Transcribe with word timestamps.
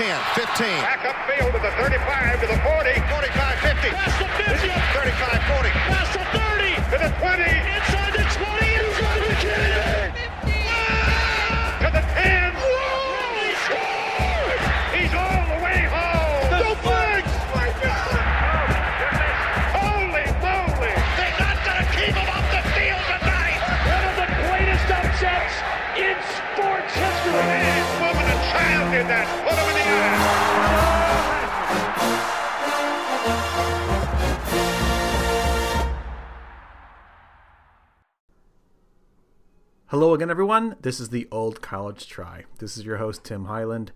10, 0.00 0.16
15. 0.32 0.66
Back 0.80 1.04
upfield 1.04 1.52
to 1.52 1.60
the 1.60 1.70
35, 1.76 2.40
to 2.40 2.46
the 2.46 2.56
40. 2.64 2.88
45, 3.12 3.58
50. 3.60 3.90
Past 3.92 4.16
the 4.16 4.28
50. 4.32 4.72
35, 4.96 5.44
40. 5.44 5.68
Past 5.92 6.12
the 6.16 6.24
30. 6.24 6.72
To 6.88 6.96
the 7.04 7.10
20. 7.20 7.44
Inside 7.44 7.99
Hello 39.90 40.14
again, 40.14 40.30
everyone. 40.30 40.76
This 40.80 41.00
is 41.00 41.08
the 41.08 41.26
Old 41.32 41.60
College 41.60 42.06
Try. 42.06 42.44
This 42.60 42.76
is 42.76 42.84
your 42.84 42.98
host, 42.98 43.24
Tim 43.24 43.46
Highland. 43.46 43.90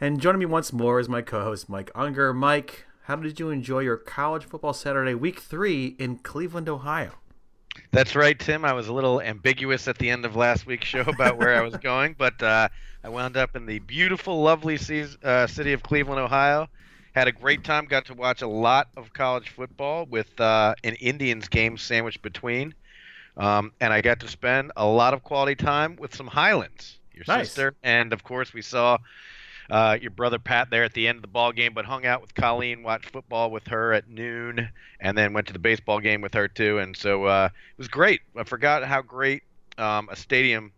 And 0.00 0.20
joining 0.20 0.40
me 0.40 0.46
once 0.46 0.72
more 0.72 0.98
is 0.98 1.08
my 1.08 1.22
co 1.22 1.44
host, 1.44 1.68
Mike 1.68 1.92
Unger. 1.94 2.34
Mike, 2.34 2.84
how 3.04 3.14
did 3.14 3.38
you 3.38 3.48
enjoy 3.48 3.78
your 3.78 3.96
college 3.96 4.42
football 4.42 4.72
Saturday, 4.72 5.14
week 5.14 5.38
three 5.38 5.94
in 6.00 6.16
Cleveland, 6.16 6.68
Ohio? 6.68 7.12
That's 7.92 8.16
right, 8.16 8.36
Tim. 8.36 8.64
I 8.64 8.72
was 8.72 8.88
a 8.88 8.92
little 8.92 9.22
ambiguous 9.22 9.86
at 9.86 9.98
the 9.98 10.10
end 10.10 10.24
of 10.24 10.34
last 10.34 10.66
week's 10.66 10.88
show 10.88 11.02
about 11.02 11.38
where 11.38 11.54
I 11.54 11.60
was 11.60 11.76
going, 11.80 12.16
but 12.18 12.42
uh, 12.42 12.68
I 13.04 13.08
wound 13.08 13.36
up 13.36 13.54
in 13.54 13.66
the 13.66 13.78
beautiful, 13.78 14.42
lovely 14.42 14.78
seas- 14.78 15.16
uh, 15.22 15.46
city 15.46 15.72
of 15.72 15.84
Cleveland, 15.84 16.18
Ohio. 16.18 16.66
Had 17.14 17.28
a 17.28 17.32
great 17.32 17.62
time. 17.62 17.84
Got 17.84 18.06
to 18.06 18.14
watch 18.14 18.42
a 18.42 18.48
lot 18.48 18.88
of 18.96 19.12
college 19.12 19.50
football 19.50 20.06
with 20.06 20.40
uh, 20.40 20.74
an 20.82 20.94
Indians 20.94 21.46
game 21.46 21.78
sandwiched 21.78 22.20
between. 22.20 22.74
Um, 23.40 23.72
and 23.80 23.92
I 23.92 24.02
got 24.02 24.20
to 24.20 24.28
spend 24.28 24.70
a 24.76 24.86
lot 24.86 25.14
of 25.14 25.22
quality 25.22 25.54
time 25.54 25.96
with 25.96 26.14
some 26.14 26.26
Highlands, 26.26 26.98
your 27.14 27.24
Nice. 27.26 27.48
sister, 27.48 27.74
and 27.82 28.12
of 28.12 28.22
course 28.22 28.52
we 28.52 28.60
saw 28.60 28.98
uh, 29.70 29.96
your 30.00 30.10
brother 30.10 30.38
Pat 30.38 30.68
there 30.68 30.84
at 30.84 30.92
the 30.92 31.08
end 31.08 31.16
of 31.16 31.22
the 31.22 31.28
ball 31.28 31.50
game, 31.52 31.72
but 31.72 31.86
hung 31.86 32.04
out 32.04 32.20
with 32.20 32.34
Colleen, 32.34 32.82
watched 32.82 33.08
football 33.08 33.50
with 33.50 33.66
her 33.68 33.94
at 33.94 34.08
noon, 34.08 34.68
and 35.00 35.16
then 35.16 35.32
went 35.32 35.46
to 35.46 35.52
the 35.54 35.58
baseball 35.58 36.00
game 36.00 36.20
with 36.20 36.34
her 36.34 36.48
too. 36.48 36.78
And 36.78 36.94
so 36.94 37.24
uh, 37.24 37.48
it 37.52 37.78
was 37.78 37.88
great. 37.88 38.20
I 38.36 38.44
forgot 38.44 38.84
how 38.84 39.00
great 39.00 39.42
um, 39.78 40.08
a 40.10 40.16
stadium 40.16 40.72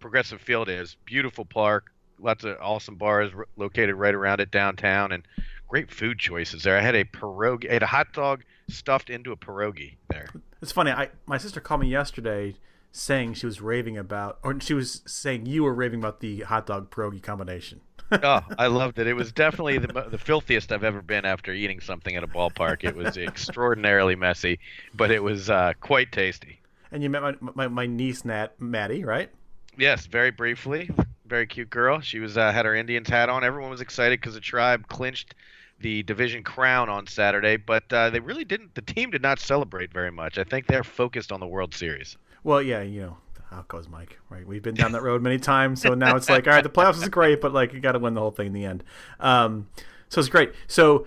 Progressive 0.00 0.40
Field 0.40 0.68
is. 0.70 0.96
Beautiful 1.04 1.44
park, 1.44 1.92
lots 2.18 2.44
of 2.44 2.56
awesome 2.62 2.94
bars 2.94 3.30
r- 3.36 3.46
located 3.56 3.94
right 3.96 4.14
around 4.14 4.40
it 4.40 4.50
downtown, 4.50 5.12
and 5.12 5.22
great 5.68 5.90
food 5.90 6.18
choices 6.18 6.62
there. 6.62 6.78
I 6.78 6.80
had 6.80 6.94
a 6.94 7.04
pierogi, 7.04 7.68
I 7.68 7.74
had 7.74 7.82
a 7.82 7.86
hot 7.86 8.12
dog 8.14 8.42
stuffed 8.68 9.10
into 9.10 9.32
a 9.32 9.36
pierogi 9.36 9.96
there. 10.08 10.28
It's 10.62 10.72
funny. 10.72 10.90
I 10.90 11.10
my 11.26 11.38
sister 11.38 11.60
called 11.60 11.80
me 11.80 11.88
yesterday 11.88 12.54
saying 12.92 13.34
she 13.34 13.44
was 13.44 13.60
raving 13.60 13.98
about, 13.98 14.38
or 14.42 14.58
she 14.60 14.72
was 14.72 15.02
saying 15.06 15.44
you 15.44 15.62
were 15.62 15.74
raving 15.74 16.00
about 16.00 16.20
the 16.20 16.40
hot 16.40 16.66
dog 16.66 16.90
pierogi 16.90 17.22
combination. 17.22 17.80
oh, 18.12 18.40
I 18.58 18.68
loved 18.68 18.98
it. 18.98 19.06
It 19.06 19.14
was 19.14 19.32
definitely 19.32 19.78
the, 19.78 20.06
the 20.08 20.18
filthiest 20.18 20.72
I've 20.72 20.84
ever 20.84 21.02
been 21.02 21.24
after 21.24 21.52
eating 21.52 21.80
something 21.80 22.14
at 22.16 22.22
a 22.22 22.28
ballpark. 22.28 22.84
It 22.84 22.96
was 22.96 23.16
extraordinarily 23.16 24.14
messy, 24.14 24.60
but 24.94 25.10
it 25.10 25.22
was 25.22 25.50
uh, 25.50 25.72
quite 25.80 26.12
tasty. 26.12 26.60
And 26.90 27.02
you 27.02 27.10
met 27.10 27.22
my 27.22 27.34
my, 27.40 27.68
my 27.68 27.86
niece 27.86 28.24
Nat 28.24 28.58
Maddie, 28.60 29.04
right? 29.04 29.30
Yes, 29.76 30.06
very 30.06 30.30
briefly. 30.30 30.88
Very 31.26 31.46
cute 31.46 31.68
girl. 31.68 32.00
She 32.00 32.20
was 32.20 32.38
uh, 32.38 32.52
had 32.52 32.64
her 32.64 32.74
Indians 32.74 33.08
hat 33.08 33.28
on. 33.28 33.44
Everyone 33.44 33.70
was 33.70 33.80
excited 33.80 34.20
because 34.20 34.34
the 34.34 34.40
tribe 34.40 34.88
clinched 34.88 35.34
the 35.80 36.02
division 36.04 36.42
crown 36.42 36.88
on 36.88 37.06
Saturday, 37.06 37.56
but 37.56 37.92
uh, 37.92 38.10
they 38.10 38.20
really 38.20 38.44
didn't. 38.44 38.74
The 38.74 38.82
team 38.82 39.10
did 39.10 39.22
not 39.22 39.38
celebrate 39.38 39.92
very 39.92 40.10
much. 40.10 40.38
I 40.38 40.44
think 40.44 40.66
they're 40.66 40.84
focused 40.84 41.32
on 41.32 41.40
the 41.40 41.46
World 41.46 41.74
Series. 41.74 42.16
Well, 42.44 42.62
yeah, 42.62 42.82
you 42.82 43.00
know 43.02 43.16
how 43.50 43.60
it 43.60 43.68
goes, 43.68 43.88
Mike. 43.88 44.18
Right? 44.30 44.46
We've 44.46 44.62
been 44.62 44.74
down 44.74 44.92
that 44.92 45.02
road 45.02 45.22
many 45.22 45.38
times, 45.38 45.82
so 45.82 45.94
now 45.94 46.16
it's 46.16 46.30
like, 46.30 46.46
all 46.46 46.54
right, 46.54 46.62
the 46.62 46.70
playoffs 46.70 47.02
is 47.02 47.08
great, 47.08 47.40
but 47.40 47.52
like 47.52 47.72
you 47.72 47.80
got 47.80 47.92
to 47.92 47.98
win 47.98 48.14
the 48.14 48.20
whole 48.20 48.30
thing 48.30 48.48
in 48.48 48.52
the 48.52 48.64
end. 48.64 48.84
Um, 49.20 49.68
so 50.08 50.20
it's 50.20 50.28
great. 50.28 50.52
So 50.66 51.06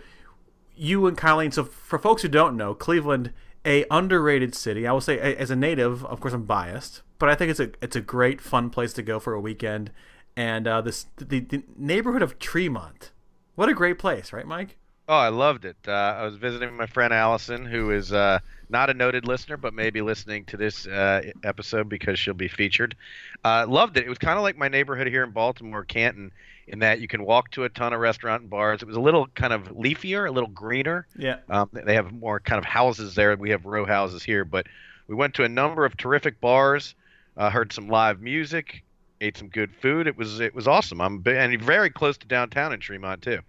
you 0.76 1.06
and 1.08 1.18
Colleen. 1.18 1.52
So 1.52 1.64
for 1.64 2.00
folks 2.00 2.22
who 2.22 2.28
don't 2.28 2.56
know, 2.56 2.74
Cleveland, 2.74 3.34
a 3.66 3.86
underrated 3.92 4.56
city. 4.56 4.88
I 4.88 4.92
will 4.92 5.02
say, 5.02 5.20
as 5.20 5.52
a 5.52 5.56
native, 5.56 6.06
of 6.06 6.20
course, 6.20 6.34
I'm 6.34 6.46
biased, 6.46 7.02
but 7.18 7.30
I 7.30 7.36
think 7.36 7.52
it's 7.52 7.60
a 7.60 7.72
it's 7.82 7.96
a 7.96 8.02
great, 8.02 8.42
fun 8.42 8.70
place 8.70 8.94
to 8.94 9.02
go 9.02 9.20
for 9.20 9.34
a 9.34 9.42
weekend. 9.42 9.92
And 10.36 10.68
uh, 10.68 10.82
this 10.82 11.08
the, 11.18 11.40
the 11.40 11.64
neighborhood 11.78 12.22
of 12.22 12.40
Tremont. 12.40 13.12
What 13.60 13.68
a 13.68 13.74
great 13.74 14.00
place, 14.00 14.32
right, 14.32 14.48
Mike? 14.48 14.78
Oh, 15.10 15.18
I 15.18 15.28
loved 15.28 15.66
it. 15.66 15.76
Uh, 15.86 15.92
I 15.92 16.24
was 16.24 16.38
visiting 16.38 16.78
my 16.78 16.86
friend 16.86 17.14
Allison, 17.14 17.66
who 17.66 17.92
is 17.92 18.14
uh, 18.14 18.40
not 18.70 18.90
a 18.90 18.94
noted 18.94 19.28
listener, 19.28 19.58
but 19.58 19.74
maybe 19.74 20.00
listening 20.02 20.46
to 20.46 20.56
this 20.56 20.88
uh, 20.88 21.24
episode 21.44 21.90
because 21.90 22.18
she'll 22.18 22.34
be 22.34 22.48
featured. 22.48 22.96
Uh, 23.44 23.66
loved 23.68 23.98
it. 23.98 24.06
It 24.06 24.10
was 24.10 24.18
kind 24.18 24.38
of 24.38 24.44
like 24.44 24.56
my 24.56 24.70
neighborhood 24.70 25.08
here 25.08 25.26
in 25.26 25.32
Baltimore, 25.32 25.84
Canton, 25.84 26.32
in 26.70 26.80
that 26.80 27.02
you 27.02 27.10
can 27.10 27.26
walk 27.26 27.52
to 27.52 27.66
a 27.66 27.70
ton 27.70 27.92
of 27.92 28.00
restaurant 28.00 28.44
and 28.44 28.50
bars. 28.50 28.82
It 28.82 28.88
was 28.88 28.96
a 28.96 29.02
little 29.02 29.28
kind 29.28 29.52
of 29.52 29.64
leafier, 29.76 30.26
a 30.26 30.32
little 30.32 30.48
greener. 30.48 31.06
Yeah. 31.18 31.40
Um, 31.50 31.70
they 31.74 31.96
have 31.96 32.14
more 32.14 32.40
kind 32.40 32.60
of 32.60 32.64
houses 32.64 33.14
there. 33.14 33.36
We 33.36 33.50
have 33.50 33.66
row 33.66 33.86
houses 33.86 34.24
here, 34.24 34.46
but 34.46 34.68
we 35.10 35.16
went 35.16 35.34
to 35.34 35.44
a 35.44 35.50
number 35.50 35.84
of 35.84 35.98
terrific 35.98 36.40
bars, 36.40 36.96
uh, 37.36 37.50
heard 37.50 37.74
some 37.74 37.90
live 37.90 38.22
music, 38.22 38.84
ate 39.20 39.38
some 39.38 39.50
good 39.50 39.76
food. 39.82 40.08
It 40.08 40.18
was 40.18 40.40
it 40.40 40.56
was 40.56 40.66
awesome. 40.66 41.02
I'm 41.02 41.22
and 41.26 41.62
very 41.62 41.90
close 41.90 42.18
to 42.20 42.26
downtown 42.28 42.72
in 42.72 42.80
Tremont 42.80 43.22
too. 43.22 43.40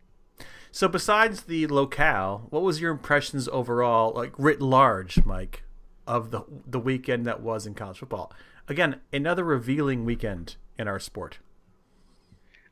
So 0.72 0.88
besides 0.88 1.42
the 1.42 1.66
locale, 1.66 2.46
what 2.50 2.62
was 2.62 2.80
your 2.80 2.92
impressions 2.92 3.48
overall, 3.48 4.12
like 4.14 4.32
writ 4.38 4.60
large, 4.62 5.24
Mike, 5.24 5.62
of 6.06 6.30
the 6.30 6.42
the 6.66 6.78
weekend 6.80 7.26
that 7.26 7.40
was 7.40 7.66
in 7.66 7.74
college 7.74 7.98
football? 7.98 8.32
Again, 8.68 9.00
another 9.12 9.42
revealing 9.44 10.04
weekend 10.04 10.56
in 10.78 10.86
our 10.86 11.00
sport. 11.00 11.38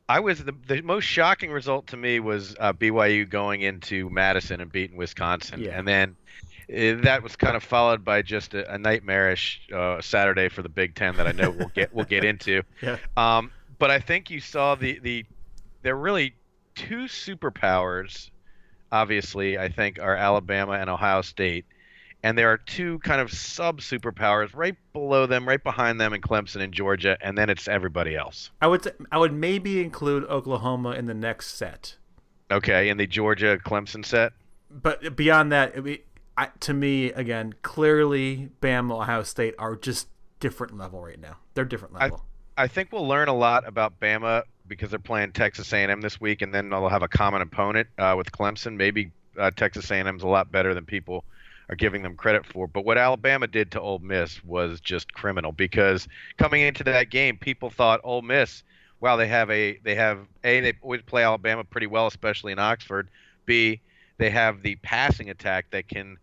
I 0.09 0.21
was 0.21 0.43
the, 0.45 0.55
the 0.67 0.81
most 0.81 1.05
shocking 1.05 1.51
result 1.51 1.89
to 1.89 1.97
me 1.97 2.19
was 2.21 2.55
uh, 2.61 2.73
BYU 2.73 3.29
going 3.29 3.61
into 3.61 4.09
Madison 4.09 4.61
and 4.61 4.73
beating 4.73 4.97
Wisconsin, 4.97 5.61
Yeah. 5.61 5.79
and 5.79 5.87
then 5.87 6.17
uh, 6.73 7.03
that 7.03 7.23
was 7.23 7.37
kind 7.37 7.57
of 7.57 7.63
followed 7.63 8.05
by 8.05 8.23
just 8.23 8.55
a, 8.55 8.73
a 8.73 8.79
nightmarish 8.79 9.61
uh, 9.75 10.01
Saturday 10.01 10.49
for 10.49 10.63
the 10.63 10.69
Big 10.71 10.95
Ten 10.95 11.17
that 11.17 11.27
I 11.27 11.33
know 11.33 11.51
we'll 11.51 11.69
get 11.75 11.93
we'll 11.93 12.05
get 12.07 12.25
into. 12.25 12.63
Yeah. 12.81 12.97
Um, 13.17 13.51
but 13.79 13.91
I 13.91 13.99
think 14.01 14.31
you 14.31 14.41
saw 14.41 14.77
the 14.77 14.99
the 15.01 15.25
there 15.83 15.95
are 15.95 15.99
really 15.99 16.35
two 16.79 17.05
superpowers. 17.05 18.31
Obviously, 18.91 19.59
I 19.59 19.69
think 19.69 19.99
are 20.01 20.17
Alabama 20.17 20.73
and 20.73 20.89
Ohio 20.89 21.21
State, 21.21 21.67
and 22.23 22.39
there 22.39 22.51
are 22.51 22.57
two 22.57 22.99
kind 23.01 23.21
of 23.21 23.31
sub 23.31 23.81
superpowers 23.81 24.55
right 24.55 24.75
below 24.95 25.27
them, 25.27 25.47
right 25.47 25.63
behind 25.63 26.01
them 26.01 26.15
in 26.15 26.23
Clemson 26.23 26.63
and 26.63 26.73
Georgia, 26.73 27.19
and 27.21 27.37
then 27.37 27.51
it's 27.51 27.69
everybody 27.69 28.17
else. 28.17 28.51
I 28.63 28.67
would 28.67 28.91
I 29.13 29.19
would 29.19 29.35
maybe 29.35 29.83
include 29.83 30.25
Oklahoma 30.25 30.93
in 30.93 31.05
the 31.05 31.15
next 31.15 31.55
set, 31.57 31.97
Okay, 32.51 32.89
in 32.89 32.97
the 32.97 33.07
Georgia 33.07 33.59
Clemson 33.63 34.05
set. 34.05 34.33
but 34.71 35.15
beyond 35.15 35.53
that, 35.53 35.77
it, 35.77 35.83
be- 35.85 36.03
I, 36.39 36.49
to 36.61 36.73
me, 36.73 37.07
again, 37.13 37.55
clearly 37.63 38.49
Bama, 38.63 38.93
Ohio 39.03 39.23
State 39.25 39.55
are 39.59 39.75
just 39.77 40.09
different 40.41 40.79
level 40.79 41.03
right 41.03 41.21
now. 41.21 41.37
They're 41.55 41.65
different 41.67 41.95
level. 41.95 42.25
I 42.57 42.69
think 42.69 42.91
we'll 42.93 43.07
learn 43.07 43.29
a 43.29 43.35
lot 43.35 43.67
about 43.69 44.01
Bama 44.01 44.45
because 44.69 44.91
they're 44.91 44.99
playing 44.99 45.33
Texas 45.33 45.73
A&M 45.73 46.01
this 46.01 46.21
week, 46.21 46.43
and 46.43 46.55
then 46.55 46.71
they'll 46.71 46.89
have 46.89 47.03
a 47.03 47.09
common 47.09 47.43
opponent 47.43 47.89
uh, 47.99 48.15
with 48.17 48.31
Clemson. 48.33 48.77
Maybe 48.77 49.11
uh, 49.39 49.51
Texas 49.51 49.91
A&M's 49.91 50.23
a 50.23 50.29
lot 50.29 50.53
better 50.53 50.75
than 50.75 50.85
people 50.85 51.25
are 51.69 51.77
giving 51.77 52.03
them 52.03 52.17
credit 52.17 52.47
for. 52.47 52.67
But 52.67 52.85
what 52.85 52.99
Alabama 52.99 53.47
did 53.47 53.73
to 53.73 53.81
Ole 53.81 53.99
Miss 53.99 54.43
was 54.45 54.81
just 54.81 55.13
criminal 55.13 55.53
because 55.53 56.09
coming 56.37 56.63
into 56.63 56.85
that 56.85 57.11
game, 57.11 57.37
people 57.37 57.71
thought 57.71 58.01
Ole 58.05 58.23
Miss, 58.23 58.63
wow, 59.01 59.17
they 59.17 59.29
have 59.29 59.51
a 59.51 59.79
they 59.83 59.95
have 59.95 60.21
a 60.45 60.61
they 60.61 60.73
always 60.83 61.03
play 61.03 61.23
Alabama 61.23 61.65
pretty 61.65 61.87
well, 61.87 62.07
especially 62.07 62.53
in 62.53 62.59
Oxford. 62.59 63.09
B 63.45 63.81
they 64.19 64.31
have 64.31 64.63
the 64.63 64.75
passing 64.77 65.31
attack 65.31 65.71
that 65.71 65.89
can 65.89 66.19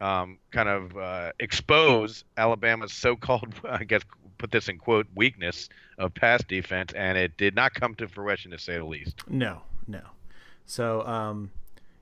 um, 0.00 0.38
kind 0.52 0.68
of 0.68 0.96
uh, 0.96 1.32
expose 1.40 2.24
Alabama's 2.36 2.92
so-called, 2.92 3.52
I 3.64 3.84
guess, 3.84 4.02
put 4.38 4.50
this 4.50 4.68
in 4.68 4.78
quote, 4.78 5.06
weakness 5.14 5.68
of 5.98 6.14
pass 6.14 6.42
defense, 6.44 6.92
and 6.94 7.18
it 7.18 7.36
did 7.36 7.54
not 7.54 7.74
come 7.74 7.94
to 7.96 8.08
fruition, 8.08 8.50
to 8.52 8.58
say 8.58 8.76
the 8.76 8.84
least. 8.84 9.22
No, 9.28 9.62
no. 9.86 10.00
So, 10.66 11.06
um, 11.06 11.50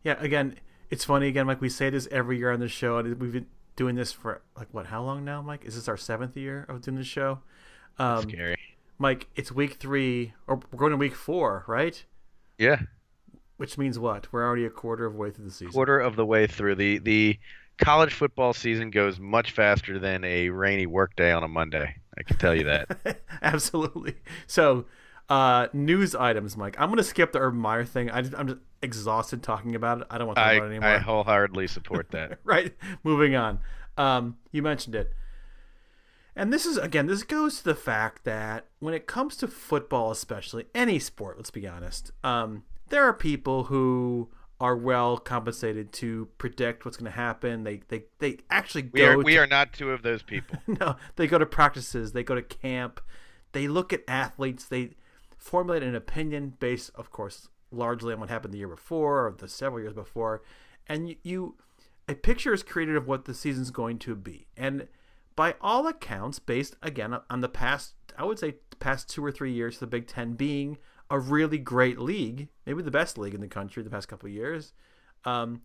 yeah, 0.04 0.16
again, 0.20 0.56
it's 0.90 1.04
funny. 1.04 1.28
Again, 1.28 1.46
Mike, 1.46 1.60
we 1.60 1.68
say 1.68 1.90
this 1.90 2.06
every 2.10 2.38
year 2.38 2.52
on 2.52 2.60
the 2.60 2.68
show, 2.68 2.98
and 2.98 3.18
we've 3.20 3.32
been 3.32 3.46
doing 3.74 3.94
this 3.96 4.12
for 4.12 4.42
like 4.56 4.68
what? 4.72 4.86
How 4.86 5.02
long 5.02 5.24
now, 5.24 5.42
Mike? 5.42 5.64
Is 5.64 5.74
this 5.74 5.88
our 5.88 5.96
seventh 5.96 6.36
year 6.36 6.64
of 6.68 6.82
doing 6.82 6.96
the 6.96 7.04
show? 7.04 7.40
Um, 7.98 8.22
Scary. 8.22 8.56
Mike, 8.98 9.28
it's 9.36 9.50
week 9.52 9.74
three, 9.74 10.32
or 10.46 10.60
we're 10.72 10.78
going 10.78 10.92
to 10.92 10.96
week 10.96 11.14
four, 11.14 11.64
right? 11.66 12.02
Yeah, 12.58 12.80
Which 13.58 13.76
means 13.76 13.98
what? 13.98 14.32
We're 14.32 14.44
already 14.44 14.64
a 14.64 14.70
quarter 14.70 15.04
of 15.04 15.12
the 15.12 15.18
way 15.18 15.30
through 15.30 15.44
the 15.44 15.50
season. 15.50 15.72
quarter 15.72 15.98
of 16.00 16.16
the 16.16 16.24
way 16.24 16.46
through 16.46 16.76
the 16.76 16.98
the 16.98 17.38
college 17.78 18.14
football 18.14 18.54
season 18.54 18.90
goes 18.90 19.20
much 19.20 19.50
faster 19.50 19.98
than 19.98 20.24
a 20.24 20.48
rainy 20.48 20.86
workday 20.86 21.32
on 21.32 21.42
a 21.42 21.48
Monday. 21.48 21.96
I 22.18 22.22
can 22.22 22.36
tell 22.38 22.54
you 22.54 22.64
that. 22.64 23.20
Absolutely. 23.42 24.16
So, 24.46 24.86
Uh, 25.28 25.66
news 25.72 26.14
items, 26.14 26.56
Mike. 26.56 26.76
I'm 26.78 26.88
gonna 26.88 27.02
skip 27.02 27.32
the 27.32 27.40
Urban 27.40 27.58
Meyer 27.58 27.84
thing. 27.84 28.08
I 28.10 28.20
am 28.20 28.46
just 28.46 28.60
exhausted 28.80 29.42
talking 29.42 29.74
about 29.74 30.02
it. 30.02 30.06
I 30.08 30.18
don't 30.18 30.28
want 30.28 30.36
to 30.36 30.42
talk 30.42 30.50
I, 30.50 30.54
about 30.54 30.66
it 30.66 30.70
anymore. 30.70 30.88
I 30.88 30.98
wholeheartedly 30.98 31.66
support 31.66 32.12
that. 32.12 32.38
right. 32.44 32.72
Moving 33.02 33.34
on. 33.34 33.58
Um, 33.96 34.36
you 34.52 34.62
mentioned 34.62 34.94
it. 34.94 35.12
And 36.36 36.52
this 36.52 36.64
is 36.64 36.76
again, 36.76 37.06
this 37.06 37.24
goes 37.24 37.58
to 37.58 37.64
the 37.64 37.74
fact 37.74 38.22
that 38.24 38.66
when 38.78 38.94
it 38.94 39.08
comes 39.08 39.36
to 39.38 39.48
football, 39.48 40.12
especially 40.12 40.66
any 40.76 41.00
sport, 41.00 41.38
let's 41.38 41.50
be 41.50 41.66
honest, 41.66 42.12
um, 42.22 42.62
there 42.90 43.02
are 43.02 43.12
people 43.12 43.64
who 43.64 44.28
are 44.61 44.76
well 44.76 45.19
compensated 45.19 45.93
to 45.93 46.29
predict 46.38 46.85
what's 46.85 46.97
going 46.97 47.11
to 47.11 47.17
happen. 47.17 47.64
They 47.64 47.82
they 47.88 48.05
they 48.19 48.38
actually 48.50 48.82
go. 48.82 48.91
We 48.93 49.05
are 49.05 49.19
we 49.19 49.32
to, 49.35 49.38
are 49.38 49.47
not 49.47 49.73
two 49.73 49.91
of 49.91 50.03
those 50.03 50.23
people. 50.23 50.58
no, 50.67 50.97
they 51.17 51.26
go 51.26 51.38
to 51.38 51.47
practices. 51.47 52.12
They 52.12 52.23
go 52.23 52.35
to 52.35 52.43
camp. 52.43 53.00
They 53.53 53.69
look 53.69 53.93
at 53.93 54.03
athletes. 54.08 54.64
They 54.67 54.91
formulate 55.37 55.82
an 55.82 55.94
opinion 55.94 56.55
based, 56.58 56.91
of 56.94 57.11
course, 57.11 57.49
largely 57.70 58.14
on 58.14 58.20
what 58.20 58.31
happened 58.31 58.55
the 58.55 58.58
year 58.58 58.69
before 58.69 59.26
or 59.26 59.35
the 59.37 59.49
several 59.49 59.81
years 59.81 59.94
before, 59.94 60.43
and 60.87 61.08
you, 61.11 61.17
you 61.23 61.55
a 62.08 62.14
picture 62.14 62.55
is 62.55 62.62
created 62.62 62.97
of 62.97 63.06
what 63.06 63.25
the 63.26 63.35
season's 63.35 63.70
going 63.70 63.99
to 64.00 64.14
be, 64.14 64.47
and 64.56 64.88
by 65.35 65.55
all 65.61 65.87
accounts, 65.87 66.38
based 66.38 66.76
again 66.82 67.14
on 67.29 67.41
the 67.43 67.49
past, 67.49 67.94
I 68.17 68.25
would 68.25 68.38
say 68.38 68.55
past 68.81 69.11
two 69.11 69.25
or 69.25 69.31
three 69.31 69.53
years, 69.53 69.79
the 69.79 69.87
Big 69.87 70.06
Ten 70.06 70.32
being 70.32 70.79
a 71.11 71.19
really 71.19 71.58
great 71.58 71.99
league, 71.99 72.49
maybe 72.64 72.82
the 72.82 72.91
best 72.91 73.17
league 73.19 73.35
in 73.35 73.41
the 73.41 73.49
country 73.49 73.82
the 73.82 73.91
past 73.91 74.08
couple 74.08 74.29
years. 74.29 74.73
Um, 75.25 75.62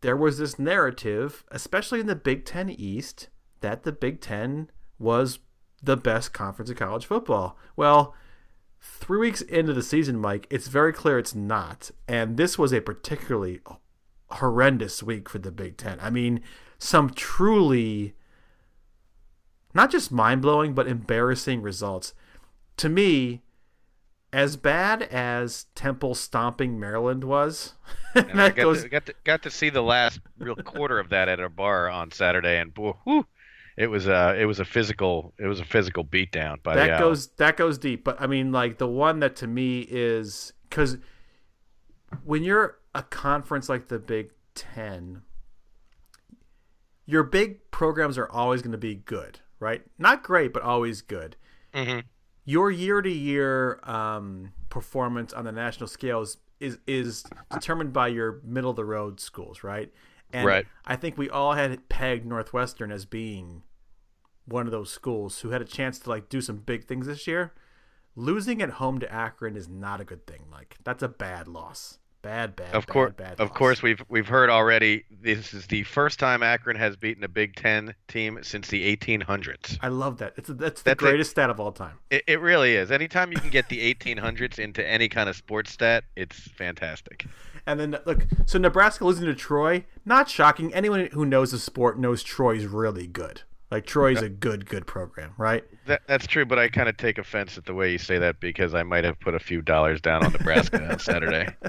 there 0.00 0.16
was 0.16 0.38
this 0.38 0.58
narrative, 0.58 1.44
especially 1.50 2.00
in 2.00 2.06
the 2.06 2.16
Big 2.16 2.44
Ten 2.44 2.68
East, 2.68 3.28
that 3.60 3.84
the 3.84 3.92
Big 3.92 4.20
Ten 4.20 4.70
was 4.98 5.38
the 5.82 5.96
best 5.96 6.32
conference 6.32 6.70
of 6.70 6.76
college 6.76 7.06
football. 7.06 7.56
Well, 7.76 8.14
three 8.80 9.18
weeks 9.18 9.40
into 9.40 9.72
the 9.72 9.82
season, 9.82 10.18
Mike, 10.18 10.46
it's 10.50 10.68
very 10.68 10.92
clear 10.92 11.18
it's 11.18 11.34
not. 11.34 11.90
And 12.06 12.36
this 12.36 12.58
was 12.58 12.72
a 12.72 12.80
particularly 12.80 13.60
horrendous 14.30 15.02
week 15.02 15.28
for 15.28 15.38
the 15.38 15.50
Big 15.50 15.76
Ten. 15.76 15.98
I 16.00 16.10
mean, 16.10 16.42
some 16.78 17.10
truly 17.10 18.14
not 19.74 19.90
just 19.90 20.12
mind 20.12 20.40
blowing, 20.40 20.72
but 20.72 20.86
embarrassing 20.86 21.60
results. 21.60 22.14
To 22.78 22.88
me, 22.88 23.42
as 24.34 24.56
bad 24.56 25.02
as 25.02 25.66
Temple 25.74 26.14
stomping 26.14 26.80
Maryland 26.80 27.22
was, 27.22 27.74
and 28.14 28.40
I 28.42 28.48
got, 28.48 28.56
goes... 28.56 28.82
to, 28.82 28.88
got, 28.88 29.06
to, 29.06 29.14
got 29.22 29.42
to 29.44 29.50
see 29.50 29.70
the 29.70 29.82
last 29.82 30.20
real 30.38 30.56
quarter 30.56 30.98
of 30.98 31.10
that 31.10 31.28
at 31.28 31.38
a 31.38 31.48
bar 31.48 31.88
on 31.88 32.10
Saturday, 32.10 32.58
and 32.58 32.72
whew, 32.76 33.26
it 33.76 33.86
was 33.86 34.06
a 34.08 34.34
it 34.38 34.46
was 34.46 34.60
a 34.60 34.64
physical 34.64 35.32
it 35.38 35.46
was 35.46 35.60
a 35.60 35.64
physical 35.64 36.04
beatdown. 36.04 36.62
By 36.62 36.74
that 36.74 36.98
goes 36.98 37.28
that 37.36 37.56
goes 37.56 37.78
deep, 37.78 38.02
but 38.02 38.20
I 38.20 38.26
mean, 38.26 38.50
like 38.50 38.78
the 38.78 38.88
one 38.88 39.20
that 39.20 39.36
to 39.36 39.46
me 39.46 39.86
is 39.88 40.52
because 40.68 40.98
when 42.24 42.42
you're 42.42 42.78
a 42.94 43.02
conference 43.02 43.68
like 43.68 43.88
the 43.88 43.98
Big 43.98 44.32
Ten, 44.54 45.22
your 47.06 47.22
big 47.22 47.70
programs 47.70 48.18
are 48.18 48.30
always 48.30 48.62
going 48.62 48.72
to 48.72 48.78
be 48.78 48.96
good 48.96 49.40
right? 49.64 49.82
Not 49.98 50.22
great, 50.22 50.52
but 50.52 50.62
always 50.62 51.00
good. 51.00 51.36
Mm-hmm. 51.72 52.00
Your 52.44 52.70
year 52.70 53.00
to 53.00 53.10
year 53.10 53.80
performance 54.68 55.32
on 55.32 55.44
the 55.44 55.52
national 55.52 55.88
scales 55.88 56.38
is 56.60 56.78
is 56.86 57.24
determined 57.50 57.92
by 57.92 58.08
your 58.08 58.40
middle 58.44 58.70
of 58.70 58.76
the 58.76 58.84
road 58.84 59.20
schools, 59.20 59.62
right? 59.62 59.92
And 60.32 60.46
right. 60.46 60.66
I 60.84 60.96
think 60.96 61.16
we 61.16 61.30
all 61.30 61.54
had 61.54 61.88
pegged 61.88 62.26
Northwestern 62.26 62.90
as 62.90 63.04
being 63.04 63.62
one 64.46 64.66
of 64.66 64.72
those 64.72 64.90
schools 64.90 65.40
who 65.40 65.50
had 65.50 65.62
a 65.62 65.66
chance 65.66 65.98
to 66.00 66.10
like 66.10 66.28
do 66.28 66.40
some 66.40 66.56
big 66.56 66.86
things 66.86 67.06
this 67.06 67.26
year. 67.26 67.52
Losing 68.16 68.62
at 68.62 68.70
home 68.70 69.00
to 69.00 69.12
Akron 69.12 69.56
is 69.56 69.68
not 69.68 70.00
a 70.00 70.04
good 70.04 70.26
thing. 70.26 70.44
Like 70.50 70.76
that's 70.84 71.02
a 71.02 71.08
bad 71.08 71.48
loss. 71.48 71.98
Bad, 72.24 72.56
bad, 72.56 72.74
of 72.74 72.86
course, 72.86 73.12
bad 73.12 73.38
of 73.38 73.50
loss. 73.50 73.58
course, 73.58 73.82
we've 73.82 74.02
we've 74.08 74.26
heard 74.26 74.48
already. 74.48 75.04
This 75.10 75.52
is 75.52 75.66
the 75.66 75.82
first 75.82 76.18
time 76.18 76.42
Akron 76.42 76.74
has 76.76 76.96
beaten 76.96 77.22
a 77.22 77.28
Big 77.28 77.54
Ten 77.54 77.94
team 78.08 78.38
since 78.42 78.68
the 78.68 78.96
1800s. 78.96 79.78
I 79.82 79.88
love 79.88 80.16
that. 80.18 80.32
It's 80.38 80.48
that's 80.48 80.80
the 80.80 80.90
That's 80.90 80.98
greatest 81.00 81.32
stat 81.32 81.50
of 81.50 81.60
all 81.60 81.70
time. 81.70 81.98
It, 82.10 82.24
it 82.26 82.40
really 82.40 82.76
is. 82.76 82.90
Anytime 82.90 83.30
you 83.30 83.38
can 83.38 83.50
get 83.50 83.68
the 83.68 83.94
1800s 83.94 84.58
into 84.58 84.86
any 84.88 85.08
kind 85.08 85.28
of 85.28 85.36
sports 85.36 85.70
stat, 85.70 86.04
it's 86.16 86.38
fantastic. 86.38 87.26
And 87.66 87.78
then 87.78 87.98
look, 88.06 88.26
so 88.46 88.58
Nebraska 88.58 89.04
losing 89.04 89.26
to 89.26 89.34
Troy, 89.34 89.84
not 90.06 90.30
shocking. 90.30 90.72
Anyone 90.72 91.10
who 91.12 91.26
knows 91.26 91.50
the 91.50 91.58
sport 91.58 91.98
knows 91.98 92.22
Troy's 92.22 92.64
really 92.64 93.06
good. 93.06 93.42
Like 93.74 93.86
Troy's 93.86 94.22
a 94.22 94.28
good, 94.28 94.66
good 94.66 94.86
program, 94.86 95.32
right? 95.36 95.64
That, 95.86 96.02
that's 96.06 96.28
true, 96.28 96.44
but 96.46 96.60
I 96.60 96.68
kind 96.68 96.88
of 96.88 96.96
take 96.96 97.18
offense 97.18 97.58
at 97.58 97.64
the 97.64 97.74
way 97.74 97.90
you 97.90 97.98
say 97.98 98.18
that 98.18 98.38
because 98.38 98.72
I 98.72 98.84
might 98.84 99.02
have 99.02 99.18
put 99.18 99.34
a 99.34 99.40
few 99.40 99.62
dollars 99.62 100.00
down 100.00 100.24
on 100.24 100.30
Nebraska 100.30 100.80
on 100.90 100.98
Saturday. 101.00 101.48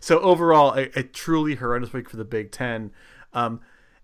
So 0.00 0.20
overall, 0.20 0.72
a, 0.72 0.88
a 0.98 1.02
truly 1.02 1.56
horrendous 1.56 1.92
week 1.92 2.08
for 2.08 2.16
the 2.16 2.24
Big 2.24 2.50
Ten. 2.50 2.92
Um, 3.34 3.60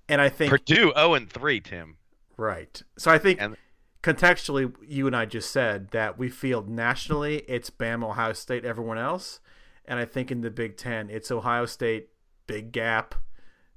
and 0.06 0.20
I 0.20 0.28
think 0.28 0.50
Purdue 0.50 0.92
0 0.94 1.14
and 1.14 1.31
3, 1.31 1.60
Tim. 1.60 1.96
right. 2.37 2.82
So 2.98 3.10
I 3.10 3.16
think 3.16 3.40
And 3.40 3.56
contextually, 4.02 4.75
you 4.87 5.06
and 5.06 5.16
I 5.16 5.25
just 5.25 5.50
said 5.50 5.92
that 5.92 6.19
we 6.19 6.28
feel 6.28 6.62
nationally 6.62 7.37
it's 7.48 7.70
Bama, 7.70 8.10
Ohio 8.10 8.34
State, 8.34 8.66
everyone 8.66 8.98
else, 8.98 9.40
and 9.87 9.98
I 9.98 10.04
think 10.04 10.31
in 10.31 10.42
the 10.42 10.50
Big 10.50 10.76
Ten 10.76 11.08
it's 11.08 11.31
Ohio 11.31 11.64
State, 11.64 12.08
big 12.46 12.72
gap, 12.72 13.14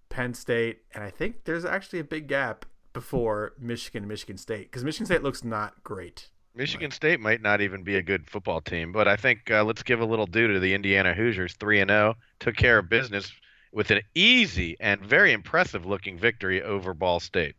Penn 0.10 0.33
State, 0.33 0.81
and 0.94 1.01
I 1.01 1.12
think 1.12 1.45
there's 1.45 1.63
actually 1.63 2.00
a 2.00 2.04
big 2.04 2.27
gap 2.27 2.65
before 2.94 3.54
Michigan, 3.60 4.04
and 4.04 4.10
Michigan 4.10 4.38
State, 4.38 4.72
because 4.72 4.84
Michigan 4.84 5.06
State 5.06 5.24
looks 5.24 5.44
not 5.44 5.84
great. 5.84 6.30
Michigan 6.56 6.92
State 6.92 7.19
might 7.19 7.42
not 7.42 7.62
even 7.62 7.84
be 7.84 7.95
a 7.95 8.04
good 8.04 8.30
football 8.30 8.62
team, 8.62 8.92
but 8.92 9.07
I 9.07 9.16
think 9.16 9.50
uh, 9.50 9.63
let's 9.63 9.81
give 9.81 10.00
a 10.00 10.06
little 10.06 10.28
due 10.28 10.54
to 10.54 10.60
the 10.60 10.75
Indiana 10.75 11.13
Hoosiers. 11.13 11.56
Three 11.56 11.80
and 11.80 11.90
zero, 11.90 12.16
took 12.40 12.56
care 12.56 12.78
of 12.78 12.90
business 12.90 13.31
with 13.72 13.90
an 13.90 14.01
easy 14.13 14.78
and 14.80 15.01
very 15.04 15.34
impressive 15.34 15.86
looking 15.86 16.19
victory 16.19 16.62
over 16.62 16.94
Ball 16.94 17.19
State. 17.19 17.56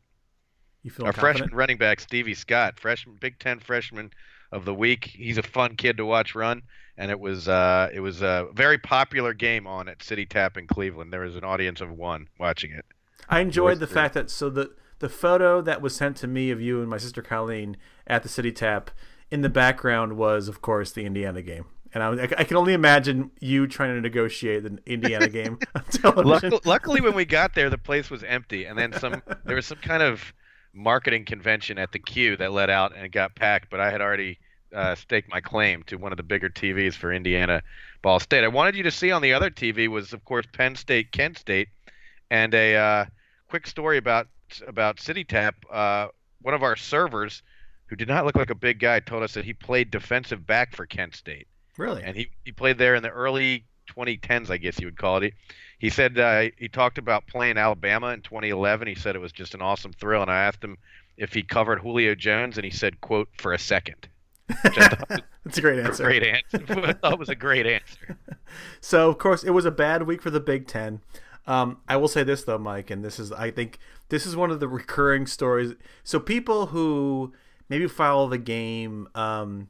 You 0.84 0.90
feel 0.90 1.06
Our 1.06 1.12
confident? 1.12 1.38
freshman 1.38 1.56
running 1.58 1.78
back 1.78 1.98
Stevie 1.98 2.34
Scott, 2.34 2.78
freshman 2.78 3.16
Big 3.20 3.38
Ten 3.40 3.58
freshman 3.58 4.10
of 4.52 4.64
the 4.64 4.74
week. 4.74 5.06
He's 5.06 5.38
a 5.38 5.42
fun 5.42 5.74
kid 5.74 5.96
to 5.96 6.06
watch 6.06 6.36
run, 6.36 6.62
and 6.96 7.10
it 7.10 7.18
was 7.18 7.48
uh, 7.48 7.90
it 7.92 7.98
was 8.00 8.22
a 8.22 8.46
very 8.54 8.78
popular 8.78 9.34
game 9.34 9.66
on 9.66 9.88
at 9.88 10.02
City 10.04 10.24
Tap 10.24 10.56
in 10.56 10.68
Cleveland. 10.68 11.12
There 11.12 11.22
was 11.22 11.34
an 11.34 11.42
audience 11.42 11.80
of 11.80 11.90
one 11.90 12.28
watching 12.38 12.70
it. 12.70 12.84
I 13.28 13.40
enjoyed 13.40 13.80
the 13.80 13.86
fact 13.88 14.14
that 14.14 14.30
so 14.30 14.50
the 14.50 14.70
the 14.98 15.08
photo 15.08 15.60
that 15.60 15.80
was 15.82 15.94
sent 15.94 16.16
to 16.18 16.26
me 16.26 16.50
of 16.50 16.60
you 16.60 16.80
and 16.80 16.88
my 16.88 16.98
sister 16.98 17.22
Colleen 17.22 17.76
at 18.06 18.22
the 18.22 18.28
City 18.28 18.52
Tap 18.52 18.90
in 19.30 19.42
the 19.42 19.48
background 19.48 20.16
was, 20.16 20.48
of 20.48 20.62
course, 20.62 20.92
the 20.92 21.04
Indiana 21.04 21.42
game. 21.42 21.66
And 21.92 22.02
I, 22.02 22.24
I 22.38 22.44
can 22.44 22.56
only 22.56 22.72
imagine 22.72 23.30
you 23.40 23.68
trying 23.68 23.94
to 23.94 24.00
negotiate 24.00 24.64
the 24.64 24.78
Indiana 24.84 25.28
game. 25.28 25.58
Luckily, 26.04 26.60
luckily, 26.64 27.00
when 27.00 27.14
we 27.14 27.24
got 27.24 27.54
there, 27.54 27.70
the 27.70 27.78
place 27.78 28.10
was 28.10 28.24
empty, 28.24 28.64
and 28.64 28.76
then 28.76 28.92
some. 28.94 29.22
there 29.44 29.54
was 29.54 29.66
some 29.66 29.78
kind 29.78 30.02
of 30.02 30.34
marketing 30.72 31.24
convention 31.24 31.78
at 31.78 31.92
the 31.92 32.00
Q 32.00 32.36
that 32.38 32.52
let 32.52 32.68
out, 32.68 32.96
and 32.96 33.04
it 33.04 33.10
got 33.10 33.36
packed. 33.36 33.70
But 33.70 33.78
I 33.78 33.92
had 33.92 34.00
already 34.00 34.40
uh, 34.74 34.96
staked 34.96 35.30
my 35.30 35.40
claim 35.40 35.84
to 35.84 35.96
one 35.96 36.12
of 36.12 36.16
the 36.16 36.24
bigger 36.24 36.48
TVs 36.48 36.94
for 36.94 37.12
Indiana 37.12 37.62
Ball 38.02 38.18
State. 38.18 38.42
I 38.42 38.48
wanted 38.48 38.74
you 38.74 38.82
to 38.82 38.90
see 38.90 39.12
on 39.12 39.22
the 39.22 39.32
other 39.32 39.50
TV 39.50 39.88
was, 39.88 40.12
of 40.12 40.24
course, 40.24 40.46
Penn 40.52 40.74
State, 40.74 41.12
Kent 41.12 41.38
State, 41.38 41.68
and 42.30 42.52
a 42.54 42.74
uh, 42.74 43.04
quick 43.48 43.66
story 43.68 43.98
about 43.98 44.26
about 44.66 45.00
City 45.00 45.24
Tap. 45.24 45.54
Uh, 45.70 46.08
one 46.42 46.54
of 46.54 46.62
our 46.62 46.76
servers, 46.76 47.42
who 47.86 47.96
did 47.96 48.08
not 48.08 48.24
look 48.24 48.36
like 48.36 48.50
a 48.50 48.54
big 48.54 48.78
guy, 48.78 49.00
told 49.00 49.22
us 49.22 49.34
that 49.34 49.44
he 49.44 49.52
played 49.52 49.90
defensive 49.90 50.46
back 50.46 50.74
for 50.74 50.86
Kent 50.86 51.14
State 51.16 51.46
really? 51.78 52.02
and 52.02 52.16
he, 52.16 52.30
he 52.44 52.52
played 52.52 52.78
there 52.78 52.94
in 52.94 53.02
the 53.02 53.10
early 53.10 53.64
2010s, 53.96 54.50
I 54.50 54.56
guess 54.56 54.78
you 54.80 54.86
would 54.86 54.96
call 54.98 55.18
it. 55.18 55.24
He, 55.24 55.32
he 55.78 55.90
said 55.90 56.18
uh, 56.18 56.44
he 56.56 56.68
talked 56.68 56.98
about 56.98 57.26
playing 57.26 57.58
Alabama 57.58 58.08
in 58.08 58.22
2011. 58.22 58.88
He 58.88 58.94
said 58.94 59.16
it 59.16 59.20
was 59.20 59.32
just 59.32 59.54
an 59.54 59.62
awesome 59.62 59.92
thrill, 59.92 60.22
and 60.22 60.30
I 60.30 60.44
asked 60.44 60.62
him 60.64 60.78
if 61.16 61.32
he 61.32 61.42
covered 61.42 61.80
Julio 61.80 62.14
Jones, 62.14 62.56
and 62.56 62.64
he 62.64 62.70
said, 62.70 63.00
"quote 63.00 63.28
for 63.38 63.52
a 63.52 63.58
second. 63.58 64.08
Which 64.62 64.78
I 64.78 64.88
thought 64.88 65.08
was 65.10 65.20
That's 65.44 65.58
a 65.58 65.60
great 65.60 65.78
answer. 65.80 66.04
great 66.04 66.22
answer. 66.22 66.64
I 66.86 66.92
thought 66.94 67.18
was 67.18 67.28
a 67.28 67.34
great 67.34 67.66
answer. 67.66 68.16
So 68.80 69.08
of 69.08 69.18
course 69.18 69.42
it 69.42 69.50
was 69.50 69.64
a 69.64 69.72
bad 69.72 70.04
week 70.04 70.22
for 70.22 70.30
the 70.30 70.38
Big 70.38 70.68
Ten. 70.68 71.00
Um, 71.44 71.78
I 71.88 71.96
will 71.96 72.06
say 72.06 72.22
this 72.22 72.44
though, 72.44 72.58
Mike, 72.58 72.88
and 72.90 73.04
this 73.04 73.18
is 73.18 73.32
I 73.32 73.50
think 73.50 73.78
this 74.08 74.26
is 74.26 74.36
one 74.36 74.50
of 74.50 74.60
the 74.60 74.68
recurring 74.68 75.26
stories. 75.26 75.74
So 76.02 76.20
people 76.20 76.66
who 76.66 77.32
maybe 77.68 77.86
follow 77.88 78.28
the 78.28 78.38
game 78.38 79.08
um, 79.14 79.68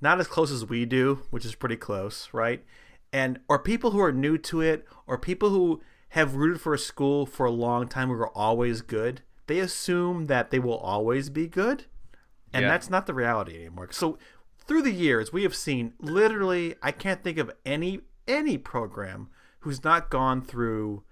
not 0.00 0.20
as 0.20 0.26
close 0.26 0.50
as 0.50 0.64
we 0.66 0.84
do, 0.84 1.22
which 1.30 1.44
is 1.44 1.54
pretty 1.54 1.76
close, 1.76 2.28
right? 2.32 2.64
And 3.12 3.40
or 3.48 3.58
people 3.58 3.90
who 3.90 4.00
are 4.00 4.12
new 4.12 4.38
to 4.38 4.60
it, 4.60 4.86
or 5.06 5.18
people 5.18 5.50
who 5.50 5.80
have 6.10 6.36
rooted 6.36 6.60
for 6.60 6.74
a 6.74 6.78
school 6.78 7.26
for 7.26 7.46
a 7.46 7.50
long 7.50 7.88
time 7.88 8.08
who 8.08 8.14
are 8.14 8.36
always 8.36 8.82
good. 8.82 9.22
They 9.46 9.60
assume 9.60 10.26
that 10.26 10.50
they 10.50 10.58
will 10.58 10.76
always 10.76 11.30
be 11.30 11.46
good, 11.48 11.86
and 12.52 12.62
Yeah. 12.62 12.68
that's 12.68 12.90
not 12.90 13.06
the 13.06 13.14
reality 13.14 13.56
anymore. 13.56 13.88
So 13.92 14.18
through 14.66 14.82
the 14.82 14.92
years, 14.92 15.32
we 15.32 15.42
have 15.42 15.54
seen 15.56 15.94
literally 15.98 16.74
I 16.82 16.92
can't 16.92 17.22
think 17.22 17.38
of 17.38 17.50
any 17.64 18.00
any 18.26 18.58
program 18.58 19.30
who's 19.60 19.82
not 19.82 20.10
gone 20.10 20.42
through 20.42 21.02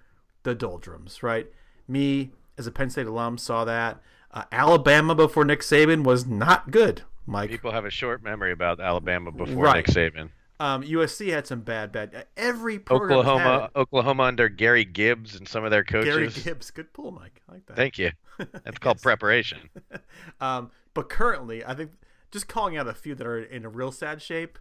the 0.46 0.54
doldrums, 0.54 1.22
right? 1.22 1.48
Me 1.88 2.30
as 2.56 2.66
a 2.66 2.70
Penn 2.70 2.88
State 2.88 3.06
alum 3.06 3.36
saw 3.36 3.64
that. 3.64 4.00
Uh, 4.30 4.44
Alabama 4.52 5.14
before 5.14 5.44
Nick 5.44 5.60
Saban 5.60 6.04
was 6.04 6.24
not 6.24 6.70
good. 6.70 7.02
Mike. 7.26 7.50
People 7.50 7.72
have 7.72 7.84
a 7.84 7.90
short 7.90 8.22
memory 8.22 8.52
about 8.52 8.80
Alabama 8.80 9.32
before 9.32 9.64
Right. 9.64 9.86
Nick 9.86 9.86
Saban. 9.86 10.30
Um, 10.60 10.82
USC 10.84 11.32
had 11.32 11.46
some 11.46 11.60
bad, 11.60 11.90
bad. 11.90 12.26
Every 12.36 12.78
program 12.78 13.18
Oklahoma, 13.18 13.70
Oklahoma 13.74 14.22
under 14.22 14.48
Gary 14.48 14.84
Gibbs 14.84 15.34
and 15.34 15.46
some 15.46 15.64
of 15.64 15.70
their 15.70 15.84
coaches. 15.84 16.14
Gary 16.14 16.28
Gibbs, 16.28 16.70
good 16.70 16.92
pull, 16.94 17.10
Mike. 17.10 17.42
I 17.48 17.52
like 17.54 17.66
that. 17.66 17.76
Thank 17.76 17.98
you. 17.98 18.12
That's 18.38 18.78
called 18.78 19.02
preparation. 19.02 19.68
Um, 20.40 20.70
but 20.94 21.08
currently, 21.08 21.64
I 21.64 21.74
think 21.74 21.92
just 22.30 22.46
calling 22.46 22.76
out 22.76 22.86
a 22.86 22.92
few 22.94 23.14
that 23.14 23.26
are 23.26 23.38
in 23.42 23.64
a 23.64 23.68
real 23.68 23.90
sad 23.90 24.20
shape. 24.20 24.58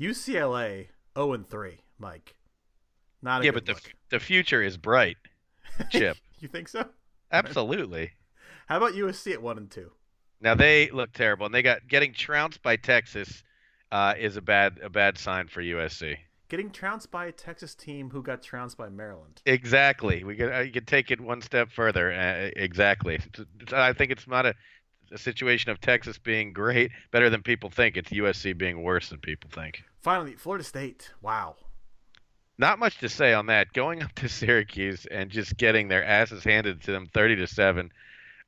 UCLA 0.00 0.88
0 1.16 1.32
and 1.32 1.46
3, 1.46 1.78
Mike. 1.98 2.34
Not 3.24 3.42
Yeah, 3.42 3.52
but 3.52 3.64
the 3.64 3.72
look. 3.72 3.94
the 4.10 4.20
future 4.20 4.62
is 4.62 4.76
bright. 4.76 5.16
Chip, 5.90 6.18
you 6.38 6.46
think 6.48 6.68
so? 6.68 6.86
absolutely. 7.32 8.12
How 8.66 8.76
about 8.76 8.92
USC 8.92 9.32
at 9.32 9.42
1 9.42 9.58
and 9.58 9.70
2? 9.70 9.90
Now 10.40 10.54
they 10.54 10.90
look 10.90 11.12
terrible, 11.12 11.46
and 11.46 11.54
they 11.54 11.62
got 11.62 11.88
getting 11.88 12.12
trounced 12.12 12.62
by 12.62 12.76
Texas 12.76 13.42
uh, 13.90 14.14
is 14.18 14.36
a 14.36 14.42
bad 14.42 14.78
a 14.82 14.90
bad 14.90 15.16
sign 15.16 15.48
for 15.48 15.62
USC. 15.62 16.16
Getting 16.50 16.70
trounced 16.70 17.10
by 17.10 17.26
a 17.26 17.32
Texas 17.32 17.74
team 17.74 18.10
who 18.10 18.22
got 18.22 18.42
trounced 18.42 18.76
by 18.76 18.90
Maryland. 18.90 19.40
Exactly. 19.46 20.22
We 20.22 20.36
could 20.36 20.52
uh, 20.52 20.60
you 20.60 20.70
could 20.72 20.86
take 20.86 21.10
it 21.10 21.18
one 21.20 21.40
step 21.40 21.70
further. 21.72 22.12
Uh, 22.12 22.50
exactly. 22.56 23.18
I 23.72 23.94
think 23.94 24.12
it's 24.12 24.28
not 24.28 24.44
a, 24.44 24.54
a 25.10 25.16
situation 25.18 25.70
of 25.70 25.80
Texas 25.80 26.18
being 26.18 26.52
great, 26.52 26.90
better 27.10 27.30
than 27.30 27.42
people 27.42 27.70
think. 27.70 27.96
It's 27.96 28.10
USC 28.10 28.56
being 28.56 28.82
worse 28.82 29.08
than 29.08 29.20
people 29.20 29.48
think. 29.50 29.82
Finally, 30.02 30.34
Florida 30.34 30.62
State. 30.62 31.10
Wow. 31.22 31.56
Not 32.56 32.78
much 32.78 32.98
to 32.98 33.08
say 33.08 33.34
on 33.34 33.46
that. 33.46 33.72
Going 33.72 34.02
up 34.02 34.12
to 34.16 34.28
Syracuse 34.28 35.06
and 35.10 35.30
just 35.30 35.56
getting 35.56 35.88
their 35.88 36.04
asses 36.04 36.44
handed 36.44 36.82
to 36.82 36.92
them, 36.92 37.06
thirty 37.06 37.36
to 37.36 37.46
seven. 37.46 37.90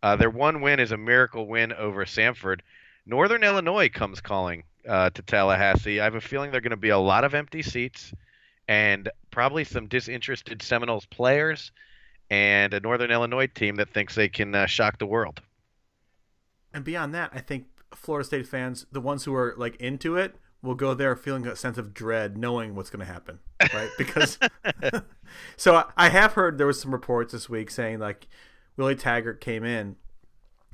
Uh, 0.02 0.16
their 0.16 0.30
one 0.30 0.60
win 0.60 0.78
is 0.78 0.92
a 0.92 0.96
miracle 0.96 1.46
win 1.46 1.72
over 1.72 2.04
Samford. 2.04 2.60
Northern 3.06 3.42
Illinois 3.42 3.88
comes 3.88 4.20
calling 4.20 4.64
uh, 4.88 5.10
to 5.10 5.22
Tallahassee. 5.22 6.00
I 6.00 6.04
have 6.04 6.14
a 6.14 6.20
feeling 6.20 6.50
there 6.50 6.58
are 6.58 6.60
going 6.60 6.70
to 6.70 6.76
be 6.76 6.90
a 6.90 6.98
lot 6.98 7.24
of 7.24 7.34
empty 7.34 7.62
seats 7.62 8.12
and 8.68 9.08
probably 9.30 9.64
some 9.64 9.86
disinterested 9.86 10.62
Seminoles 10.62 11.06
players 11.06 11.72
and 12.30 12.74
a 12.74 12.80
Northern 12.80 13.10
Illinois 13.10 13.46
team 13.46 13.76
that 13.76 13.92
thinks 13.92 14.14
they 14.14 14.28
can 14.28 14.54
uh, 14.54 14.66
shock 14.66 14.98
the 14.98 15.06
world. 15.06 15.40
And 16.74 16.84
beyond 16.84 17.14
that, 17.14 17.30
I 17.32 17.40
think 17.40 17.66
Florida 17.94 18.26
State 18.26 18.46
fans, 18.46 18.86
the 18.90 19.00
ones 19.00 19.24
who 19.24 19.34
are 19.34 19.54
like 19.56 19.76
into 19.76 20.16
it, 20.16 20.36
will 20.66 20.74
go 20.74 20.92
there 20.94 21.16
feeling 21.16 21.46
a 21.46 21.56
sense 21.56 21.78
of 21.78 21.94
dread, 21.94 22.36
knowing 22.36 22.74
what's 22.74 22.90
going 22.90 23.04
to 23.06 23.10
happen, 23.12 23.38
right? 23.72 23.90
Because 23.96 24.38
so 25.56 25.84
I- 25.96 26.08
have 26.08 26.32
heard 26.34 26.58
there 26.58 26.66
was 26.66 26.80
some 26.80 26.90
reports 26.92 27.32
this 27.32 27.48
week 27.48 27.70
saying 27.70 27.98
like 27.98 28.26
Willie 28.76 28.94
Taggart 28.96 29.40
came 29.40 29.64
in, 29.64 29.96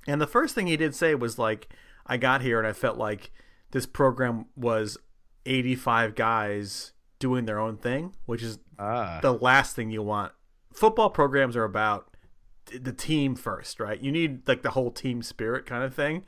and 0.07 0.21
the 0.21 0.27
first 0.27 0.55
thing 0.55 0.67
he 0.67 0.77
did 0.77 0.95
say 0.95 1.15
was 1.15 1.39
like, 1.39 1.69
"I 2.07 2.17
got 2.17 2.43
here 2.43 2.59
and 2.59 2.67
I 2.67 2.73
felt 2.73 2.99
like 2.99 3.31
this 3.71 3.87
program 3.87 4.47
was 4.57 4.99
85 5.47 6.15
guys 6.15 6.93
doing 7.19 7.45
their 7.45 7.59
own 7.61 7.77
thing, 7.77 8.15
which 8.27 8.43
is 8.43 8.59
Ah, 8.79 9.21
the 9.23 9.33
last 9.33 9.77
thing 9.77 9.91
you 9.91 10.03
want. 10.03 10.33
Football 10.73 11.11
programs 11.11 11.57
are 11.57 11.65
about 11.65 12.09
the 12.81 12.93
team 12.93 13.35
first, 13.35 13.79
right? 13.81 14.01
You 14.01 14.11
need 14.11 14.47
like 14.49 14.63
the 14.63 14.71
whole 14.71 14.91
team 14.91 15.23
spirit 15.23 15.67
kind 15.67 15.85
of 15.85 15.95
thing. 15.95 16.25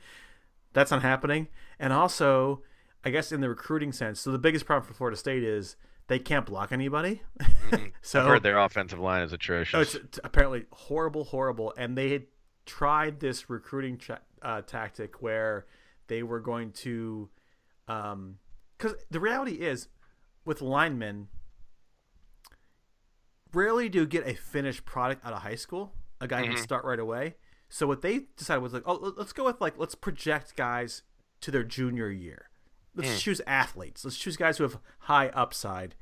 That's 0.73 0.91
not 0.91 1.01
happening. 1.01 1.47
And 1.79 1.91
also, 1.93 2.61
I 3.05 3.11
guess 3.11 3.31
in 3.31 3.39
the 3.39 3.49
recruiting 3.49 3.91
sense, 3.91 4.19
so 4.19 4.31
the 4.31 4.39
biggest 4.39 4.65
problem 4.65 4.87
for 4.87 4.95
Florida 4.95 5.15
State 5.15 5.43
is 5.43 5.75
they 6.07 6.19
can't 6.19 6.45
block 6.45 6.71
anybody. 6.71 7.21
Mm-hmm. 7.39 7.85
so 8.01 8.19
I've 8.21 8.27
heard 8.27 8.43
their 8.43 8.57
offensive 8.57 8.99
line 8.99 9.21
is 9.21 9.31
atrocious. 9.31 9.75
Oh, 9.75 9.81
it's 9.81 9.95
it's 9.95 10.19
apparently 10.23 10.65
horrible, 10.71 11.25
horrible. 11.25 11.73
And 11.77 11.97
they 11.97 12.09
had 12.09 12.23
tried 12.65 13.19
this 13.19 13.49
recruiting 13.49 13.97
tra- 13.97 14.21
uh, 14.41 14.61
tactic 14.61 15.21
where 15.21 15.67
they 16.07 16.23
were 16.23 16.39
going 16.39 16.71
to, 16.71 17.29
um, 17.87 18.37
because 18.77 18.95
the 19.09 19.19
reality 19.19 19.53
is, 19.53 19.87
with 20.43 20.61
linemen, 20.61 21.27
rarely 23.53 23.87
do 23.87 23.99
you 23.99 24.05
get 24.05 24.27
a 24.27 24.33
finished 24.33 24.85
product 24.85 25.25
out 25.25 25.33
of 25.33 25.41
high 25.43 25.55
school. 25.55 25.93
A 26.21 26.27
guy 26.27 26.41
can 26.41 26.53
mm-hmm. 26.53 26.61
start 26.61 26.85
right 26.85 26.99
away. 26.99 27.35
So 27.69 27.87
what 27.87 28.01
they 28.01 28.21
decided 28.37 28.61
was 28.61 28.73
like, 28.73 28.83
oh, 28.85 29.13
let's 29.17 29.33
go 29.33 29.45
with 29.45 29.59
like 29.61 29.77
let's 29.77 29.95
project 29.95 30.55
guys 30.55 31.01
to 31.41 31.51
their 31.51 31.63
junior 31.63 32.09
year. 32.09 32.49
Let's 32.95 33.21
choose 33.21 33.41
athletes. 33.45 34.05
Let's 34.05 34.17
choose 34.17 34.37
guys 34.37 34.57
who 34.57 34.63
have 34.63 34.77
high 34.99 35.27
upside. 35.29 35.95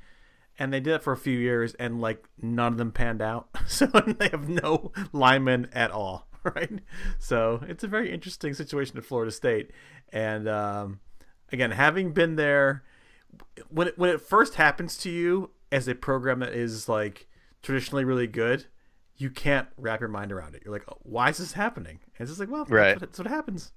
And 0.58 0.72
they 0.72 0.78
did 0.78 0.94
it 0.94 1.02
for 1.02 1.12
a 1.12 1.16
few 1.16 1.36
years 1.36 1.74
and 1.74 2.00
like 2.00 2.28
none 2.40 2.72
of 2.72 2.78
them 2.78 2.92
panned 2.92 3.20
out. 3.20 3.48
So 3.66 3.86
they 4.18 4.28
have 4.28 4.48
no 4.48 4.92
linemen 5.12 5.68
at 5.72 5.90
all 5.90 6.28
right? 6.44 6.70
So 7.18 7.60
it's 7.66 7.82
a 7.82 7.88
very 7.88 8.12
interesting 8.12 8.54
situation 8.54 8.96
at 8.96 9.04
florida 9.04 9.32
state. 9.32 9.70
And 10.12 10.48
um, 10.48 11.00
again 11.50 11.72
having 11.72 12.12
been 12.12 12.36
there 12.36 12.84
when 13.68 13.88
it, 13.88 13.98
when 13.98 14.10
it 14.10 14.20
first 14.20 14.54
happens 14.54 14.96
to 14.98 15.10
you 15.10 15.50
as 15.72 15.88
a 15.88 15.94
program 15.94 16.38
that 16.40 16.52
is 16.52 16.88
like 16.88 17.26
traditionally 17.62 18.04
really 18.04 18.26
good 18.28 18.66
you 19.16 19.30
can't 19.30 19.68
wrap 19.76 20.00
your 20.00 20.08
mind 20.08 20.32
around 20.32 20.54
it. 20.54 20.62
You're 20.64 20.72
like 20.74 20.84
oh, 20.88 20.98
why 21.02 21.30
is 21.30 21.38
this 21.38 21.52
happening? 21.52 21.98
And 22.18 22.28
it's 22.28 22.30
just 22.30 22.40
like 22.40 22.50
well 22.50 22.64
Right. 22.68 22.90
that's, 22.90 23.00
what, 23.00 23.00
that's 23.10 23.18
what 23.18 23.28
happens 23.28 23.72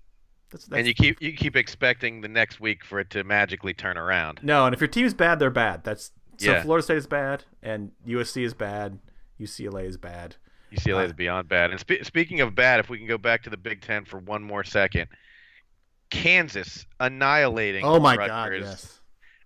that's, 0.51 0.65
that's, 0.65 0.77
and 0.79 0.87
you 0.87 0.93
keep 0.93 1.21
you 1.21 1.33
keep 1.33 1.55
expecting 1.55 2.21
the 2.21 2.27
next 2.27 2.59
week 2.59 2.83
for 2.85 2.99
it 2.99 3.09
to 3.11 3.23
magically 3.23 3.73
turn 3.73 3.97
around. 3.97 4.39
no 4.43 4.65
and 4.65 4.73
if 4.73 4.79
your 4.81 4.87
team's 4.87 5.13
bad 5.13 5.39
they're 5.39 5.49
bad 5.49 5.83
that's 5.83 6.11
so 6.37 6.51
Yeah. 6.51 6.63
florida 6.63 6.83
state 6.83 6.97
is 6.97 7.07
bad 7.07 7.43
and 7.63 7.91
usc 8.07 8.41
is 8.41 8.53
bad 8.53 8.99
ucla 9.39 9.85
is 9.85 9.97
bad 9.97 10.35
UCLA 10.69 11.05
is 11.05 11.13
beyond 11.13 11.47
bad. 11.47 11.71
And 11.71 11.79
spe- 11.79 12.03
speaking 12.03 12.41
of 12.41 12.53
bad, 12.53 12.81
if 12.81 12.89
we 12.89 12.97
can 12.97 13.07
go 13.07 13.17
back 13.17 13.43
to 13.43 13.49
the 13.49 13.55
Big 13.55 13.81
Ten 13.81 14.03
for 14.03 14.17
one 14.17 14.43
more 14.43 14.65
second, 14.65 15.07
Kansas 16.09 16.85
annihilating. 16.99 17.85
Oh 17.85 17.99
my 18.01 18.15
Rutgers. 18.17 18.29
God! 18.29 18.51
Yes. 18.69 18.99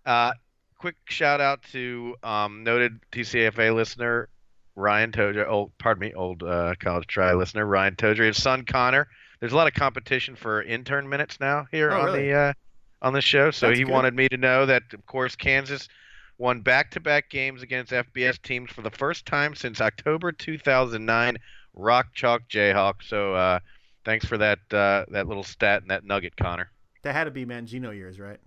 Uh, 0.04 0.32
quick 0.80 0.96
shout 1.06 1.40
out 1.40 1.62
to 1.74 2.16
um, 2.24 2.64
noted 2.64 3.00
TCFA 3.12 3.74
listener 3.76 4.30
Ryan 4.76 5.12
Todry. 5.12 5.48
Old, 5.48 5.72
pardon 5.78 6.02
me, 6.02 6.14
old 6.16 6.42
uh, 6.42 6.74
college 6.80 7.06
try 7.06 7.34
listener 7.34 7.66
Ryan 7.68 7.96
Todry. 7.96 8.26
His 8.28 8.42
son 8.42 8.66
Connor. 8.66 9.08
There's 9.42 9.54
a 9.54 9.56
lot 9.56 9.68
of 9.68 9.74
competition 9.74 10.36
for 10.36 10.62
intern 10.62 11.10
minutes 11.10 11.40
now 11.40 11.68
here 11.72 11.92
Oh, 11.92 12.00
on 12.00 12.06
really? 12.06 12.28
the 12.30 12.34
uh, 12.34 12.54
on 13.02 13.14
the 13.14 13.22
show. 13.22 13.52
So 13.52 13.68
That's 13.68 13.80
he 13.80 13.84
good. 13.86 13.92
wanted 13.92 14.16
me 14.16 14.30
to 14.30 14.38
know 14.38 14.68
that, 14.68 14.84
of 14.94 15.06
course, 15.08 15.36
Kansas 15.36 15.90
won 16.38 16.62
back-to-back 16.62 17.30
games 17.30 17.64
against 17.64 17.92
FBS 17.92 18.40
teams 18.42 18.72
for 18.72 18.84
the 18.84 18.92
first 18.92 19.26
time 19.26 19.56
since 19.56 19.82
October 19.82 20.32
2009. 20.32 21.38
Rock 21.74 22.08
chalk 22.14 22.44
Jayhawk. 22.50 23.02
So 23.04 23.34
uh, 23.34 23.60
thanks 24.06 24.26
for 24.26 24.38
that 24.38 24.60
uh, 24.72 25.06
that 25.10 25.28
little 25.28 25.44
stat 25.44 25.82
and 25.82 25.90
that 25.90 26.04
nugget, 26.06 26.38
Connor. 26.38 26.70
That 27.02 27.14
had 27.14 27.24
to 27.24 27.32
be 27.32 27.46
Mangino 27.46 27.96
years, 27.96 28.20
right? 28.20 28.40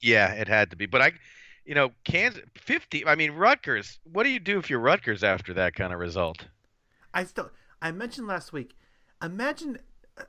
Yeah, 0.00 0.32
it 0.32 0.48
had 0.48 0.70
to 0.70 0.76
be. 0.76 0.86
But 0.86 1.02
I, 1.02 1.12
you 1.64 1.74
know, 1.76 1.92
Kansas 2.04 2.42
50. 2.56 3.06
I 3.06 3.14
mean, 3.14 3.32
Rutgers. 3.32 4.00
What 4.10 4.24
do 4.24 4.30
you 4.30 4.40
do 4.40 4.58
if 4.58 4.68
you're 4.68 4.80
Rutgers 4.80 5.22
after 5.22 5.54
that 5.54 5.74
kind 5.76 5.92
of 5.92 6.00
result? 6.00 6.46
I 7.14 7.22
still 7.24 7.50
I 7.80 7.92
mentioned 7.92 8.26
last 8.26 8.52
week. 8.52 8.74
Imagine 9.22 9.78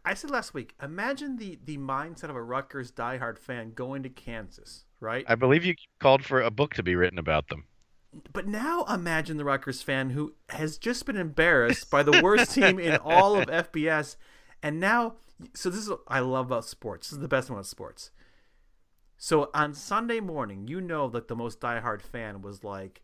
I 0.05 0.13
said 0.13 0.29
last 0.29 0.53
week. 0.53 0.73
Imagine 0.81 1.37
the 1.37 1.59
the 1.63 1.77
mindset 1.77 2.29
of 2.29 2.35
a 2.35 2.43
Rutgers 2.43 2.91
diehard 2.91 3.37
fan 3.37 3.71
going 3.73 4.03
to 4.03 4.09
Kansas, 4.09 4.85
right? 4.99 5.25
I 5.27 5.35
believe 5.35 5.65
you 5.65 5.75
called 5.99 6.23
for 6.23 6.41
a 6.41 6.51
book 6.51 6.73
to 6.75 6.83
be 6.83 6.95
written 6.95 7.19
about 7.19 7.49
them. 7.49 7.65
But 8.33 8.47
now 8.47 8.83
imagine 8.85 9.37
the 9.37 9.45
Rutgers 9.45 9.81
fan 9.81 10.09
who 10.09 10.33
has 10.49 10.77
just 10.77 11.05
been 11.05 11.15
embarrassed 11.15 11.89
by 11.89 12.03
the 12.03 12.21
worst 12.21 12.51
team 12.55 12.79
in 12.79 12.97
all 12.97 13.35
of 13.39 13.47
FBS, 13.47 14.17
and 14.61 14.79
now 14.79 15.15
so 15.53 15.69
this 15.69 15.79
is 15.79 15.89
what 15.89 16.01
I 16.07 16.19
love 16.19 16.47
about 16.47 16.65
sports. 16.65 17.09
This 17.09 17.17
is 17.17 17.21
the 17.21 17.27
best 17.27 17.49
one 17.49 17.57
about 17.57 17.67
sports. 17.67 18.11
So 19.17 19.49
on 19.53 19.73
Sunday 19.73 20.19
morning, 20.19 20.67
you 20.67 20.81
know 20.81 21.07
that 21.09 21.27
the 21.27 21.35
most 21.35 21.59
diehard 21.59 22.01
fan 22.01 22.41
was 22.41 22.63
like, 22.63 23.01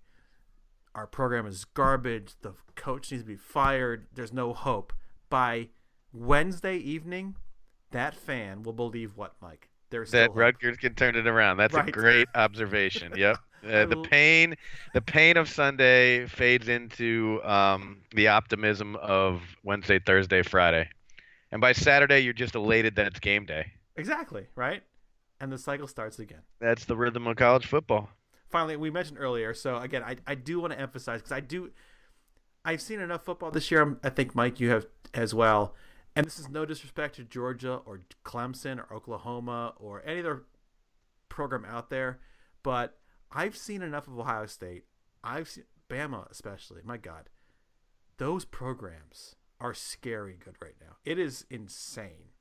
"Our 0.95 1.07
program 1.07 1.45
is 1.45 1.65
garbage. 1.65 2.33
The 2.41 2.53
coach 2.75 3.11
needs 3.11 3.23
to 3.23 3.27
be 3.27 3.35
fired. 3.35 4.07
There's 4.13 4.33
no 4.33 4.53
hope." 4.53 4.93
By 5.29 5.69
Wednesday 6.13 6.77
evening, 6.77 7.35
that 7.91 8.15
fan 8.15 8.63
will 8.63 8.73
believe 8.73 9.15
what, 9.15 9.33
Mike? 9.41 9.69
There's 9.89 10.11
That 10.11 10.29
hope. 10.29 10.37
Rutgers 10.37 10.77
can 10.77 10.95
turn 10.95 11.15
it 11.15 11.27
around. 11.27 11.57
That's 11.57 11.75
a 11.75 11.83
great 11.83 12.27
observation. 12.35 13.13
Yep. 13.15 13.37
Uh, 13.67 13.87
the 13.87 13.97
pain, 13.97 14.55
the 14.93 15.01
pain 15.01 15.35
of 15.35 15.49
Sunday 15.49 16.27
fades 16.27 16.69
into 16.69 17.41
um, 17.43 17.97
the 18.15 18.27
optimism 18.27 18.95
of 18.97 19.41
Wednesday, 19.63 19.97
Thursday, 19.99 20.43
Friday, 20.43 20.87
and 21.51 21.59
by 21.59 21.73
Saturday 21.73 22.19
you're 22.19 22.33
just 22.33 22.53
elated 22.53 22.95
that 22.95 23.07
it's 23.07 23.19
game 23.19 23.45
day. 23.47 23.65
exactly 23.95 24.45
right, 24.55 24.83
and 25.41 25.51
the 25.51 25.57
cycle 25.57 25.87
starts 25.87 26.19
again. 26.19 26.41
That's 26.61 26.85
the 26.85 26.95
rhythm 26.95 27.25
of 27.25 27.35
college 27.35 27.65
football. 27.65 28.09
finally 28.47 28.77
we 28.77 28.91
mentioned 28.91 29.17
earlier 29.19 29.53
so 29.55 29.77
again 29.77 30.03
i, 30.03 30.15
I 30.27 30.35
do 30.35 30.59
want 30.59 30.71
to 30.73 30.79
emphasize 30.79 31.19
because 31.21 31.31
i 31.33 31.39
do 31.41 31.71
i've 32.63 32.81
seen 32.81 32.99
enough 33.01 33.25
football 33.25 33.49
this 33.51 33.69
year 33.71 33.97
i 34.03 34.09
think 34.09 34.35
mike 34.35 34.59
you 34.59 34.69
have 34.69 34.85
as 35.15 35.33
well 35.33 35.73
and 36.17 36.25
this 36.25 36.39
is 36.39 36.49
no 36.49 36.65
disrespect 36.65 37.15
to 37.15 37.23
georgia 37.23 37.79
or 37.85 38.01
clemson 38.25 38.79
or 38.79 38.93
oklahoma 38.93 39.73
or 39.77 40.03
any 40.05 40.19
other 40.19 40.43
program 41.29 41.65
out 41.65 41.89
there 41.89 42.19
but 42.63 42.97
i've 43.31 43.55
seen 43.55 43.81
enough 43.81 44.07
of 44.07 44.17
ohio 44.17 44.45
state 44.45 44.83
i've 45.23 45.49
seen 45.49 45.63
bama 45.89 46.29
especially 46.29 46.81
my 46.83 46.97
god 46.97 47.29
those 48.17 48.45
programs 48.45 49.35
are 49.59 49.73
scary 49.73 50.37
good 50.43 50.55
right 50.61 50.75
now 50.81 50.97
it 51.05 51.17
is 51.17 51.45
insane 51.49 52.31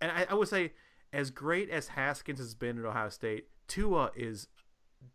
and 0.00 0.10
i, 0.10 0.26
I 0.28 0.34
would 0.34 0.48
say 0.48 0.72
as 1.12 1.30
great 1.30 1.68
as 1.68 1.88
Haskins 1.88 2.38
has 2.38 2.54
been 2.54 2.78
at 2.78 2.84
Ohio 2.84 3.10
State, 3.10 3.48
Tua 3.68 4.10
is 4.16 4.48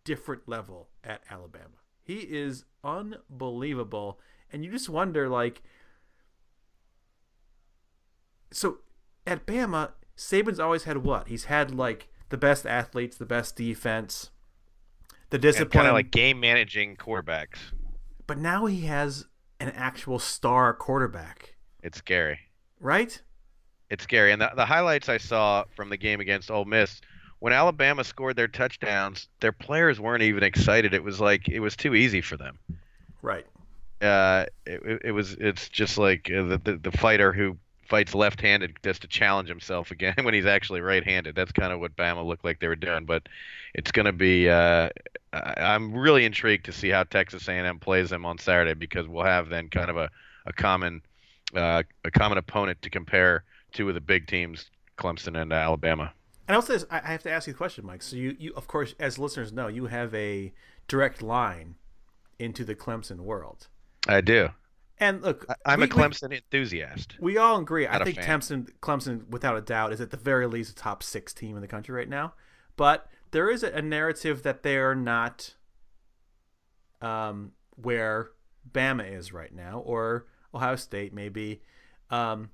different 0.04 0.48
level 0.48 0.89
at 1.04 1.24
Alabama. 1.30 1.77
He 2.04 2.20
is 2.20 2.66
unbelievable, 2.84 4.20
and 4.51 4.63
you 4.63 4.72
just 4.72 4.89
wonder 4.89 5.27
like. 5.27 5.62
So, 8.51 8.80
at 9.25 9.46
Bama, 9.46 9.92
Saban's 10.16 10.60
always 10.60 10.84
had 10.84 10.98
what? 10.98 11.27
He's 11.27 11.46
had 11.46 11.74
like 11.74 12.10
the 12.30 12.38
best 12.38 12.66
athletes, 12.66 13.18
the 13.18 13.25
best 13.25 13.56
defense, 13.56 14.32
the 15.30 15.38
discipline, 15.38 15.70
kind 15.70 15.88
of 15.88 15.94
like 15.94 16.12
game 16.12 16.39
managing 16.39 16.96
quarterbacks. 16.96 17.58
But 18.25 18.38
now 18.38 18.66
he 18.66 18.82
has 18.82 19.25
an 19.60 19.70
actual 19.70 20.20
star 20.20 20.74
quarterback. 20.74 21.56
It's 21.84 22.00
scary, 22.00 22.39
right? 22.80 23.22
It's 23.89 24.04
scary. 24.04 24.32
And 24.32 24.42
the, 24.42 24.51
the 24.56 24.66
highlights 24.66 25.08
I 25.08 25.18
saw 25.18 25.63
from 25.75 25.89
the 25.89 25.98
game 25.98 26.20
against 26.20 26.51
Ole 26.51 26.66
Miss, 26.66 27.00
when 27.39 27.54
Alabama 27.54 28.04
scored 28.04 28.36
their 28.36 28.48
touchdowns, 28.48 29.30
their 29.39 29.51
players 29.51 30.00
weren't 30.00 30.24
even 30.24 30.44
excited. 30.44 30.94
It 30.94 31.04
was 31.04 31.20
like 31.20 31.48
it 31.48 31.60
was 31.60 31.75
too 31.75 31.96
easy 31.96 32.22
for 32.22 32.36
them. 32.36 32.58
Right. 33.22 33.46
Uh, 34.01 34.46
it, 34.66 35.01
it 35.06 35.12
was. 35.12 35.34
It's 35.34 35.70
just 35.70 35.98
like 35.98 36.30
uh, 36.32 36.44
the, 36.44 36.62
the 36.63 36.77
the 36.77 36.92
fighter 36.92 37.32
who 37.32 37.58
fights 37.88 38.13
left-handed 38.13 38.77
just 38.84 39.01
to 39.01 39.08
challenge 39.08 39.50
himself 39.50 39.91
again 39.91 40.15
when 40.22 40.34
he's 40.34 40.46
actually 40.46 40.82
right-handed. 40.82 41.36
That's 41.36 41.51
kind 41.51 41.74
of 41.74 41.79
what 41.79 41.96
Bama 41.96 42.25
looked 42.25 42.46
like 42.46 42.60
they 42.60 42.67
were 42.67 42.75
doing. 42.75 43.06
But 43.06 43.27
it's 43.74 43.91
going 43.91 44.06
to 44.06 44.13
be. 44.13 44.50
Uh, 44.50 44.89
I'm 45.34 45.94
really 45.94 46.25
intrigued 46.25 46.65
to 46.65 46.72
see 46.72 46.89
how 46.89 47.03
Texas 47.03 47.48
A&M 47.48 47.79
plays 47.79 48.10
them 48.10 48.25
on 48.25 48.38
Saturday 48.38 48.74
because 48.74 49.08
we'll 49.08 49.25
have 49.25 49.50
then 49.50 49.70
kind 49.70 49.89
of 49.89 49.98
a 49.98 50.10
a 50.48 50.53
common 50.53 51.01
uh, 51.56 51.84
a 52.03 52.12
common 52.12 52.38
opponent 52.38 52.82
to 52.82 52.89
compare 52.89 53.44
two 53.74 53.88
of 53.88 53.96
the 53.96 54.01
big 54.01 54.27
teams, 54.27 54.70
Clemson 54.98 55.39
and 55.39 55.53
Alabama. 55.53 56.13
And 56.48 56.56
also, 56.56 56.79
I 56.89 57.00
have 57.00 57.24
to 57.24 57.32
ask 57.32 57.48
you 57.48 57.53
a 57.53 57.58
question, 57.58 57.86
Mike. 57.86 58.01
So 58.01 58.15
you, 58.15 58.36
you, 58.39 58.53
of 58.56 58.67
course, 58.67 58.96
as 59.00 59.20
listeners 59.20 59.51
know, 59.51 59.67
you 59.67 59.88
have 59.88 60.13
a 60.15 60.53
direct 60.88 61.22
line 61.22 61.75
into 62.39 62.63
the 62.63 62.74
Clemson 62.74 63.20
world. 63.20 63.67
I 64.08 64.22
do. 64.22 64.50
And 65.00 65.22
look, 65.22 65.46
I'm 65.66 65.80
we, 65.80 65.86
a 65.86 65.89
Clemson 65.89 66.30
we, 66.30 66.38
enthusiast. 66.38 67.16
We 67.20 67.38
all 67.38 67.60
agree. 67.60 67.88
I 67.88 68.04
think 68.04 68.18
Clemson, 68.18 68.70
Clemson, 68.82 69.27
without 69.30 69.56
a 69.56 69.62
doubt, 69.62 69.94
is 69.94 70.01
at 70.01 70.10
the 70.10 70.18
very 70.18 70.48
least 70.48 70.72
a 70.72 70.75
top 70.75 71.04
six 71.04 71.34
team 71.34 71.56
in 71.56 71.62
the 71.62 71.68
country 71.68 71.94
right 71.94 72.10
now. 72.10 72.34
But 72.75 73.08
there 73.32 73.50
is 73.50 73.63
a 73.63 73.82
narrative 73.82 74.44
that 74.44 74.63
they 74.63 74.77
are 74.77 74.96
not 74.96 75.54
um, 77.01 77.51
where 77.75 78.32
Bama 78.72 79.12
is 79.12 79.32
right 79.32 79.54
now, 79.54 79.80
or 79.80 80.25
Ohio 80.54 80.75
State 80.75 81.13
maybe. 81.13 81.62
Um, 82.10 82.50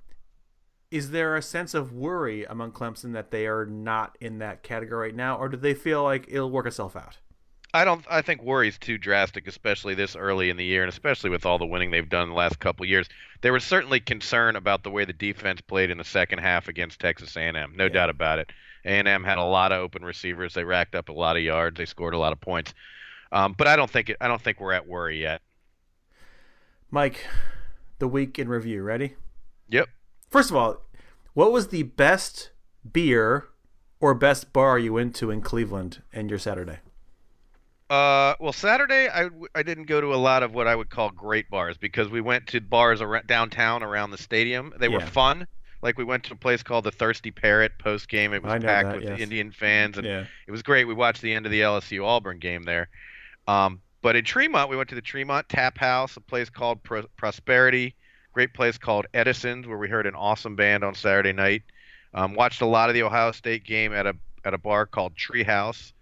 is 0.90 1.10
there 1.10 1.36
a 1.36 1.42
sense 1.42 1.74
of 1.74 1.92
worry 1.92 2.44
among 2.44 2.72
Clemson 2.72 3.14
that 3.14 3.30
they 3.30 3.46
are 3.46 3.66
not 3.66 4.16
in 4.20 4.38
that 4.38 4.62
category 4.62 5.08
right 5.08 5.16
now, 5.16 5.36
or 5.36 5.48
do 5.48 5.56
they 5.56 5.74
feel 5.74 6.02
like 6.02 6.26
it'll 6.28 6.50
work 6.50 6.66
itself 6.66 6.94
out? 6.94 7.18
I 7.74 7.84
don't. 7.84 8.06
I 8.08 8.22
think 8.22 8.40
worry's 8.40 8.78
too 8.78 8.98
drastic, 8.98 9.48
especially 9.48 9.94
this 9.94 10.14
early 10.14 10.48
in 10.48 10.56
the 10.56 10.64
year, 10.64 10.84
and 10.84 10.88
especially 10.88 11.30
with 11.30 11.44
all 11.44 11.58
the 11.58 11.66
winning 11.66 11.90
they've 11.90 12.08
done 12.08 12.28
the 12.28 12.34
last 12.36 12.60
couple 12.60 12.86
years. 12.86 13.08
There 13.40 13.52
was 13.52 13.64
certainly 13.64 13.98
concern 13.98 14.54
about 14.54 14.84
the 14.84 14.92
way 14.92 15.04
the 15.04 15.12
defense 15.12 15.60
played 15.60 15.90
in 15.90 15.98
the 15.98 16.04
second 16.04 16.38
half 16.38 16.68
against 16.68 17.00
Texas 17.00 17.36
A&M, 17.36 17.74
no 17.74 17.84
yeah. 17.86 17.90
doubt 17.90 18.10
about 18.10 18.38
it. 18.38 18.52
A&M 18.84 19.24
had 19.24 19.38
a 19.38 19.42
lot 19.42 19.72
of 19.72 19.80
open 19.80 20.04
receivers. 20.04 20.54
They 20.54 20.62
racked 20.62 20.94
up 20.94 21.08
a 21.08 21.12
lot 21.12 21.36
of 21.36 21.42
yards. 21.42 21.76
They 21.76 21.84
scored 21.84 22.14
a 22.14 22.18
lot 22.18 22.32
of 22.32 22.40
points. 22.40 22.72
Um, 23.32 23.56
but 23.58 23.66
I 23.66 23.74
don't 23.74 23.90
think 23.90 24.10
it, 24.10 24.18
I 24.20 24.28
don't 24.28 24.40
think 24.40 24.60
we're 24.60 24.72
at 24.72 24.86
worry 24.86 25.20
yet. 25.20 25.42
Mike, 26.92 27.26
the 27.98 28.06
week 28.06 28.38
in 28.38 28.48
review. 28.48 28.84
Ready? 28.84 29.16
Yep. 29.70 29.88
First 30.30 30.50
of 30.50 30.56
all, 30.56 30.82
what 31.32 31.50
was 31.50 31.68
the 31.68 31.82
best 31.82 32.52
beer 32.92 33.48
or 33.98 34.14
best 34.14 34.52
bar 34.52 34.78
you 34.78 34.92
went 34.92 35.16
to 35.16 35.32
in 35.32 35.40
Cleveland 35.40 36.02
in 36.12 36.28
your 36.28 36.38
Saturday? 36.38 36.78
Uh, 37.94 38.34
well, 38.40 38.52
Saturday 38.52 39.08
I, 39.08 39.28
I 39.54 39.62
didn't 39.62 39.84
go 39.84 40.00
to 40.00 40.14
a 40.14 40.16
lot 40.16 40.42
of 40.42 40.54
what 40.54 40.66
I 40.66 40.74
would 40.74 40.90
call 40.90 41.10
great 41.10 41.48
bars 41.50 41.76
because 41.76 42.08
we 42.08 42.20
went 42.20 42.46
to 42.48 42.60
bars 42.60 43.00
around, 43.00 43.26
downtown 43.26 43.82
around 43.82 44.10
the 44.10 44.18
stadium. 44.18 44.72
They 44.78 44.88
yeah. 44.88 44.98
were 44.98 45.06
fun. 45.06 45.46
Like 45.82 45.98
we 45.98 46.04
went 46.04 46.24
to 46.24 46.32
a 46.32 46.36
place 46.36 46.62
called 46.62 46.84
the 46.84 46.90
Thirsty 46.90 47.30
Parrot 47.30 47.72
post 47.78 48.08
game. 48.08 48.32
It 48.32 48.42
was 48.42 48.52
packed 48.62 48.88
that, 48.88 48.96
with 48.96 49.04
yes. 49.04 49.20
Indian 49.20 49.52
fans, 49.52 49.98
and 49.98 50.06
yeah. 50.06 50.24
it 50.46 50.50
was 50.50 50.62
great. 50.62 50.86
We 50.86 50.94
watched 50.94 51.20
the 51.20 51.34
end 51.34 51.46
of 51.46 51.52
the 51.52 51.60
LSU 51.60 52.04
Auburn 52.04 52.38
game 52.38 52.62
there. 52.62 52.88
Um, 53.46 53.80
but 54.00 54.16
in 54.16 54.24
Tremont, 54.24 54.70
we 54.70 54.76
went 54.76 54.88
to 54.90 54.94
the 54.94 55.02
Tremont 55.02 55.48
Tap 55.48 55.76
House, 55.76 56.16
a 56.16 56.20
place 56.20 56.48
called 56.48 56.82
Pro- 56.82 57.06
Prosperity 57.16 57.94
great 58.34 58.52
place 58.52 58.76
called 58.76 59.06
Edison's 59.14 59.66
where 59.66 59.78
we 59.78 59.88
heard 59.88 60.06
an 60.06 60.14
awesome 60.14 60.56
band 60.56 60.84
on 60.84 60.94
Saturday 60.94 61.32
night. 61.32 61.62
Um, 62.12 62.34
watched 62.34 62.60
a 62.60 62.66
lot 62.66 62.90
of 62.90 62.94
the 62.94 63.04
Ohio 63.04 63.32
State 63.32 63.64
game 63.64 63.94
at 63.94 64.06
a 64.06 64.14
at 64.44 64.52
a 64.52 64.58
bar 64.58 64.84
called 64.84 65.14
Treehouse. 65.14 65.92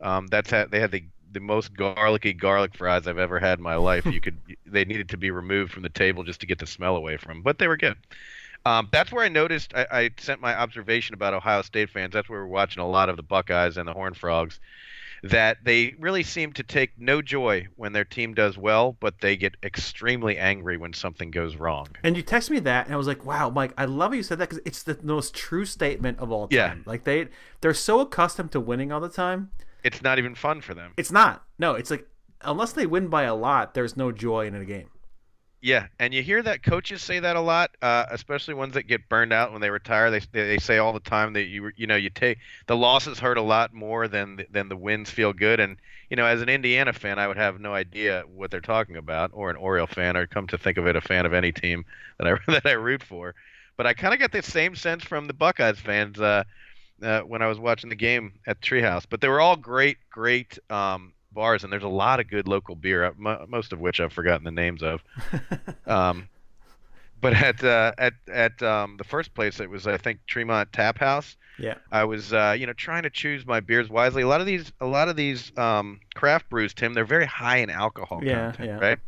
Um, 0.00 0.26
that's 0.26 0.50
had, 0.50 0.70
they 0.70 0.80
had 0.80 0.90
the 0.90 1.04
the 1.32 1.40
most 1.40 1.74
garlicky 1.74 2.32
garlic 2.32 2.74
fries 2.76 3.06
I've 3.06 3.18
ever 3.18 3.38
had 3.38 3.58
in 3.58 3.62
my 3.62 3.76
life. 3.76 4.06
You 4.06 4.20
could 4.20 4.38
they 4.66 4.84
needed 4.84 5.08
to 5.10 5.16
be 5.16 5.30
removed 5.30 5.72
from 5.72 5.82
the 5.82 5.88
table 5.88 6.22
just 6.22 6.40
to 6.40 6.46
get 6.46 6.58
the 6.58 6.66
smell 6.66 6.96
away 6.96 7.16
from, 7.16 7.34
them, 7.34 7.42
but 7.42 7.58
they 7.58 7.68
were 7.68 7.76
good. 7.76 7.96
Um, 8.64 8.88
that's 8.92 9.10
where 9.10 9.24
I 9.24 9.28
noticed. 9.28 9.74
I, 9.74 9.86
I, 9.90 10.10
sent 10.18 10.40
my 10.40 10.54
observation 10.54 11.14
about 11.14 11.34
Ohio 11.34 11.62
State 11.62 11.90
fans. 11.90 12.12
That's 12.12 12.28
where 12.28 12.40
we're 12.40 12.46
watching 12.46 12.80
a 12.80 12.88
lot 12.88 13.08
of 13.08 13.16
the 13.16 13.22
Buckeyes 13.22 13.76
and 13.76 13.88
the 13.88 13.92
Horned 13.92 14.16
Frogs 14.16 14.60
that 15.22 15.58
they 15.62 15.94
really 16.00 16.24
seem 16.24 16.52
to 16.52 16.62
take 16.64 16.90
no 16.98 17.22
joy 17.22 17.68
when 17.76 17.92
their 17.92 18.04
team 18.04 18.34
does 18.34 18.58
well, 18.58 18.96
but 18.98 19.20
they 19.20 19.36
get 19.36 19.54
extremely 19.62 20.36
angry 20.36 20.76
when 20.76 20.92
something 20.92 21.30
goes 21.30 21.56
wrong. 21.56 21.86
And 22.02 22.16
you 22.16 22.22
text 22.22 22.50
me 22.50 22.58
that, 22.60 22.86
and 22.86 22.94
I 22.94 22.96
was 22.96 23.06
like, 23.06 23.24
"Wow, 23.24 23.48
Mike, 23.50 23.72
I 23.78 23.84
love 23.84 24.14
you 24.14 24.22
said 24.22 24.38
that 24.38 24.48
because 24.48 24.62
it's 24.64 24.82
the 24.82 24.98
most 25.02 25.34
true 25.34 25.64
statement 25.64 26.18
of 26.18 26.32
all 26.32 26.48
time. 26.48 26.82
Yeah. 26.84 26.90
Like 26.90 27.04
they 27.04 27.28
they're 27.60 27.74
so 27.74 28.00
accustomed 28.00 28.50
to 28.52 28.60
winning 28.60 28.90
all 28.90 29.00
the 29.00 29.08
time. 29.08 29.50
It's 29.84 30.02
not 30.02 30.18
even 30.18 30.34
fun 30.34 30.60
for 30.60 30.74
them. 30.74 30.92
It's 30.96 31.12
not. 31.12 31.44
No, 31.58 31.74
it's 31.74 31.90
like 31.90 32.06
unless 32.42 32.72
they 32.72 32.86
win 32.86 33.08
by 33.08 33.24
a 33.24 33.34
lot, 33.34 33.74
there's 33.74 33.96
no 33.96 34.12
joy 34.12 34.46
in 34.46 34.54
a 34.54 34.64
game. 34.64 34.88
Yeah, 35.60 35.86
and 36.00 36.12
you 36.12 36.24
hear 36.24 36.42
that 36.42 36.64
coaches 36.64 37.02
say 37.02 37.20
that 37.20 37.36
a 37.36 37.40
lot, 37.40 37.70
uh, 37.80 38.06
especially 38.10 38.54
ones 38.54 38.74
that 38.74 38.88
get 38.88 39.08
burned 39.08 39.32
out 39.32 39.52
when 39.52 39.60
they 39.60 39.70
retire. 39.70 40.10
They 40.10 40.20
they 40.32 40.58
say 40.58 40.78
all 40.78 40.92
the 40.92 40.98
time 40.98 41.34
that 41.34 41.44
you 41.44 41.70
you 41.76 41.86
know 41.86 41.94
you 41.94 42.10
take 42.10 42.38
the 42.66 42.76
losses 42.76 43.20
hurt 43.20 43.38
a 43.38 43.42
lot 43.42 43.72
more 43.72 44.08
than 44.08 44.44
than 44.50 44.68
the 44.68 44.76
wins 44.76 45.08
feel 45.08 45.32
good. 45.32 45.60
And 45.60 45.76
you 46.10 46.16
know, 46.16 46.26
as 46.26 46.42
an 46.42 46.48
Indiana 46.48 46.92
fan, 46.92 47.20
I 47.20 47.28
would 47.28 47.36
have 47.36 47.60
no 47.60 47.72
idea 47.74 48.24
what 48.26 48.50
they're 48.50 48.60
talking 48.60 48.96
about, 48.96 49.30
or 49.32 49.50
an 49.50 49.56
Oriole 49.56 49.86
fan, 49.86 50.16
or 50.16 50.26
come 50.26 50.48
to 50.48 50.58
think 50.58 50.78
of 50.78 50.88
it, 50.88 50.96
a 50.96 51.00
fan 51.00 51.26
of 51.26 51.32
any 51.32 51.52
team 51.52 51.84
that 52.18 52.26
I 52.26 52.38
that 52.52 52.66
I 52.66 52.72
root 52.72 53.04
for. 53.04 53.36
But 53.76 53.86
I 53.86 53.94
kind 53.94 54.12
of 54.12 54.18
get 54.18 54.32
the 54.32 54.42
same 54.42 54.74
sense 54.74 55.04
from 55.04 55.28
the 55.28 55.32
Buckeyes 55.32 55.78
fans 55.78 56.20
uh, 56.20 56.42
uh, 57.02 57.20
when 57.20 57.42
I 57.42 57.46
was 57.46 57.58
watching 57.58 57.90
the 57.90 57.96
game 57.96 58.34
at 58.46 58.60
Treehouse. 58.60 59.04
But 59.08 59.20
they 59.20 59.28
were 59.28 59.40
all 59.40 59.56
great, 59.56 59.98
great 60.10 60.58
um, 60.70 61.12
bars, 61.32 61.64
and 61.64 61.72
there's 61.72 61.82
a 61.82 61.88
lot 61.88 62.20
of 62.20 62.28
good 62.28 62.48
local 62.48 62.74
beer, 62.74 63.04
uh, 63.04 63.46
most 63.48 63.72
of 63.72 63.80
which 63.80 64.00
I've 64.00 64.12
forgotten 64.12 64.44
the 64.44 64.50
names 64.50 64.82
of. 64.82 65.02
um, 65.86 66.28
but 67.20 67.34
at 67.34 67.62
uh, 67.62 67.92
at 67.98 68.14
at 68.30 68.62
um, 68.62 68.96
the 68.96 69.04
first 69.04 69.32
place, 69.34 69.60
it 69.60 69.70
was 69.70 69.86
I 69.86 69.96
think 69.96 70.20
Tremont 70.26 70.72
Tap 70.72 70.98
House. 70.98 71.36
Yeah. 71.58 71.74
I 71.92 72.04
was 72.04 72.32
uh, 72.32 72.56
you 72.58 72.66
know 72.66 72.72
trying 72.72 73.04
to 73.04 73.10
choose 73.10 73.46
my 73.46 73.60
beers 73.60 73.88
wisely. 73.88 74.22
A 74.22 74.28
lot 74.28 74.40
of 74.40 74.46
these 74.46 74.72
a 74.80 74.86
lot 74.86 75.08
of 75.08 75.16
these 75.16 75.56
um, 75.56 76.00
craft 76.14 76.50
brews, 76.50 76.74
Tim, 76.74 76.94
they're 76.94 77.04
very 77.04 77.26
high 77.26 77.58
in 77.58 77.70
alcohol 77.70 78.20
yeah, 78.22 78.50
content, 78.50 78.68
yeah. 78.68 78.78
right? 78.78 78.98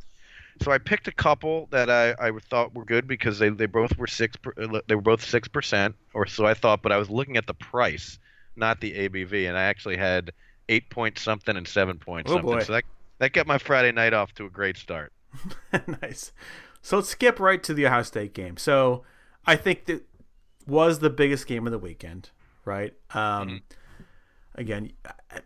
So 0.63 0.71
I 0.71 0.79
picked 0.79 1.09
a 1.09 1.13
couple 1.13 1.67
that 1.71 1.91
I, 1.91 2.15
I 2.19 2.31
thought 2.51 2.75
were 2.75 2.85
good 2.85 3.09
because 3.09 3.39
they, 3.39 3.49
they 3.49 3.67
both 3.67 3.97
were 3.99 4.07
six 4.07 4.37
uh, 4.57 4.81
they 4.87 4.95
were 4.95 5.01
both 5.01 5.25
six 5.25 5.49
percent 5.49 5.97
or 6.13 6.27
so 6.27 6.47
I 6.47 6.55
thought. 6.55 6.83
But 6.83 6.93
I 6.93 6.97
was 6.97 7.11
looking 7.11 7.37
at 7.37 7.47
the 7.47 7.55
price, 7.55 8.19
not 8.57 8.81
the 8.81 8.93
ABV, 8.93 9.49
and 9.49 9.57
I 9.59 9.65
actually 9.65 9.97
had 9.97 10.33
eight 10.69 10.91
point 10.91 11.19
something 11.19 11.57
and 11.57 11.67
seven 11.67 11.99
point 11.99 12.29
oh 12.29 12.35
something. 12.35 12.51
Boy. 12.51 12.61
So 12.61 12.73
that 12.75 12.85
that 13.19 13.33
got 13.33 13.47
my 13.47 13.59
Friday 13.59 13.93
night 13.93 14.13
off 14.13 14.33
to 14.35 14.47
a 14.47 14.51
great 14.51 14.77
start. 14.77 15.13
nice. 16.03 16.33
So 16.83 16.97
let's 16.97 17.09
skip 17.09 17.41
right 17.41 17.63
to 17.63 17.75
the 17.75 17.87
Ohio 17.87 18.03
State 18.03 18.35
game. 18.35 18.57
So 18.57 19.05
I 19.47 19.57
think 19.57 19.87
that 19.87 20.03
was 20.67 21.01
the 21.01 21.11
biggest 21.11 21.47
game 21.47 21.67
of 21.67 21.73
the 21.73 21.79
weekend, 21.79 22.31
right? 22.65 22.95
Um, 23.11 23.49
mm-hmm. 23.49 23.57
Again, 24.57 24.93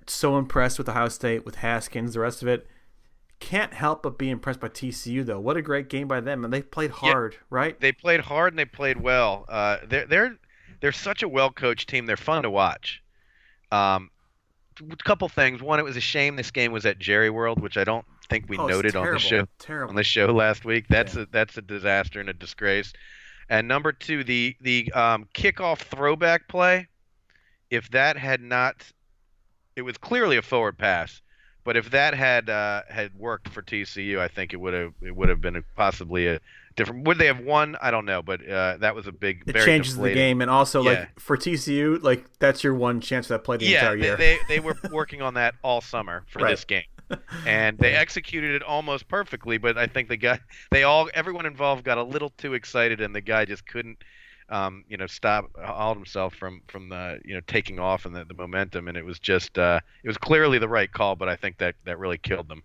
so 0.06 0.36
impressed 0.36 0.78
with 0.78 0.88
Ohio 0.88 1.08
State, 1.08 1.46
with 1.46 1.56
Haskins, 1.56 2.14
the 2.14 2.20
rest 2.20 2.42
of 2.42 2.48
it. 2.48 2.66
Can't 3.40 3.72
help 3.72 4.02
but 4.02 4.18
be 4.18 4.30
impressed 4.30 4.60
by 4.60 4.68
TCU 4.68 5.24
though. 5.24 5.38
What 5.38 5.56
a 5.56 5.62
great 5.62 5.88
game 5.88 6.08
by 6.08 6.20
them, 6.20 6.44
and 6.44 6.52
they 6.52 6.62
played 6.62 6.90
hard, 6.90 7.34
yeah, 7.34 7.38
right? 7.50 7.80
They 7.80 7.92
played 7.92 8.20
hard 8.20 8.52
and 8.52 8.58
they 8.58 8.64
played 8.64 9.00
well. 9.00 9.44
Uh, 9.48 9.78
they're 9.86 10.06
they're 10.06 10.38
they're 10.80 10.92
such 10.92 11.22
a 11.22 11.28
well 11.28 11.50
coached 11.50 11.88
team. 11.88 12.06
They're 12.06 12.16
fun 12.16 12.42
to 12.42 12.50
watch. 12.50 13.02
Um, 13.70 14.10
a 14.80 14.96
couple 14.96 15.28
things. 15.28 15.62
One, 15.62 15.78
it 15.78 15.84
was 15.84 15.96
a 15.96 16.00
shame 16.00 16.36
this 16.36 16.50
game 16.50 16.72
was 16.72 16.86
at 16.86 16.98
Jerry 16.98 17.30
World, 17.30 17.60
which 17.60 17.76
I 17.76 17.84
don't 17.84 18.04
think 18.28 18.46
we 18.48 18.58
oh, 18.58 18.66
noted 18.66 18.92
terrible, 18.92 19.08
on 19.08 19.14
the 19.14 19.20
show 19.20 19.44
terrible. 19.58 19.90
on 19.90 19.96
the 19.96 20.04
show 20.04 20.26
last 20.26 20.64
week. 20.64 20.86
That's 20.88 21.14
yeah. 21.14 21.22
a 21.22 21.26
that's 21.30 21.56
a 21.56 21.62
disaster 21.62 22.20
and 22.20 22.28
a 22.28 22.34
disgrace. 22.34 22.92
And 23.48 23.68
number 23.68 23.92
two, 23.92 24.24
the 24.24 24.56
the 24.60 24.92
um, 24.92 25.28
kickoff 25.34 25.78
throwback 25.78 26.48
play. 26.48 26.88
If 27.70 27.90
that 27.90 28.16
had 28.16 28.40
not, 28.40 28.82
it 29.76 29.82
was 29.82 29.98
clearly 29.98 30.38
a 30.38 30.42
forward 30.42 30.78
pass. 30.78 31.20
But 31.68 31.76
if 31.76 31.90
that 31.90 32.14
had 32.14 32.48
uh, 32.48 32.80
had 32.88 33.14
worked 33.14 33.50
for 33.50 33.60
TCU, 33.60 34.18
I 34.18 34.28
think 34.28 34.54
it 34.54 34.56
would 34.56 34.72
have 34.72 34.94
it 35.02 35.14
would 35.14 35.28
have 35.28 35.42
been 35.42 35.56
a, 35.56 35.62
possibly 35.76 36.26
a 36.26 36.40
different. 36.76 37.06
Would 37.06 37.18
they 37.18 37.26
have 37.26 37.40
won? 37.40 37.76
I 37.82 37.90
don't 37.90 38.06
know, 38.06 38.22
but 38.22 38.40
uh, 38.48 38.78
that 38.78 38.94
was 38.94 39.06
a 39.06 39.12
big. 39.12 39.44
It 39.46 39.52
very 39.52 39.66
changes 39.66 39.98
the 39.98 40.08
game, 40.08 40.40
and 40.40 40.50
also 40.50 40.80
Yeah. 40.80 41.04
like 41.04 41.20
for 41.20 41.36
TCU, 41.36 41.98
like 42.02 42.24
that's 42.38 42.64
your 42.64 42.72
one 42.72 43.02
chance 43.02 43.28
to 43.28 43.38
play 43.38 43.58
the 43.58 43.66
Yeah, 43.66 43.82
entire 43.82 43.96
they, 43.96 44.02
year. 44.06 44.16
they 44.16 44.38
they 44.48 44.60
were 44.60 44.76
working 44.90 45.20
on 45.20 45.34
that 45.34 45.56
all 45.62 45.82
summer 45.82 46.24
for 46.30 46.42
Right. 46.42 46.52
this 46.52 46.64
game, 46.64 46.84
and 47.44 47.78
they 47.78 47.92
executed 47.92 48.54
it 48.54 48.62
almost 48.62 49.06
perfectly. 49.08 49.58
But 49.58 49.76
I 49.76 49.88
think 49.88 50.08
the 50.08 50.16
guy, 50.16 50.40
they 50.70 50.84
all, 50.84 51.10
everyone 51.12 51.44
involved 51.44 51.84
got 51.84 51.98
a 51.98 52.02
little 52.02 52.30
too 52.38 52.54
excited, 52.54 53.02
and 53.02 53.14
the 53.14 53.20
guy 53.20 53.44
just 53.44 53.66
couldn't, 53.66 53.98
um, 54.50 54.84
you 54.88 54.96
know, 54.96 55.06
stop 55.06 55.50
hold 55.62 55.96
himself 55.96 56.34
from 56.34 56.62
from 56.68 56.88
the 56.88 57.20
you 57.24 57.34
know 57.34 57.40
taking 57.46 57.78
off 57.78 58.06
and 58.06 58.14
the, 58.14 58.24
the 58.24 58.34
momentum, 58.34 58.88
and 58.88 58.96
it 58.96 59.04
was 59.04 59.18
just 59.18 59.58
uh, 59.58 59.80
it 60.02 60.08
was 60.08 60.18
clearly 60.18 60.58
the 60.58 60.68
right 60.68 60.90
call, 60.90 61.16
but 61.16 61.28
I 61.28 61.36
think 61.36 61.58
that 61.58 61.74
that 61.84 61.98
really 61.98 62.18
killed 62.18 62.48
them. 62.48 62.62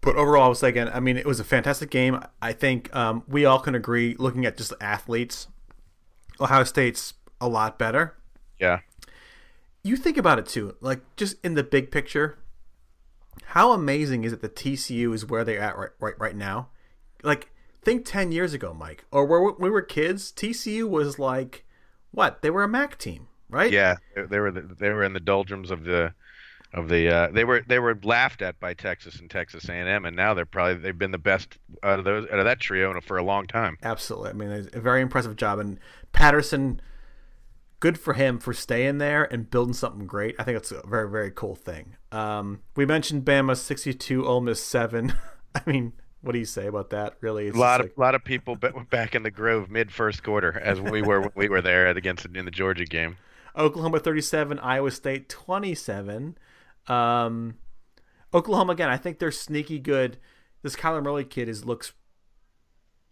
But 0.00 0.16
overall, 0.16 0.44
I 0.44 0.48
was 0.48 0.60
thinking, 0.60 0.88
I 0.88 0.98
mean, 1.00 1.18
it 1.18 1.26
was 1.26 1.40
a 1.40 1.44
fantastic 1.44 1.90
game. 1.90 2.22
I 2.40 2.52
think 2.52 2.94
um, 2.96 3.22
we 3.28 3.44
all 3.44 3.58
can 3.58 3.74
agree, 3.74 4.16
looking 4.18 4.46
at 4.46 4.56
just 4.56 4.70
the 4.70 4.82
athletes, 4.82 5.46
Ohio 6.40 6.64
State's 6.64 7.14
a 7.40 7.48
lot 7.48 7.78
better. 7.78 8.16
Yeah. 8.58 8.80
You 9.82 9.96
think 9.96 10.16
about 10.16 10.38
it 10.38 10.46
too, 10.46 10.76
like 10.80 11.00
just 11.16 11.36
in 11.44 11.54
the 11.54 11.62
big 11.62 11.90
picture, 11.90 12.38
how 13.46 13.72
amazing 13.72 14.24
is 14.24 14.32
it 14.32 14.40
that 14.40 14.56
TCU 14.56 15.14
is 15.14 15.26
where 15.26 15.44
they're 15.44 15.60
at 15.60 15.76
right, 15.76 15.90
right, 15.98 16.18
right 16.18 16.36
now? 16.36 16.68
Like, 17.22 17.49
think 17.82 18.04
10 18.04 18.32
years 18.32 18.52
ago, 18.54 18.74
Mike, 18.74 19.04
or 19.10 19.24
where 19.24 19.40
we 19.58 19.70
were 19.70 19.82
kids, 19.82 20.32
TCU 20.32 20.88
was 20.88 21.18
like, 21.18 21.64
what? 22.10 22.42
They 22.42 22.50
were 22.50 22.64
a 22.64 22.68
MAC 22.68 22.98
team, 22.98 23.28
right? 23.48 23.70
Yeah, 23.70 23.96
they- 24.14 24.38
were 24.38 24.50
the, 24.50 24.62
they 24.62 24.90
were 24.90 25.04
in 25.04 25.12
the 25.12 25.20
doldrums 25.20 25.70
of 25.70 25.84
the 25.84 26.14
of 26.72 26.88
the 26.88 27.08
uh, 27.08 27.28
they 27.32 27.42
were 27.42 27.64
they 27.66 27.80
were 27.80 27.98
laughed 28.04 28.42
at 28.42 28.60
by 28.60 28.74
Texas 28.74 29.18
and 29.18 29.28
Texas 29.28 29.68
A&M, 29.68 30.04
and 30.04 30.14
now 30.14 30.34
they're 30.34 30.46
probably 30.46 30.74
they've 30.74 30.96
been 30.96 31.10
the 31.10 31.18
best 31.18 31.58
out 31.82 31.98
of 31.98 32.04
those 32.04 32.28
out 32.30 32.38
of 32.38 32.44
that 32.44 32.60
trio 32.60 33.00
for 33.00 33.16
a 33.16 33.24
long 33.24 33.46
time. 33.48 33.76
Absolutely. 33.82 34.30
I 34.30 34.32
mean, 34.34 34.68
a 34.72 34.80
very 34.80 35.00
impressive 35.02 35.34
job. 35.34 35.58
And 35.58 35.80
Patterson, 36.12 36.80
good 37.80 37.98
for 37.98 38.14
him 38.14 38.38
for 38.38 38.52
staying 38.52 38.98
there 38.98 39.24
and 39.32 39.50
building 39.50 39.74
something 39.74 40.06
great. 40.06 40.36
I 40.38 40.44
think 40.44 40.58
it's 40.58 40.70
a 40.70 40.86
very, 40.86 41.10
very 41.10 41.32
cool 41.32 41.56
thing. 41.56 41.96
Um, 42.12 42.60
we 42.76 42.86
mentioned 42.86 43.24
Bama 43.24 43.56
62, 43.56 44.24
Ole 44.24 44.40
Miss 44.40 44.62
7. 44.62 45.12
I 45.54 45.62
mean, 45.66 45.94
what 46.22 46.32
do 46.32 46.38
you 46.38 46.44
say 46.44 46.66
about 46.66 46.90
that? 46.90 47.16
Really, 47.20 47.46
it's 47.46 47.56
A 47.56 47.60
lot 47.60 47.80
of 47.80 47.90
lot 47.96 48.14
of 48.14 48.24
people 48.24 48.56
back 48.90 49.14
in 49.14 49.22
the 49.22 49.30
Grove 49.30 49.70
mid 49.70 49.92
first 49.92 50.22
quarter, 50.22 50.58
as 50.58 50.80
we 50.80 51.02
were 51.02 51.20
when 51.20 51.32
we 51.34 51.48
were 51.48 51.62
there 51.62 51.86
against 51.86 52.26
in 52.26 52.44
the 52.44 52.50
Georgia 52.50 52.84
game. 52.84 53.16
Oklahoma 53.56 53.98
37, 53.98 54.58
Iowa 54.60 54.90
State 54.90 55.28
27. 55.28 56.38
Um, 56.86 57.54
Oklahoma 58.32 58.72
again. 58.72 58.88
I 58.88 58.96
think 58.96 59.18
they're 59.18 59.32
sneaky 59.32 59.78
good. 59.78 60.18
This 60.62 60.76
Kyler 60.76 61.02
Murray 61.02 61.24
kid 61.24 61.48
is 61.48 61.64
looks 61.64 61.92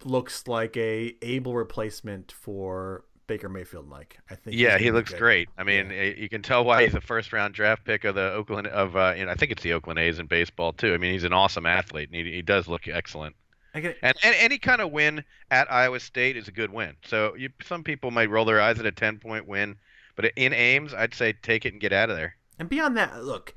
looks 0.04 0.46
like 0.46 0.76
a 0.76 1.16
able 1.22 1.54
replacement 1.54 2.30
for 2.30 3.04
Baker 3.28 3.48
Mayfield. 3.48 3.86
Mike, 3.88 4.18
I 4.28 4.34
think. 4.34 4.56
Yeah, 4.56 4.78
he 4.78 4.90
looks 4.90 5.10
good. 5.10 5.20
great. 5.20 5.48
I 5.56 5.62
mean, 5.62 5.92
eh, 5.92 6.14
you 6.16 6.28
can 6.28 6.42
tell 6.42 6.64
why 6.64 6.82
he's 6.82 6.94
a 6.94 7.00
first 7.00 7.32
round 7.32 7.54
draft 7.54 7.84
pick 7.84 8.02
of 8.02 8.16
the 8.16 8.32
Oakland 8.32 8.66
of 8.66 8.96
uh, 8.96 9.14
you 9.16 9.24
know, 9.26 9.30
I 9.30 9.34
think 9.36 9.52
it's 9.52 9.62
the 9.62 9.74
Oakland 9.74 10.00
A's 10.00 10.18
in 10.18 10.26
baseball 10.26 10.72
too. 10.72 10.92
I 10.92 10.96
mean, 10.96 11.12
he's 11.12 11.22
an 11.22 11.32
awesome 11.32 11.66
athlete, 11.66 12.08
and 12.12 12.26
he, 12.26 12.32
he 12.32 12.42
does 12.42 12.66
look 12.66 12.88
excellent. 12.88 13.36
And, 13.74 13.94
and 14.02 14.16
any 14.22 14.58
kind 14.58 14.80
of 14.80 14.90
win 14.90 15.22
at 15.52 15.70
Iowa 15.70 16.00
State 16.00 16.36
is 16.36 16.48
a 16.48 16.50
good 16.50 16.72
win. 16.72 16.96
So 17.04 17.36
you, 17.36 17.50
some 17.62 17.84
people 17.84 18.10
might 18.10 18.28
roll 18.28 18.44
their 18.44 18.60
eyes 18.60 18.80
at 18.80 18.86
a 18.86 18.90
10 18.90 19.18
point 19.18 19.46
win, 19.46 19.76
but 20.16 20.32
in 20.34 20.52
Ames, 20.52 20.92
I'd 20.94 21.14
say 21.14 21.32
take 21.32 21.64
it 21.64 21.74
and 21.74 21.80
get 21.80 21.92
out 21.92 22.10
of 22.10 22.16
there. 22.16 22.34
And 22.58 22.68
beyond 22.68 22.96
that, 22.96 23.22
look, 23.22 23.54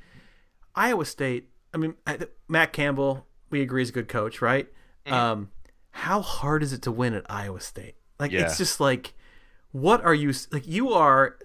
Iowa 0.76 1.06
State. 1.06 1.50
I 1.74 1.78
mean, 1.78 1.96
Matt 2.48 2.72
Campbell. 2.74 3.26
We 3.50 3.62
agree 3.62 3.82
is 3.82 3.90
a 3.90 3.94
good 3.94 4.08
coach, 4.10 4.42
right? 4.42 4.68
Mm-hmm. 5.06 5.14
Um, 5.14 5.52
how 5.92 6.22
hard 6.22 6.62
is 6.62 6.72
it 6.72 6.84
to 6.84 6.92
win 6.92 7.14
at 7.16 7.26
Iowa 7.30 7.60
State? 7.60 7.96
Like, 8.20 8.32
Yeah. 8.32 8.42
it's 8.42 8.58
just 8.58 8.80
like, 8.80 9.14
what 9.72 10.04
are 10.04 10.14
you 10.14 10.34
like? 10.52 10.68
You 10.68 10.92
are 10.94 11.38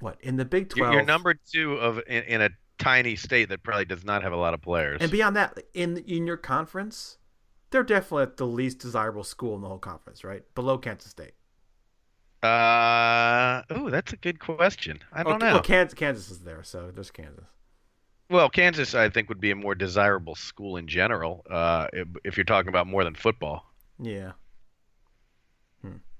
what 0.00 0.18
in 0.20 0.36
the 0.36 0.44
Big 0.44 0.68
Twelve? 0.68 0.92
you're 0.92 1.02
number 1.02 1.34
two 1.34 1.74
of 1.74 1.98
in, 2.06 2.22
in 2.24 2.40
a 2.42 2.50
tiny 2.78 3.16
state 3.16 3.48
that 3.48 3.62
probably 3.62 3.84
does 3.84 4.04
not 4.04 4.22
have 4.22 4.32
a 4.32 4.36
lot 4.36 4.54
of 4.54 4.62
players. 4.62 5.02
and 5.02 5.10
beyond 5.10 5.36
that, 5.36 5.58
in 5.74 5.96
in 5.98 6.26
your 6.26 6.36
conference, 6.36 7.18
they're 7.70 7.82
definitely 7.82 8.22
at 8.24 8.36
the 8.36 8.46
least 8.46 8.78
desirable 8.78 9.24
school 9.24 9.54
in 9.56 9.60
the 9.62 9.68
whole 9.68 9.78
conference, 9.78 10.24
right? 10.24 10.42
Below 10.54 10.78
Kansas 10.78 11.10
State. 11.10 11.34
uh, 12.42 13.62
oh, 13.70 13.90
that's 13.90 14.12
a 14.12 14.16
good 14.16 14.38
question. 14.38 15.00
I 15.12 15.22
don't 15.24 15.34
Okay, 15.36 15.46
know. 15.46 15.52
Well, 15.54 15.62
Kansas, 15.62 15.94
Kansas 15.98 16.30
is 16.30 16.40
there, 16.40 16.62
so 16.62 16.90
there's 16.90 17.10
Kansas. 17.10 17.44
Well, 18.30 18.48
Kansas, 18.50 18.94
I 18.94 19.08
think, 19.10 19.28
would 19.28 19.40
be 19.40 19.50
a 19.50 19.56
more 19.56 19.74
desirable 19.74 20.34
school 20.34 20.76
in 20.76 20.86
general. 20.86 21.44
Uh, 21.50 21.88
if, 21.92 22.08
if 22.24 22.36
you're 22.36 22.44
talking 22.44 22.68
about 22.68 22.86
more 22.86 23.04
than 23.04 23.14
football. 23.14 23.64
Yeah. 23.98 24.32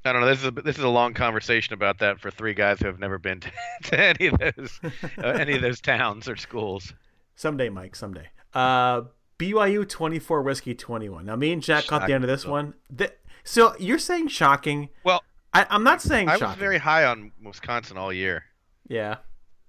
I 0.09 0.13
don't 0.13 0.23
know. 0.23 0.29
This 0.29 0.41
is 0.41 0.47
a, 0.47 0.51
this 0.51 0.79
is 0.79 0.85
a 0.85 0.89
long 0.89 1.15
conversation 1.15 1.75
about 1.75 1.99
that 1.99 2.21
for 2.21 2.31
three 2.31 2.55
guys 2.55 2.81
who 2.81 2.87
have 2.87 2.99
never 2.99 3.19
been 3.19 3.41
to, 3.41 3.51
to 3.85 4.01
any 4.01 4.27
of 4.27 4.39
those 4.39 4.81
uh, 5.19 5.27
any 5.27 5.55
of 5.55 5.63
those 5.63 5.81
towns 5.81 6.29
or 6.29 6.37
schools. 6.37 6.93
Someday, 7.37 7.69
Mike. 7.69 7.95
Someday. 7.95 8.29
Uh, 8.55 9.03
BYU 9.39 9.89
twenty 9.89 10.19
four 10.19 10.43
whiskey 10.43 10.75
twenty 10.75 11.09
one. 11.09 11.27
Now, 11.27 11.37
me 11.37 11.53
and 11.53 11.63
Jack 11.63 11.87
caught 11.87 12.07
the 12.07 12.15
end 12.15 12.25
of 12.25 12.29
this 12.29 12.45
one. 12.45 12.75
Th- 12.97 13.13
so 13.45 13.75
you're 13.79 13.99
saying 13.99 14.29
shocking? 14.29 14.91
Well, 15.05 15.23
I, 15.55 15.67
I'm 15.71 15.85
not 15.85 16.03
saying 16.03 16.27
shocking. 16.27 16.43
I 16.43 16.47
shocking. 16.47 16.61
was 16.61 16.61
very 16.61 16.79
high 16.79 17.05
on 17.05 17.33
Wisconsin 17.43 17.97
all 17.97 18.13
year 18.13 18.45
yeah. 18.89 19.17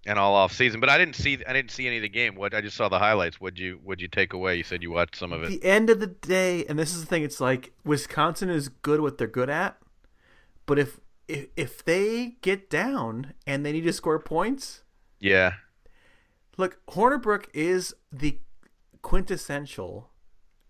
and 0.06 0.18
all 0.18 0.36
off 0.36 0.52
season, 0.52 0.80
but 0.80 0.90
I 0.90 0.98
didn't 0.98 1.16
see 1.16 1.38
I 1.48 1.54
didn't 1.54 1.72
see 1.72 1.88
any 1.88 1.98
of 1.98 2.02
the 2.02 2.10
game. 2.10 2.36
What 2.36 2.54
I 2.54 2.62
just 2.62 2.76
saw 2.76 2.90
the 2.90 3.00
highlights. 3.00 3.40
Would 3.40 3.60
you 3.60 3.80
would 3.84 4.02
you 4.02 4.08
take 4.08 4.34
away? 4.34 4.56
You 4.58 4.64
said 4.64 4.82
you 4.82 4.92
watched 4.92 5.16
some 5.16 5.32
of 5.32 5.44
it. 5.44 5.50
the 5.50 5.64
end 5.64 5.90
of 5.90 6.00
the 6.00 6.08
day, 6.08 6.66
and 6.66 6.78
this 6.80 6.94
is 6.94 7.02
the 7.02 7.08
thing, 7.08 7.24
it's 7.24 7.40
like 7.40 7.72
Wisconsin 7.86 8.50
is 8.50 8.70
good 8.70 9.02
what 9.02 9.18
they're 9.18 9.28
good 9.28 9.50
at, 9.50 9.78
but 10.70 10.78
if 10.78 11.00
if, 11.28 11.48
if 11.56 11.84
they 11.84 12.38
get 12.42 12.70
down 12.70 13.34
and 13.48 13.66
they 13.66 13.72
need 13.72 13.86
to 13.86 13.94
score 13.94 14.20
points, 14.20 14.84
Yeah, 15.20 15.54
look, 16.58 16.80
Hornibrook 16.92 17.46
is 17.56 17.96
the 18.12 18.38
quintessential 19.02 20.12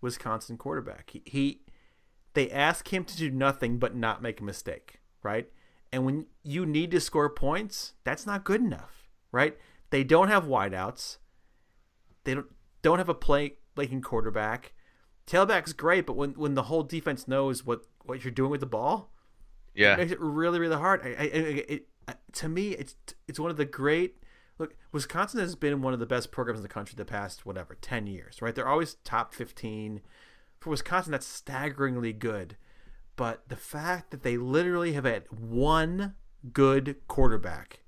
Wisconsin 0.00 0.56
quarterback. 0.56 1.10
He, 1.10 1.22
he 1.26 1.60
they 2.32 2.50
ask 2.50 2.90
him 2.90 3.04
to 3.04 3.16
do 3.16 3.30
nothing 3.30 3.78
but 3.78 3.94
not 3.94 4.22
make 4.22 4.40
a 4.40 4.44
mistake, 4.44 5.00
right? 5.22 5.50
And 5.92 6.06
when 6.06 6.26
you 6.42 6.64
need 6.64 6.90
to 6.92 7.00
score 7.00 7.28
points, 7.28 7.92
that's 8.02 8.24
not 8.24 8.42
good 8.42 8.62
enough, 8.62 9.10
right? 9.32 9.58
They 9.90 10.02
don't 10.02 10.28
have 10.28 10.44
wideouts. 10.44 11.18
They 12.24 12.32
don't 12.32 12.46
don't 12.80 12.98
have 12.98 13.10
a 13.10 13.14
play 13.14 13.56
making 13.76 14.00
quarterback. 14.00 14.72
Tailback's 15.26 15.74
great, 15.74 16.06
but 16.06 16.16
when 16.16 16.30
when 16.30 16.54
the 16.54 16.64
whole 16.64 16.84
defense 16.84 17.28
knows 17.28 17.66
what 17.66 17.82
what 18.06 18.24
you're 18.24 18.30
doing 18.30 18.50
with 18.50 18.60
the 18.60 18.66
ball, 18.66 19.12
it 19.74 19.82
yeah. 19.82 19.96
makes 19.96 20.12
it 20.12 20.20
really 20.20 20.58
really 20.58 20.76
hard. 20.76 21.00
I, 21.04 21.08
I, 21.08 21.22
I- 21.22 21.64
it, 21.68 21.86
uh, 22.08 22.14
to 22.32 22.48
me, 22.48 22.70
it's 22.70 22.96
it's 23.28 23.38
one 23.38 23.50
of 23.50 23.56
the 23.56 23.64
great. 23.64 24.16
Look, 24.58 24.74
Wisconsin 24.92 25.40
has 25.40 25.54
been 25.54 25.80
one 25.80 25.94
of 25.94 26.00
the 26.00 26.06
best 26.06 26.30
programs 26.30 26.58
in 26.58 26.62
the 26.62 26.68
country 26.68 26.94
the 26.96 27.04
past 27.04 27.46
whatever 27.46 27.76
ten 27.80 28.06
years, 28.06 28.42
right? 28.42 28.54
They're 28.54 28.68
always 28.68 28.94
top 29.04 29.34
fifteen. 29.34 30.00
For 30.60 30.70
Wisconsin, 30.70 31.12
that's 31.12 31.26
staggeringly 31.26 32.12
good. 32.12 32.56
But 33.16 33.48
the 33.48 33.56
fact 33.56 34.10
that 34.10 34.22
they 34.22 34.36
literally 34.36 34.92
have 34.92 35.04
had 35.04 35.24
one 35.30 36.14
good 36.52 36.96
quarterback 37.06 37.80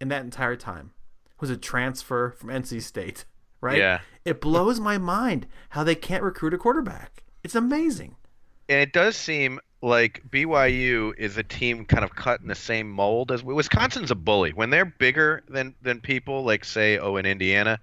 in 0.00 0.08
that 0.08 0.22
entire 0.22 0.56
time 0.56 0.92
was 1.40 1.50
a 1.50 1.56
transfer 1.56 2.30
from 2.30 2.50
NC 2.50 2.82
State, 2.82 3.24
right? 3.60 3.78
Yeah. 3.78 4.00
It 4.24 4.40
blows 4.40 4.80
my 4.80 4.98
mind 4.98 5.46
how 5.70 5.84
they 5.84 5.94
can't 5.94 6.22
recruit 6.22 6.54
a 6.54 6.58
quarterback. 6.58 7.24
It's 7.42 7.54
amazing. 7.54 8.16
And 8.68 8.80
it 8.80 8.92
does 8.92 9.16
seem 9.16 9.60
like 9.86 10.20
BYU 10.28 11.14
is 11.16 11.36
a 11.36 11.44
team 11.44 11.84
kind 11.84 12.02
of 12.02 12.14
cut 12.14 12.40
in 12.40 12.48
the 12.48 12.56
same 12.56 12.90
mold 12.90 13.30
as 13.30 13.44
Wisconsin's 13.44 14.10
a 14.10 14.16
bully. 14.16 14.50
When 14.50 14.70
they're 14.70 14.84
bigger 14.84 15.44
than 15.48 15.74
than 15.80 16.00
people, 16.00 16.42
like 16.42 16.64
say, 16.64 16.98
oh, 16.98 17.16
in 17.16 17.24
Indiana, 17.24 17.78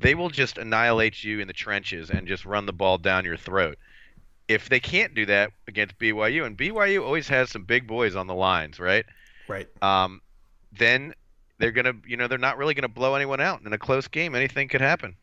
they 0.00 0.16
will 0.16 0.28
just 0.28 0.58
annihilate 0.58 1.22
you 1.22 1.38
in 1.38 1.46
the 1.46 1.52
trenches 1.52 2.10
and 2.10 2.26
just 2.26 2.44
run 2.44 2.66
the 2.66 2.72
ball 2.72 2.98
down 2.98 3.24
your 3.24 3.36
throat. 3.36 3.78
If 4.48 4.68
they 4.68 4.80
can't 4.80 5.14
do 5.14 5.24
that 5.26 5.52
against 5.68 5.96
BYU, 5.98 6.44
and 6.44 6.58
BYU 6.58 7.04
always 7.04 7.28
has 7.28 7.50
some 7.50 7.62
big 7.62 7.86
boys 7.86 8.16
on 8.16 8.26
the 8.26 8.34
lines, 8.34 8.80
right? 8.80 9.06
Right. 9.46 9.68
Um, 9.82 10.20
then 10.72 11.14
they're 11.58 11.70
gonna, 11.70 11.94
you 12.06 12.16
know, 12.16 12.26
they're 12.26 12.38
not 12.38 12.58
really 12.58 12.74
gonna 12.74 12.88
blow 12.88 13.14
anyone 13.14 13.40
out 13.40 13.62
in 13.64 13.72
a 13.72 13.78
close 13.78 14.08
game. 14.08 14.34
Anything 14.34 14.66
could 14.66 14.80
happen. 14.80 15.14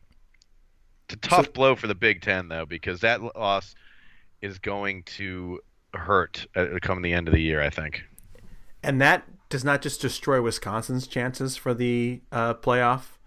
It's 1.06 1.16
a 1.16 1.28
tough 1.28 1.46
So- 1.46 1.52
blow 1.52 1.76
for 1.76 1.86
the 1.86 1.94
Big 1.94 2.22
Ten, 2.22 2.48
though, 2.48 2.64
because 2.64 3.00
that 3.00 3.20
loss 3.36 3.74
is 4.40 4.58
going 4.58 5.02
to 5.04 5.60
hurt 5.96 6.46
uh, 6.56 6.66
come 6.82 7.02
the 7.02 7.12
end 7.12 7.28
of 7.28 7.34
the 7.34 7.42
year. 7.42 7.62
I 7.62 7.70
think. 7.70 8.04
And 8.82 9.00
that 9.00 9.24
does 9.48 9.64
not 9.64 9.82
just 9.82 10.00
destroy 10.00 10.42
Wisconsin's 10.42 11.06
chances 11.06 11.56
for 11.56 11.74
the 11.74 12.20
uh, 12.32 12.54
playoff, 12.54 13.18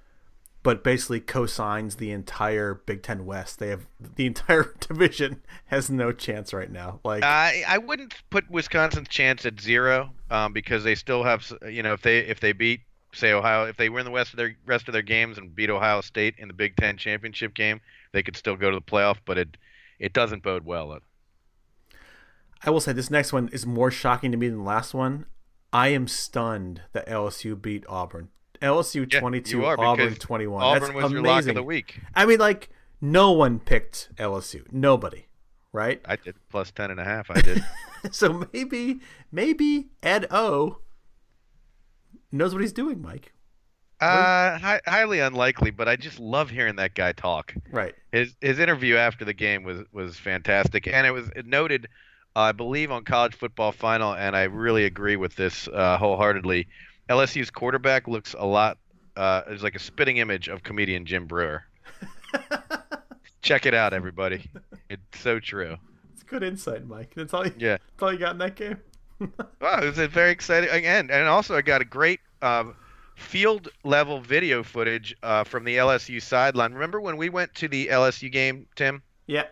but 0.61 0.83
basically 0.83 1.21
co-signs 1.21 1.95
the 1.95 2.11
entire 2.11 2.73
Big 2.85 3.01
Ten 3.01 3.25
West. 3.25 3.59
They 3.59 3.69
have 3.69 3.87
the 3.99 4.25
entire 4.25 4.73
division 4.81 5.41
has 5.67 5.89
no 5.89 6.11
chance 6.11 6.53
right 6.53 6.69
now. 6.69 6.99
Like 7.03 7.23
I 7.23 7.63
I 7.67 7.77
wouldn't 7.77 8.13
put 8.29 8.49
Wisconsin's 8.51 9.07
chance 9.07 9.45
at 9.45 9.59
zero 9.59 10.11
um, 10.29 10.53
because 10.53 10.83
they 10.83 10.95
still 10.95 11.23
have 11.23 11.49
you 11.69 11.81
know 11.81 11.93
if 11.93 12.01
they 12.01 12.19
if 12.19 12.39
they 12.39 12.51
beat 12.51 12.81
say 13.13 13.31
Ohio 13.31 13.65
if 13.65 13.77
they 13.77 13.87
win 13.87 14.05
the 14.05 14.11
rest 14.11 14.33
of 14.33 14.37
their 14.37 14.55
rest 14.65 14.89
of 14.89 14.91
their 14.91 15.01
games 15.01 15.37
and 15.37 15.55
beat 15.55 15.69
Ohio 15.69 16.01
State 16.01 16.35
in 16.37 16.49
the 16.49 16.53
Big 16.53 16.75
Ten 16.75 16.97
championship 16.97 17.53
game 17.53 17.79
they 18.11 18.21
could 18.21 18.35
still 18.35 18.57
go 18.57 18.69
to 18.69 18.75
the 18.75 18.81
playoff 18.81 19.17
but 19.25 19.37
it 19.37 19.55
it 19.99 20.13
doesn't 20.13 20.43
bode 20.43 20.65
well. 20.65 20.99
I 22.63 22.69
will 22.69 22.79
say 22.81 22.91
this 22.93 23.09
next 23.11 23.31
one 23.33 23.49
is 23.51 23.65
more 23.65 23.91
shocking 23.91 24.31
to 24.31 24.37
me 24.37 24.47
than 24.49 24.57
the 24.59 24.63
last 24.63 24.93
one. 24.93 25.25
I 25.71 25.89
am 25.89 26.07
stunned 26.07 26.81
that 26.93 27.07
LSU 27.07 27.59
beat 27.61 27.85
Auburn. 27.87 28.29
LSU 28.61 29.11
Yeah, 29.11 29.19
22, 29.19 29.65
are, 29.65 29.79
Auburn 29.79 30.15
21. 30.15 30.63
Auburn 30.63 30.81
That's 30.81 30.93
was 30.93 31.03
amazing. 31.05 31.23
your 31.23 31.23
lock 31.35 31.45
of 31.47 31.55
the 31.55 31.63
week. 31.63 31.99
I 32.15 32.25
mean, 32.25 32.39
like, 32.39 32.69
no 32.99 33.31
one 33.31 33.59
picked 33.59 34.09
LSU. 34.15 34.63
Nobody, 34.71 35.27
right? 35.71 36.01
I 36.05 36.15
did 36.15 36.35
plus 36.49 36.71
ten 36.71 36.89
and 36.89 36.99
a 36.99 37.03
half. 37.03 37.29
I 37.29 37.41
did. 37.41 37.63
So 38.11 38.45
maybe, 38.53 39.01
maybe 39.31 39.89
Ed 40.03 40.27
O 40.31 40.77
knows 42.31 42.53
what 42.53 42.61
he's 42.61 42.71
doing, 42.71 43.01
Mike. 43.01 43.33
uh, 43.99 44.57
hi- 44.59 44.81
highly 44.85 45.19
unlikely, 45.19 45.71
but 45.71 45.87
I 45.89 45.95
just 45.95 46.19
love 46.19 46.49
hearing 46.51 46.75
that 46.77 46.93
guy 46.93 47.11
talk. 47.11 47.53
Right. 47.71 47.95
His 48.11 48.35
his 48.39 48.59
interview 48.59 48.95
after 48.95 49.25
the 49.25 49.33
game 49.33 49.63
was 49.63 49.81
was 49.91 50.15
fantastic, 50.17 50.87
and 50.87 51.07
it 51.07 51.11
was 51.11 51.29
it 51.35 51.47
noted, 51.47 51.87
I 52.37 52.51
believe, 52.51 52.91
on 52.91 53.03
College 53.03 53.35
Football 53.35 53.71
Final, 53.71 54.13
and 54.13 54.35
I 54.35 54.43
really 54.43 54.85
agree 54.85 55.15
with 55.15 55.35
this 55.35 55.67
uh, 55.67 55.97
wholeheartedly. 55.97 56.67
LSU's 57.09 57.49
quarterback 57.49 58.07
looks 58.07 58.35
a 58.37 58.45
lot 58.45 58.77
uh, 59.15 59.41
is 59.47 59.63
like 59.63 59.75
a 59.75 59.79
spitting 59.79 60.17
image 60.17 60.47
of 60.47 60.63
comedian 60.63 61.05
Jim 61.05 61.25
Breuer. 61.25 61.65
Check 63.41 63.65
it 63.65 63.73
out, 63.73 63.93
everybody. 63.93 64.49
It's 64.89 65.19
so 65.19 65.39
true. 65.39 65.77
It's 66.13 66.23
good 66.23 66.43
insight, 66.43 66.85
Mike. 66.85 67.13
That's 67.15 67.33
all. 67.33 67.45
You, 67.45 67.53
Yeah. 67.57 67.77
That's 67.77 68.03
all 68.03 68.13
you 68.13 68.19
got 68.19 68.31
in 68.33 68.37
that 68.39 68.55
game. 68.55 68.77
Wow, 69.59 69.79
it 69.81 69.85
was 69.85 69.97
a 69.97 70.07
very 70.07 70.29
exciting 70.29 70.69
again, 70.69 71.09
and 71.11 71.27
also 71.27 71.55
I 71.55 71.63
got 71.63 71.81
a 71.81 71.85
great 71.85 72.19
uh, 72.43 72.65
field 73.15 73.69
level 73.83 74.21
video 74.21 74.61
footage 74.61 75.15
uh, 75.23 75.43
from 75.43 75.63
the 75.63 75.77
LSU 75.77 76.21
sideline. 76.21 76.71
Remember 76.71 77.01
when 77.01 77.17
we 77.17 77.29
went 77.29 77.55
to 77.55 77.67
the 77.67 77.87
LSU 77.87 78.31
game, 78.31 78.67
Tim? 78.75 79.01
Yeah. 79.25 79.45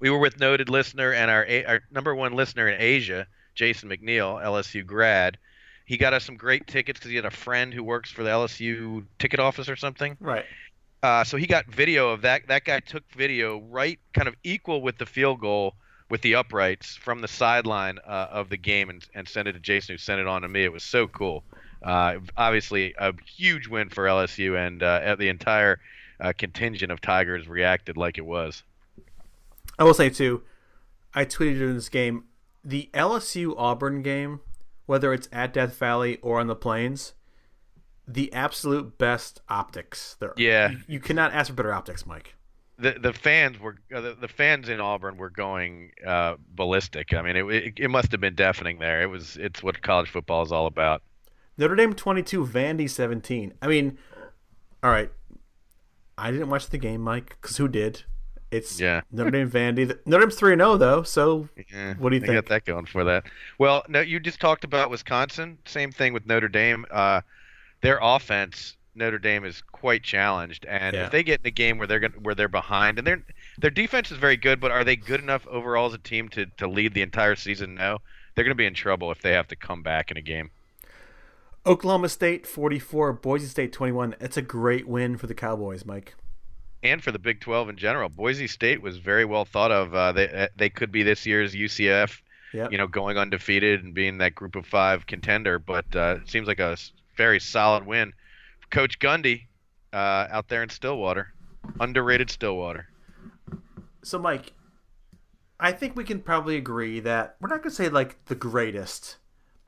We 0.00 0.10
were 0.10 0.18
with 0.18 0.38
noted 0.38 0.68
listener 0.68 1.12
and 1.12 1.30
our 1.30 1.46
our 1.66 1.82
number 1.90 2.14
one 2.14 2.34
listener 2.34 2.68
in 2.68 2.80
Asia, 2.80 3.26
Jason 3.54 3.88
McNeil, 3.88 4.42
LSU 4.42 4.84
grad. 4.84 5.38
He 5.86 5.96
got 5.96 6.14
us 6.14 6.24
some 6.24 6.36
great 6.36 6.66
tickets 6.66 6.98
because 6.98 7.10
he 7.10 7.16
had 7.16 7.26
a 7.26 7.30
friend 7.30 7.72
who 7.72 7.82
works 7.82 8.10
for 8.10 8.22
the 8.22 8.30
LSU 8.30 9.04
ticket 9.18 9.38
office 9.38 9.68
or 9.68 9.76
something. 9.76 10.16
Right. 10.18 10.46
Uh, 11.02 11.22
so 11.22 11.36
he 11.36 11.46
got 11.46 11.66
video 11.66 12.08
of 12.08 12.22
that. 12.22 12.46
That 12.48 12.64
guy 12.64 12.80
took 12.80 13.04
video 13.12 13.58
right, 13.68 13.98
kind 14.14 14.26
of 14.26 14.34
equal 14.42 14.80
with 14.80 14.96
the 14.96 15.04
field 15.04 15.40
goal 15.40 15.74
with 16.08 16.22
the 16.22 16.34
uprights 16.34 16.96
from 16.96 17.20
the 17.20 17.28
sideline 17.28 17.98
uh, 18.06 18.28
of 18.30 18.48
the 18.48 18.56
game, 18.56 18.88
and, 18.88 19.06
and 19.14 19.28
sent 19.28 19.48
it 19.48 19.52
to 19.52 19.58
Jason, 19.58 19.94
who 19.94 19.98
sent 19.98 20.20
it 20.20 20.26
on 20.26 20.42
to 20.42 20.48
me. 20.48 20.64
It 20.64 20.72
was 20.72 20.82
so 20.82 21.06
cool. 21.06 21.44
Uh, 21.82 22.16
obviously, 22.36 22.94
a 22.98 23.12
huge 23.26 23.68
win 23.68 23.90
for 23.90 24.04
LSU, 24.04 24.56
and 24.56 24.82
uh, 24.82 25.16
the 25.18 25.28
entire 25.28 25.80
uh, 26.20 26.32
contingent 26.36 26.90
of 26.90 27.00
Tigers 27.00 27.46
reacted 27.48 27.96
like 27.96 28.16
it 28.16 28.24
was. 28.24 28.62
I 29.78 29.84
will 29.84 29.94
say 29.94 30.10
too, 30.10 30.42
I 31.14 31.24
tweeted 31.24 31.58
during 31.58 31.74
this 31.74 31.88
game, 31.88 32.24
the 32.64 32.90
LSU 32.94 33.54
Auburn 33.56 34.02
game, 34.02 34.40
whether 34.86 35.12
it's 35.12 35.28
at 35.32 35.52
Death 35.52 35.76
Valley 35.76 36.18
or 36.22 36.40
on 36.40 36.46
the 36.46 36.56
plains, 36.56 37.14
the 38.06 38.32
absolute 38.32 38.98
best 38.98 39.40
optics. 39.48 40.16
There, 40.20 40.32
Yeah. 40.36 40.70
you, 40.70 40.78
you 40.86 41.00
cannot 41.00 41.32
ask 41.32 41.48
for 41.50 41.54
better 41.54 41.72
optics, 41.72 42.04
Mike. 42.06 42.34
the 42.78 42.92
the 43.00 43.12
fans 43.12 43.58
were 43.58 43.76
uh, 43.94 44.00
the, 44.00 44.14
the 44.14 44.28
fans 44.28 44.68
in 44.68 44.80
Auburn 44.80 45.16
were 45.16 45.30
going 45.30 45.90
uh, 46.06 46.34
ballistic. 46.48 47.14
I 47.14 47.22
mean, 47.22 47.36
it, 47.36 47.44
it 47.50 47.72
it 47.78 47.88
must 47.88 48.10
have 48.12 48.20
been 48.20 48.34
deafening 48.34 48.78
there. 48.78 49.02
It 49.02 49.06
was 49.06 49.36
it's 49.36 49.62
what 49.62 49.80
college 49.82 50.10
football 50.10 50.42
is 50.42 50.52
all 50.52 50.66
about. 50.66 51.02
Notre 51.56 51.76
Dame 51.76 51.94
twenty 51.94 52.22
two, 52.22 52.44
Vandy 52.44 52.90
seventeen. 52.90 53.54
I 53.62 53.68
mean, 53.68 53.96
all 54.82 54.90
right, 54.90 55.10
I 56.18 56.30
didn't 56.30 56.50
watch 56.50 56.66
the 56.68 56.78
game, 56.78 57.00
Mike, 57.00 57.36
because 57.40 57.56
who 57.58 57.68
did? 57.68 58.02
It's 58.54 58.80
Yeah. 58.80 59.00
Notre 59.10 59.30
Dame 59.30 59.50
Vandy. 59.50 59.98
Notre 60.06 60.24
Dame's 60.24 60.36
three 60.36 60.52
and 60.52 60.60
zero 60.60 60.76
though. 60.76 61.02
So 61.02 61.48
Yeah, 61.72 61.94
what 61.98 62.10
do 62.10 62.16
you 62.16 62.20
think? 62.20 62.32
got 62.34 62.46
that 62.46 62.64
going 62.64 62.86
for 62.86 63.04
that. 63.04 63.24
Well, 63.58 63.84
no, 63.88 64.00
you 64.00 64.20
just 64.20 64.40
talked 64.40 64.64
about 64.64 64.90
Wisconsin. 64.90 65.58
Same 65.66 65.90
thing 65.92 66.12
with 66.12 66.26
Notre 66.26 66.48
Dame. 66.48 66.86
Uh, 66.90 67.20
their 67.82 67.98
offense, 68.00 68.76
Notre 68.94 69.18
Dame 69.18 69.44
is 69.44 69.60
quite 69.72 70.02
challenged, 70.02 70.64
and 70.66 70.94
Yeah. 70.94 71.06
if 71.06 71.10
they 71.10 71.22
get 71.22 71.40
in 71.40 71.46
a 71.46 71.50
game 71.50 71.78
where 71.78 71.86
they're 71.86 71.98
gonna, 72.00 72.14
where 72.22 72.34
they're 72.34 72.48
behind, 72.48 72.98
and 72.98 73.06
their 73.06 73.22
their 73.58 73.70
defense 73.70 74.10
is 74.10 74.18
very 74.18 74.36
good, 74.36 74.60
but 74.60 74.70
are 74.70 74.84
they 74.84 74.96
good 74.96 75.20
enough 75.20 75.46
overall 75.48 75.86
as 75.86 75.94
a 75.94 75.98
team 75.98 76.28
to 76.30 76.46
to 76.58 76.66
lead 76.68 76.94
the 76.94 77.02
entire 77.02 77.34
season? 77.36 77.74
No, 77.74 77.98
they're 78.34 78.44
going 78.44 78.50
to 78.56 78.60
be 78.60 78.66
in 78.66 78.74
trouble 78.74 79.10
if 79.10 79.20
they 79.20 79.32
have 79.32 79.48
to 79.48 79.56
come 79.56 79.82
back 79.82 80.10
in 80.10 80.16
a 80.16 80.22
game. 80.22 80.50
Oklahoma 81.66 82.08
State 82.08 82.46
forty 82.46 82.78
four, 82.78 83.12
Boise 83.12 83.46
State 83.46 83.72
twenty 83.72 83.92
one. 83.92 84.14
It's 84.20 84.36
a 84.36 84.42
great 84.42 84.86
win 84.86 85.16
for 85.16 85.26
the 85.26 85.34
Cowboys, 85.34 85.84
Mike. 85.84 86.14
And 86.84 87.02
for 87.02 87.10
the 87.10 87.18
Big 87.18 87.40
12 87.40 87.70
in 87.70 87.76
general. 87.76 88.08
Boise 88.10 88.46
State 88.46 88.82
was 88.82 88.98
very 88.98 89.24
well 89.24 89.44
thought 89.44 89.72
of. 89.72 89.94
Uh, 89.94 90.12
they 90.12 90.48
they 90.54 90.68
could 90.70 90.92
be 90.92 91.02
this 91.02 91.26
year's 91.26 91.54
UCF, 91.54 92.20
Yep. 92.52 92.70
you 92.70 92.78
know, 92.78 92.86
going 92.86 93.16
undefeated 93.18 93.82
and 93.82 93.94
being 93.94 94.18
that 94.18 94.34
group 94.34 94.54
of 94.54 94.66
five 94.66 95.06
contender. 95.06 95.58
But 95.58 95.86
uh, 95.96 96.18
it 96.22 96.30
seems 96.30 96.46
like 96.46 96.60
a 96.60 96.76
very 97.16 97.40
solid 97.40 97.84
win. 97.86 98.12
Coach 98.70 98.98
Gundy 99.00 99.46
uh, 99.92 100.28
out 100.30 100.48
there 100.48 100.62
in 100.62 100.68
Stillwater, 100.68 101.32
underrated 101.80 102.30
Stillwater. 102.30 102.86
So, 104.02 104.18
Mike, 104.18 104.52
I 105.58 105.72
think 105.72 105.96
we 105.96 106.04
can 106.04 106.20
probably 106.20 106.56
agree 106.56 107.00
that 107.00 107.36
we're 107.40 107.48
not 107.48 107.62
going 107.62 107.70
to 107.70 107.74
say 107.74 107.88
like 107.88 108.22
the 108.26 108.34
greatest, 108.34 109.16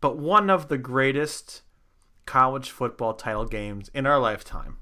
but 0.01 0.19
one 0.19 0.51
of 0.51 0.69
the 0.69 0.77
greatest 0.79 1.63
college 2.27 2.71
football 2.71 3.15
title 3.15 3.47
games 3.47 3.89
in 3.95 4.05
our 4.05 4.19
lifetime 4.19 4.79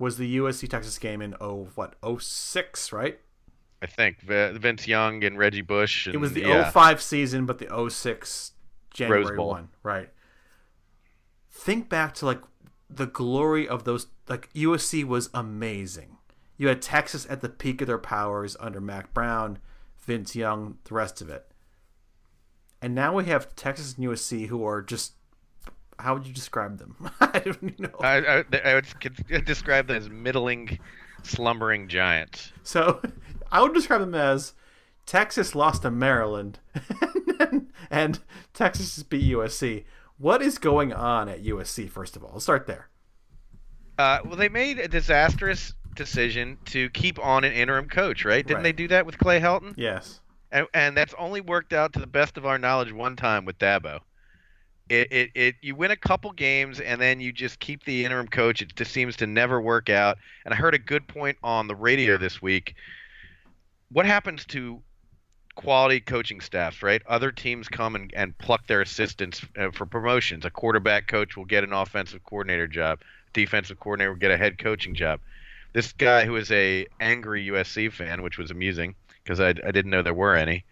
was 0.00 0.16
the 0.16 0.38
USC 0.38 0.68
Texas 0.68 0.98
game 0.98 1.20
in 1.20 1.36
oh 1.40 1.68
what 1.74 1.94
06, 2.18 2.92
right? 2.92 3.20
I 3.82 3.86
think 3.86 4.20
Vince 4.20 4.88
Young 4.88 5.22
and 5.22 5.38
Reggie 5.38 5.60
Bush. 5.60 6.06
And, 6.06 6.14
It 6.14 6.18
was 6.18 6.32
the 6.32 6.40
yeah, 6.42 6.70
05 6.70 7.00
season, 7.00 7.46
but 7.46 7.58
the 7.58 7.88
06 7.88 8.52
January. 8.92 9.38
1, 9.38 9.68
right? 9.82 10.08
Think 11.50 11.88
back 11.88 12.14
to 12.14 12.26
like 12.26 12.40
the 12.88 13.06
glory 13.06 13.68
of 13.68 13.84
those 13.84 14.06
like 14.26 14.52
USC 14.54 15.04
was 15.04 15.28
amazing. 15.34 16.16
You 16.56 16.68
had 16.68 16.82
Texas 16.82 17.26
at 17.30 17.42
the 17.42 17.48
peak 17.48 17.80
of 17.80 17.86
their 17.86 17.98
powers 17.98 18.56
under 18.58 18.80
Mack 18.80 19.14
Brown, 19.14 19.58
Vince 19.98 20.34
Young, 20.34 20.78
the 20.84 20.94
rest 20.94 21.20
of 21.20 21.28
it. 21.30 21.46
And 22.82 22.94
now 22.94 23.14
we 23.14 23.26
have 23.26 23.54
Texas 23.54 23.96
and 23.96 24.06
USC 24.06 24.46
who 24.46 24.64
are 24.66 24.80
just 24.80 25.12
how 26.00 26.14
would 26.14 26.26
you 26.26 26.32
describe 26.32 26.78
them? 26.78 26.96
I 27.20 27.38
don't 27.40 27.78
know. 27.78 27.90
I, 28.00 28.44
I, 28.52 28.58
I 28.64 28.74
would 28.74 28.86
describe 29.44 29.86
them 29.86 29.96
as 29.96 30.08
middling, 30.08 30.78
slumbering 31.22 31.88
giants. 31.88 32.52
So 32.62 33.00
I 33.52 33.62
would 33.62 33.74
describe 33.74 34.00
them 34.00 34.14
as 34.14 34.54
Texas 35.06 35.54
lost 35.54 35.82
to 35.82 35.90
Maryland 35.90 36.58
and, 37.38 37.68
and 37.90 38.18
Texas 38.54 38.94
just 38.94 39.10
beat 39.10 39.30
USC. 39.32 39.84
What 40.18 40.42
is 40.42 40.58
going 40.58 40.92
on 40.92 41.28
at 41.28 41.42
USC, 41.42 41.88
first 41.88 42.16
of 42.16 42.22
all? 42.24 42.32
Let's 42.34 42.44
start 42.44 42.66
there. 42.66 42.88
Uh, 43.98 44.18
well, 44.24 44.36
they 44.36 44.48
made 44.48 44.78
a 44.78 44.88
disastrous 44.88 45.74
decision 45.94 46.58
to 46.66 46.88
keep 46.90 47.18
on 47.18 47.44
an 47.44 47.52
interim 47.52 47.88
coach, 47.88 48.24
right? 48.24 48.46
Didn't 48.46 48.58
Right. 48.58 48.62
they 48.64 48.72
do 48.72 48.88
that 48.88 49.04
with 49.06 49.18
Clay 49.18 49.40
Helton? 49.40 49.74
Yes. 49.76 50.20
And, 50.52 50.66
and 50.74 50.96
that's 50.96 51.14
only 51.18 51.40
worked 51.40 51.72
out 51.72 51.92
to 51.94 51.98
the 52.00 52.06
best 52.06 52.36
of 52.36 52.46
our 52.46 52.58
knowledge 52.58 52.92
one 52.92 53.16
time 53.16 53.44
with 53.44 53.58
Dabo. 53.58 54.00
It, 54.90 55.12
it, 55.12 55.30
it 55.36 55.54
you 55.62 55.76
win 55.76 55.92
a 55.92 55.96
couple 55.96 56.32
games 56.32 56.80
and 56.80 57.00
then 57.00 57.20
you 57.20 57.32
just 57.32 57.60
keep 57.60 57.84
the 57.84 58.04
interim 58.04 58.26
coach. 58.26 58.60
It 58.60 58.74
just 58.74 58.90
seems 58.90 59.16
to 59.18 59.26
never 59.26 59.60
work 59.60 59.88
out. 59.88 60.18
And 60.44 60.52
I 60.52 60.56
heard 60.56 60.74
a 60.74 60.78
good 60.78 61.06
point 61.06 61.38
on 61.44 61.68
the 61.68 61.76
radio 61.76 62.18
this 62.18 62.42
week. 62.42 62.74
What 63.92 64.04
happens 64.04 64.44
to 64.46 64.82
quality 65.54 66.00
coaching 66.00 66.40
staffs, 66.40 66.82
right? 66.82 67.02
Other 67.06 67.30
teams 67.30 67.68
come 67.68 67.94
and, 67.94 68.12
and 68.14 68.36
pluck 68.38 68.66
their 68.66 68.80
assistants 68.80 69.44
uh, 69.56 69.70
for 69.70 69.86
promotions. 69.86 70.44
A 70.44 70.50
quarterback 70.50 71.06
coach 71.06 71.36
will 71.36 71.44
get 71.44 71.62
an 71.62 71.72
offensive 71.72 72.24
coordinator 72.24 72.66
job. 72.66 73.00
Defensive 73.32 73.78
coordinator 73.78 74.10
will 74.10 74.18
get 74.18 74.32
a 74.32 74.36
head 74.36 74.58
coaching 74.58 74.96
job. 74.96 75.20
This 75.72 75.92
guy 75.92 76.24
who 76.24 76.34
is 76.34 76.50
a 76.50 76.86
angry 76.98 77.46
USC 77.46 77.92
fan, 77.92 78.22
which 78.22 78.38
was 78.38 78.50
amusing 78.50 78.96
because 79.22 79.38
I, 79.38 79.50
I 79.50 79.70
didn't 79.70 79.90
know 79.90 80.02
there 80.02 80.14
were 80.14 80.34
any, 80.34 80.64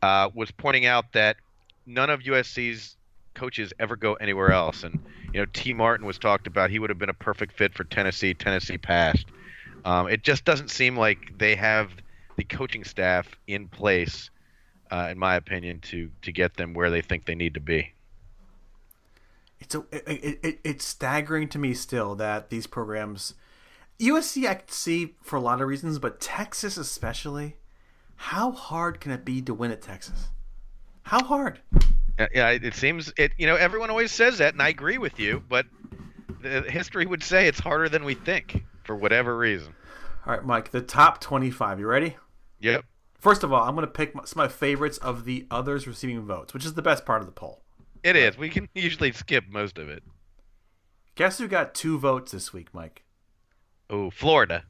uh, 0.00 0.30
was 0.32 0.52
pointing 0.52 0.86
out 0.86 1.12
that 1.14 1.38
none 1.86 2.10
of 2.10 2.20
USC's 2.20 2.94
coaches 3.38 3.72
ever 3.78 3.96
go 3.96 4.14
anywhere 4.14 4.50
else. 4.50 4.82
And 4.82 4.98
you 5.32 5.40
know, 5.40 5.46
Tee 5.52 5.72
Martin 5.72 6.06
was 6.06 6.18
talked 6.18 6.46
about. 6.46 6.70
He 6.70 6.78
would 6.78 6.90
have 6.90 6.98
been 6.98 7.08
a 7.08 7.14
perfect 7.14 7.56
fit 7.56 7.74
for 7.74 7.84
Tennessee. 7.84 8.34
Tennessee 8.34 8.78
passed. 8.78 9.26
Um, 9.84 10.08
it 10.08 10.22
just 10.22 10.44
doesn't 10.44 10.70
seem 10.70 10.96
like 10.96 11.38
they 11.38 11.54
have 11.54 11.90
the 12.36 12.44
coaching 12.44 12.84
staff 12.84 13.28
in 13.46 13.68
place, 13.68 14.30
uh, 14.90 15.08
in 15.10 15.18
my 15.18 15.36
opinion, 15.36 15.80
to 15.80 16.10
to 16.22 16.32
get 16.32 16.56
them 16.56 16.74
where 16.74 16.90
they 16.90 17.00
think 17.00 17.24
they 17.24 17.34
need 17.34 17.54
to 17.54 17.60
be. 17.60 17.92
It's 19.60 19.74
a, 19.74 19.84
it, 19.90 20.38
it, 20.42 20.60
it's 20.64 20.84
staggering 20.84 21.48
to 21.48 21.58
me 21.58 21.74
still 21.74 22.14
that 22.16 22.48
these 22.48 22.66
programs, 22.66 23.34
USC 23.98 24.48
I 24.48 24.54
can 24.54 24.68
see 24.68 25.16
for 25.22 25.36
a 25.36 25.40
lot 25.40 25.60
of 25.60 25.68
reasons, 25.68 25.98
but 25.98 26.20
Texas 26.20 26.76
especially, 26.76 27.56
how 28.16 28.52
hard 28.52 29.00
can 29.00 29.10
it 29.10 29.24
be 29.24 29.42
to 29.42 29.54
win 29.54 29.72
at 29.72 29.82
Texas? 29.82 30.28
How 31.02 31.24
hard? 31.24 31.60
Yeah, 32.18 32.50
it 32.50 32.74
seems 32.74 33.12
it. 33.16 33.32
You 33.38 33.46
know, 33.46 33.56
everyone 33.56 33.90
always 33.90 34.10
says 34.10 34.38
that, 34.38 34.54
and 34.54 34.62
I 34.62 34.68
agree 34.68 34.98
with 34.98 35.20
you. 35.20 35.42
But 35.48 35.66
the 36.42 36.62
history 36.62 37.06
would 37.06 37.22
say 37.22 37.46
it's 37.46 37.60
harder 37.60 37.88
than 37.88 38.04
we 38.04 38.14
think 38.14 38.64
for 38.84 38.96
whatever 38.96 39.36
reason. 39.36 39.74
All 40.26 40.34
right, 40.34 40.44
Mike, 40.44 40.70
the 40.70 40.82
top 40.82 41.20
25. 41.20 41.80
You 41.80 41.86
ready? 41.86 42.16
Yep. 42.60 42.84
First 43.18 43.42
of 43.42 43.52
all, 43.52 43.62
I'm 43.62 43.74
going 43.74 43.86
to 43.86 43.92
pick 43.92 44.12
some 44.12 44.20
of 44.22 44.36
my 44.36 44.48
favorites 44.48 44.98
of 44.98 45.24
the 45.24 45.46
others 45.50 45.86
receiving 45.86 46.20
votes, 46.22 46.54
which 46.54 46.64
is 46.64 46.74
the 46.74 46.82
best 46.82 47.04
part 47.04 47.20
of 47.20 47.26
the 47.26 47.32
poll. 47.32 47.62
It 48.02 48.16
is. 48.16 48.38
We 48.38 48.48
can 48.48 48.68
usually 48.74 49.12
skip 49.12 49.44
most 49.48 49.78
of 49.78 49.88
it. 49.88 50.02
Guess 51.14 51.38
who 51.38 51.48
got 51.48 51.74
two 51.74 51.98
votes 51.98 52.32
this 52.32 52.52
week, 52.52 52.68
Mike? 52.72 53.04
Oh, 53.90 54.10
Florida. 54.10 54.64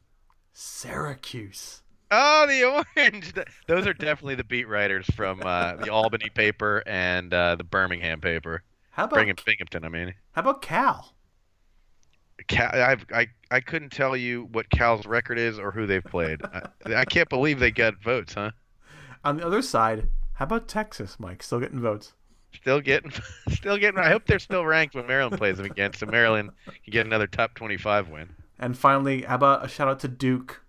Syracuse. 0.52 1.82
Oh, 2.10 2.46
the 2.46 2.64
orange. 2.96 3.34
Those 3.66 3.86
are 3.86 3.92
definitely 3.92 4.36
the 4.36 4.44
beat 4.44 4.68
writers 4.68 5.06
from 5.14 5.42
uh, 5.44 5.76
the 5.76 5.90
Albany 5.92 6.30
paper 6.30 6.82
and 6.86 7.32
uh, 7.34 7.56
the 7.56 7.64
Birmingham 7.64 8.20
paper. 8.20 8.62
How 8.90 9.04
about 9.04 9.16
Binghamton, 9.16 9.44
Binghamton, 9.46 9.84
I 9.84 9.88
mean. 9.88 10.14
how 10.32 10.40
about 10.40 10.62
Cal? 10.62 11.12
Cal, 12.46 12.70
I've, 12.72 13.04
I 13.12 13.26
I 13.50 13.60
couldn't 13.60 13.90
tell 13.90 14.16
you 14.16 14.48
what 14.52 14.70
Cal's 14.70 15.06
record 15.06 15.38
is 15.38 15.58
or 15.58 15.70
who 15.70 15.86
they've 15.86 16.04
played. 16.04 16.40
I, 16.44 16.94
I 16.94 17.04
can't 17.04 17.28
believe 17.28 17.58
they 17.58 17.70
got 17.70 18.02
votes, 18.02 18.34
huh? 18.34 18.52
On 19.24 19.36
the 19.36 19.46
other 19.46 19.62
side, 19.62 20.08
how 20.34 20.44
about 20.44 20.68
Texas, 20.68 21.16
Mike? 21.18 21.42
Still 21.42 21.60
getting 21.60 21.80
votes. 21.80 22.14
Still 22.54 22.80
getting, 22.80 23.12
still 23.50 23.76
getting. 23.76 24.00
I 24.00 24.08
hope 24.08 24.26
they're 24.26 24.38
still 24.38 24.64
ranked 24.64 24.94
when 24.94 25.06
Maryland 25.06 25.36
plays 25.36 25.58
them 25.58 25.66
again, 25.66 25.92
so 25.92 26.06
Maryland 26.06 26.50
can 26.64 26.90
get 26.90 27.06
another 27.06 27.26
top 27.26 27.54
twenty-five 27.54 28.08
win. 28.08 28.30
And 28.58 28.76
finally, 28.76 29.22
how 29.22 29.34
about 29.34 29.64
a 29.64 29.68
shout 29.68 29.88
out 29.88 30.00
to 30.00 30.08
Duke? 30.08 30.62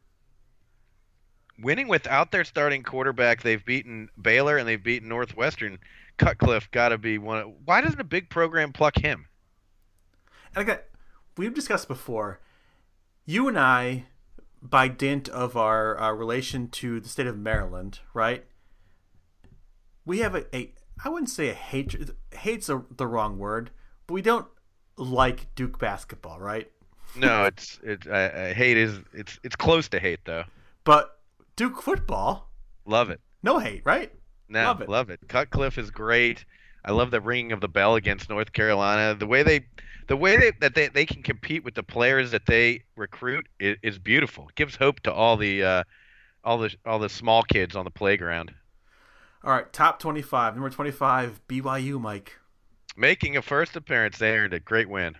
Winning 1.62 1.88
without 1.88 2.32
their 2.32 2.43
starting 2.43 2.84
quarterback, 2.84 3.41
they've 3.41 3.63
beaten 3.63 4.10
Baylor 4.22 4.58
and 4.58 4.67
they've 4.67 4.82
beaten 4.82 5.10
Northwestern. 5.10 5.80
Cutcliffe 6.17 6.69
got 6.72 6.89
to 6.89 6.98
be 6.98 7.17
one. 7.17 7.38
Of, 7.39 7.54
why 7.65 7.82
doesn't 7.82 8.00
a 8.00 8.06
big 8.06 8.30
program 8.30 8.72
pluck 8.74 8.98
him? 8.98 9.28
And 10.56 10.63
again, 10.63 10.80
we've 11.38 11.54
discussed 11.54 11.88
before. 11.88 12.39
You 13.26 13.48
and 13.48 13.60
I, 13.60 14.06
by 14.62 14.88
dint 14.88 15.30
of 15.30 15.56
our 15.56 16.00
uh, 16.00 16.12
relation 16.12 16.67
to 16.69 17.00
the 17.00 17.10
state 17.10 17.28
of 17.28 17.38
Maryland, 17.38 18.00
right? 18.13 18.45
We 20.06 20.19
have 20.19 20.36
a, 20.36 20.56
a 20.56 20.74
I 21.04 21.10
wouldn't 21.10 21.30
say 21.30 21.50
a 21.50 21.54
hatred. 21.54 22.15
Hate's 22.34 22.69
a, 22.69 22.84
the 22.95 23.08
wrong 23.08 23.38
word, 23.38 23.72
but 24.08 24.13
we 24.15 24.22
don't 24.22 24.48
like 24.98 25.54
Duke 25.56 25.80
basketball, 25.80 26.39
right? 26.39 26.69
No, 27.15 27.45
it's 27.45 27.80
it's 27.84 28.08
I, 28.08 28.50
I 28.50 28.54
hate 28.54 28.78
is 28.78 29.00
it's 29.13 29.39
it's 29.43 29.56
close 29.56 29.88
to 29.89 30.00
hate 30.00 30.19
though. 30.26 30.43
But 30.84 31.18
Duke 31.60 31.82
football, 31.82 32.50
Love 32.86 33.10
it. 33.10 33.19
no 33.43 33.60
hate, 33.60 33.82
right? 33.84 34.13
No, 34.48 34.63
Love 34.63 34.82
it. 34.82 34.88
love 34.88 35.10
it. 35.10 35.19
Cutcliffe 35.28 35.78
is 35.78 35.91
great. 35.91 36.45
I 36.86 36.93
love 36.93 37.12
the 37.12 37.19
ringing 37.19 37.52
of 37.52 37.60
the 37.60 37.67
bell 37.67 37.95
against 37.95 38.30
North 38.30 38.54
Carolina. 38.54 39.13
The 39.13 39.28
way 39.28 39.43
they, 39.43 39.65
the 40.08 40.15
way 40.15 40.38
they, 40.38 40.54
that 40.62 40.74
they, 40.74 40.88
they 40.88 41.06
can 41.06 41.22
compete 41.22 41.65
with 41.65 41.74
the 41.76 41.84
players 41.84 42.32
that 42.32 42.45
they 42.45 42.84
recruit 42.95 43.45
is, 43.60 43.76
is 43.84 44.00
beautiful. 44.00 44.48
It 44.48 44.56
gives 44.56 44.78
hope 44.78 45.02
to 45.02 45.12
all 45.12 45.36
the, 45.36 45.62
uh, 45.62 45.84
all 46.45 46.60
the 46.60 46.74
all 46.86 46.98
the 46.98 47.10
small 47.10 47.43
kids 47.43 47.76
on 47.76 47.84
the 47.84 47.91
playground. 47.91 48.54
All 49.43 49.52
right, 49.52 49.72
top 49.74 50.00
twenty-five. 50.00 50.54
Number 50.56 50.69
twenty-five, 50.69 51.41
BYU, 51.50 52.00
Mike. 52.00 52.38
Making 52.95 53.36
a 53.36 53.41
first 53.41 53.76
appearance, 53.76 54.17
they 54.17 54.32
earned 54.32 54.54
a 54.54 54.62
great 54.62 54.88
win. 54.88 55.15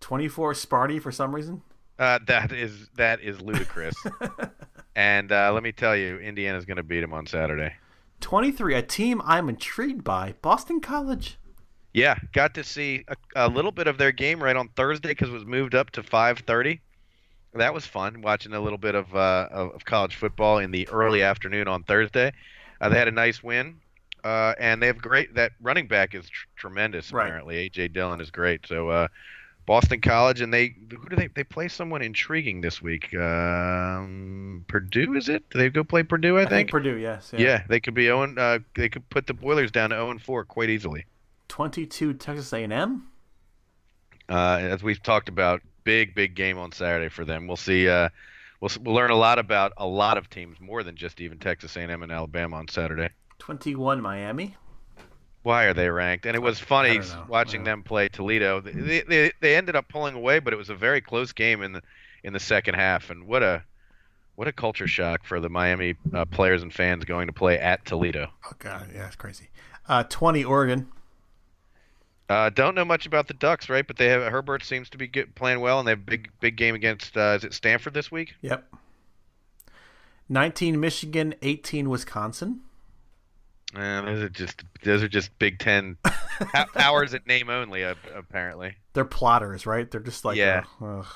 Twenty-four, 0.00 0.52
Sparty 0.52 1.00
for 1.00 1.10
some 1.10 1.34
reason. 1.34 1.62
Uh, 1.98 2.18
that 2.26 2.52
is 2.52 2.88
that 2.96 3.20
is 3.20 3.40
ludicrous. 3.40 3.94
and 4.96 5.30
uh, 5.30 5.52
let 5.52 5.62
me 5.62 5.72
tell 5.72 5.96
you, 5.96 6.18
Indiana's 6.18 6.64
going 6.64 6.76
to 6.76 6.82
beat 6.82 7.00
them 7.00 7.12
on 7.12 7.26
Saturday. 7.26 7.74
23, 8.20 8.74
a 8.74 8.82
team 8.82 9.20
I'm 9.24 9.48
intrigued 9.48 10.04
by, 10.04 10.34
Boston 10.42 10.80
College. 10.80 11.38
Yeah, 11.92 12.16
got 12.32 12.54
to 12.54 12.64
see 12.64 13.04
a, 13.08 13.16
a 13.36 13.48
little 13.48 13.72
bit 13.72 13.86
of 13.86 13.98
their 13.98 14.12
game 14.12 14.42
right 14.42 14.56
on 14.56 14.68
Thursday 14.68 15.10
because 15.10 15.28
it 15.28 15.32
was 15.32 15.44
moved 15.44 15.74
up 15.74 15.90
to 15.90 16.02
5:30. 16.02 16.80
That 17.54 17.74
was 17.74 17.84
fun 17.84 18.22
watching 18.22 18.54
a 18.54 18.60
little 18.60 18.78
bit 18.78 18.94
of 18.94 19.14
uh, 19.14 19.48
of 19.50 19.72
of 19.74 19.84
college 19.84 20.16
football 20.16 20.58
in 20.58 20.70
the 20.70 20.88
early 20.88 21.22
afternoon 21.22 21.68
on 21.68 21.82
Thursday. 21.82 22.32
Uh, 22.80 22.88
they 22.88 22.96
had 22.96 23.08
a 23.08 23.12
nice 23.12 23.42
win, 23.42 23.76
uh, 24.24 24.54
and 24.58 24.82
they 24.82 24.86
have 24.86 24.98
great. 24.98 25.34
That 25.34 25.52
running 25.60 25.86
back 25.86 26.14
is 26.14 26.28
tr- 26.28 26.46
tremendous. 26.56 27.12
Right. 27.12 27.26
Apparently, 27.26 27.68
AJ 27.68 27.92
Dillon 27.92 28.20
is 28.20 28.30
great. 28.30 28.66
So 28.66 28.88
uh, 28.88 29.08
Boston 29.66 30.00
College, 30.00 30.40
and 30.40 30.52
they 30.52 30.74
who 30.90 31.08
do 31.08 31.16
they 31.16 31.28
they 31.28 31.44
play 31.44 31.68
someone 31.68 32.02
intriguing 32.02 32.60
this 32.60 32.82
week? 32.82 33.14
Um, 33.14 34.64
Purdue 34.68 35.14
is 35.14 35.28
it? 35.28 35.48
Do 35.50 35.58
they 35.58 35.70
go 35.70 35.84
play 35.84 36.02
Purdue? 36.02 36.38
I, 36.38 36.42
I 36.42 36.46
think 36.46 36.70
Purdue, 36.70 36.96
yes. 36.96 37.32
Yeah, 37.36 37.62
they 37.68 37.80
could 37.80 37.94
be 37.94 38.10
Owen. 38.10 38.38
Uh, 38.38 38.58
they 38.74 38.88
could 38.88 39.08
put 39.10 39.26
the 39.26 39.34
Boilers 39.34 39.70
down 39.70 39.90
to 39.90 39.96
0 39.96 40.10
and 40.10 40.22
4 40.22 40.44
quite 40.44 40.70
easily. 40.70 41.06
22, 41.48 42.14
Texas 42.14 42.52
A&M. 42.52 43.08
Uh, 44.28 44.58
as 44.60 44.82
we've 44.82 45.02
talked 45.02 45.28
about, 45.28 45.60
big 45.84 46.14
big 46.14 46.34
game 46.34 46.58
on 46.58 46.72
Saturday 46.72 47.08
for 47.08 47.24
them. 47.24 47.46
We'll 47.46 47.56
see. 47.56 47.88
Uh, 47.88 48.08
we'll 48.60 48.70
we'll 48.82 48.94
learn 48.94 49.10
a 49.10 49.16
lot 49.16 49.38
about 49.38 49.72
a 49.76 49.86
lot 49.86 50.18
of 50.18 50.30
teams, 50.30 50.60
more 50.60 50.82
than 50.82 50.96
just 50.96 51.20
even 51.20 51.38
Texas 51.38 51.76
A&M 51.76 52.02
and 52.02 52.10
Alabama 52.10 52.56
on 52.56 52.68
Saturday. 52.68 53.10
21, 53.38 54.00
Miami. 54.00 54.56
Why 55.42 55.64
are 55.64 55.74
they 55.74 55.88
ranked? 55.88 56.26
And 56.26 56.36
it 56.36 56.42
was 56.42 56.58
funny 56.60 57.00
watching 57.28 57.64
them 57.64 57.82
play 57.82 58.08
Toledo. 58.08 58.60
They, 58.60 59.02
they 59.02 59.32
they 59.40 59.56
ended 59.56 59.74
up 59.74 59.88
pulling 59.88 60.14
away, 60.14 60.38
but 60.38 60.52
it 60.52 60.56
was 60.56 60.70
a 60.70 60.74
very 60.74 61.00
close 61.00 61.32
game 61.32 61.62
in 61.62 61.72
the 61.72 61.82
in 62.22 62.32
the 62.32 62.40
second 62.40 62.74
half. 62.74 63.10
And 63.10 63.26
what 63.26 63.42
a 63.42 63.64
what 64.36 64.48
a 64.48 64.52
culture 64.52 64.86
shock 64.86 65.24
for 65.24 65.40
the 65.40 65.48
Miami 65.48 65.94
uh, 66.14 66.24
players 66.24 66.62
and 66.62 66.72
fans 66.72 67.04
going 67.04 67.26
to 67.26 67.32
play 67.32 67.58
at 67.58 67.84
Toledo. 67.84 68.28
Oh, 68.46 68.52
God, 68.58 68.88
yeah, 68.94 69.06
it's 69.06 69.16
crazy. 69.16 69.50
Uh, 69.88 70.04
20, 70.04 70.44
Oregon. 70.44 70.88
Uh, 72.28 72.48
don't 72.48 72.74
know 72.74 72.84
much 72.84 73.04
about 73.04 73.28
the 73.28 73.34
Ducks, 73.34 73.68
right? 73.68 73.86
But 73.86 73.98
they 73.98 74.06
have 74.06 74.22
Herbert 74.22 74.64
seems 74.64 74.88
to 74.90 74.98
be 74.98 75.06
get, 75.06 75.34
playing 75.34 75.60
well, 75.60 75.78
and 75.80 75.86
they 75.86 75.92
have 75.92 75.98
a 75.98 76.02
big 76.02 76.30
big 76.40 76.56
game 76.56 76.74
against 76.74 77.16
uh, 77.16 77.34
is 77.36 77.44
it 77.44 77.52
Stanford 77.52 77.92
this 77.92 78.10
week? 78.10 78.34
Yep. 78.40 78.72
19, 80.28 80.80
Michigan. 80.80 81.34
18, 81.42 81.90
Wisconsin. 81.90 82.60
Uh, 83.74 84.02
those 84.02 84.22
are 84.22 84.28
just 84.28 84.64
those 84.82 85.02
are 85.02 85.08
just 85.08 85.36
Big 85.38 85.58
Ten 85.58 85.96
powers 86.74 87.14
at 87.14 87.26
name 87.26 87.48
only, 87.50 87.84
uh, 87.84 87.94
apparently. 88.14 88.74
They're 88.92 89.04
plotters, 89.04 89.64
right? 89.66 89.90
They're 89.90 90.00
just 90.00 90.24
like, 90.24 90.36
Yeah. 90.36 90.64
ugh. 90.80 91.06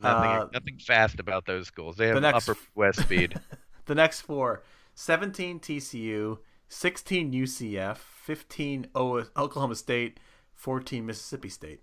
Nothing 0.00 0.30
Uh, 0.30 0.48
nothing 0.52 0.78
fast 0.78 1.20
about 1.20 1.46
those 1.46 1.66
schools. 1.68 1.96
They 1.96 2.06
have 2.08 2.16
the 2.16 2.20
next- 2.20 2.48
upper 2.48 2.58
West 2.74 3.00
speed. 3.00 3.40
The 3.86 3.94
next 3.94 4.22
four 4.22 4.64
17 4.96 5.60
TCU, 5.60 6.38
16 6.68 7.32
UCF, 7.32 7.98
15 7.98 8.88
O- 8.96 9.24
Oklahoma 9.36 9.76
State, 9.76 10.18
14 10.54 11.06
Mississippi 11.06 11.48
State. 11.48 11.80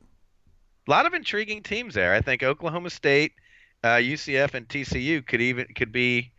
a 0.86 0.92
lot 0.92 1.06
of 1.06 1.14
intriguing 1.14 1.64
teams 1.64 1.94
there. 1.94 2.14
I 2.14 2.20
think 2.20 2.44
Oklahoma 2.44 2.90
State, 2.90 3.32
uh, 3.86 3.96
UCF, 4.02 4.54
and 4.54 4.68
TCU 4.68 5.26
could 5.26 5.40
even 5.40 5.66
could 5.76 5.94
be 5.94 6.33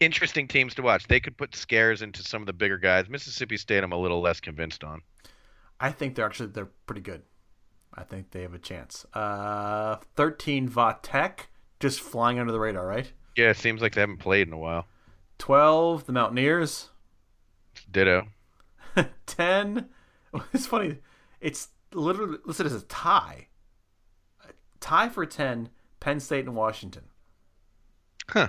interesting 0.00 0.48
teams 0.48 0.74
to 0.74 0.82
watch. 0.82 1.06
They 1.06 1.20
could 1.20 1.36
put 1.36 1.54
scares 1.54 2.02
into 2.02 2.22
some 2.22 2.42
of 2.42 2.46
the 2.46 2.52
bigger 2.52 2.78
guys. 2.78 3.08
Mississippi 3.08 3.56
State, 3.56 3.84
I'm 3.84 3.92
a 3.92 3.98
little 3.98 4.20
less 4.20 4.40
convinced 4.40 4.84
on. 4.84 5.02
I 5.80 5.90
think 5.90 6.14
they're 6.14 6.26
actually 6.26 6.48
they're 6.50 6.70
pretty 6.86 7.00
good. 7.00 7.22
I 7.92 8.02
think 8.02 8.30
they 8.30 8.42
have 8.42 8.54
a 8.54 8.58
chance. 8.58 9.06
Uh, 9.14 9.96
13 10.16 10.68
Va 10.68 10.98
Tech, 11.02 11.48
just 11.78 12.00
flying 12.00 12.38
under 12.38 12.52
the 12.52 12.58
radar, 12.60 12.86
right? 12.86 13.12
Yeah, 13.36 13.50
it 13.50 13.56
seems 13.56 13.82
like 13.82 13.94
they 13.94 14.00
haven't 14.00 14.18
played 14.18 14.46
in 14.48 14.52
a 14.52 14.58
while. 14.58 14.86
12 15.38 16.06
the 16.06 16.12
Mountaineers. 16.12 16.90
Ditto. 17.90 18.28
10 19.26 19.88
it's 20.52 20.66
funny 20.66 20.98
it's 21.40 21.68
literally 21.92 22.38
listed 22.44 22.66
as 22.66 22.74
a 22.74 22.80
tie 22.82 23.48
a 24.48 24.52
tie 24.80 25.08
for 25.08 25.26
10 25.26 25.68
penn 26.00 26.20
state 26.20 26.44
and 26.44 26.54
washington 26.54 27.04
Huh. 28.28 28.48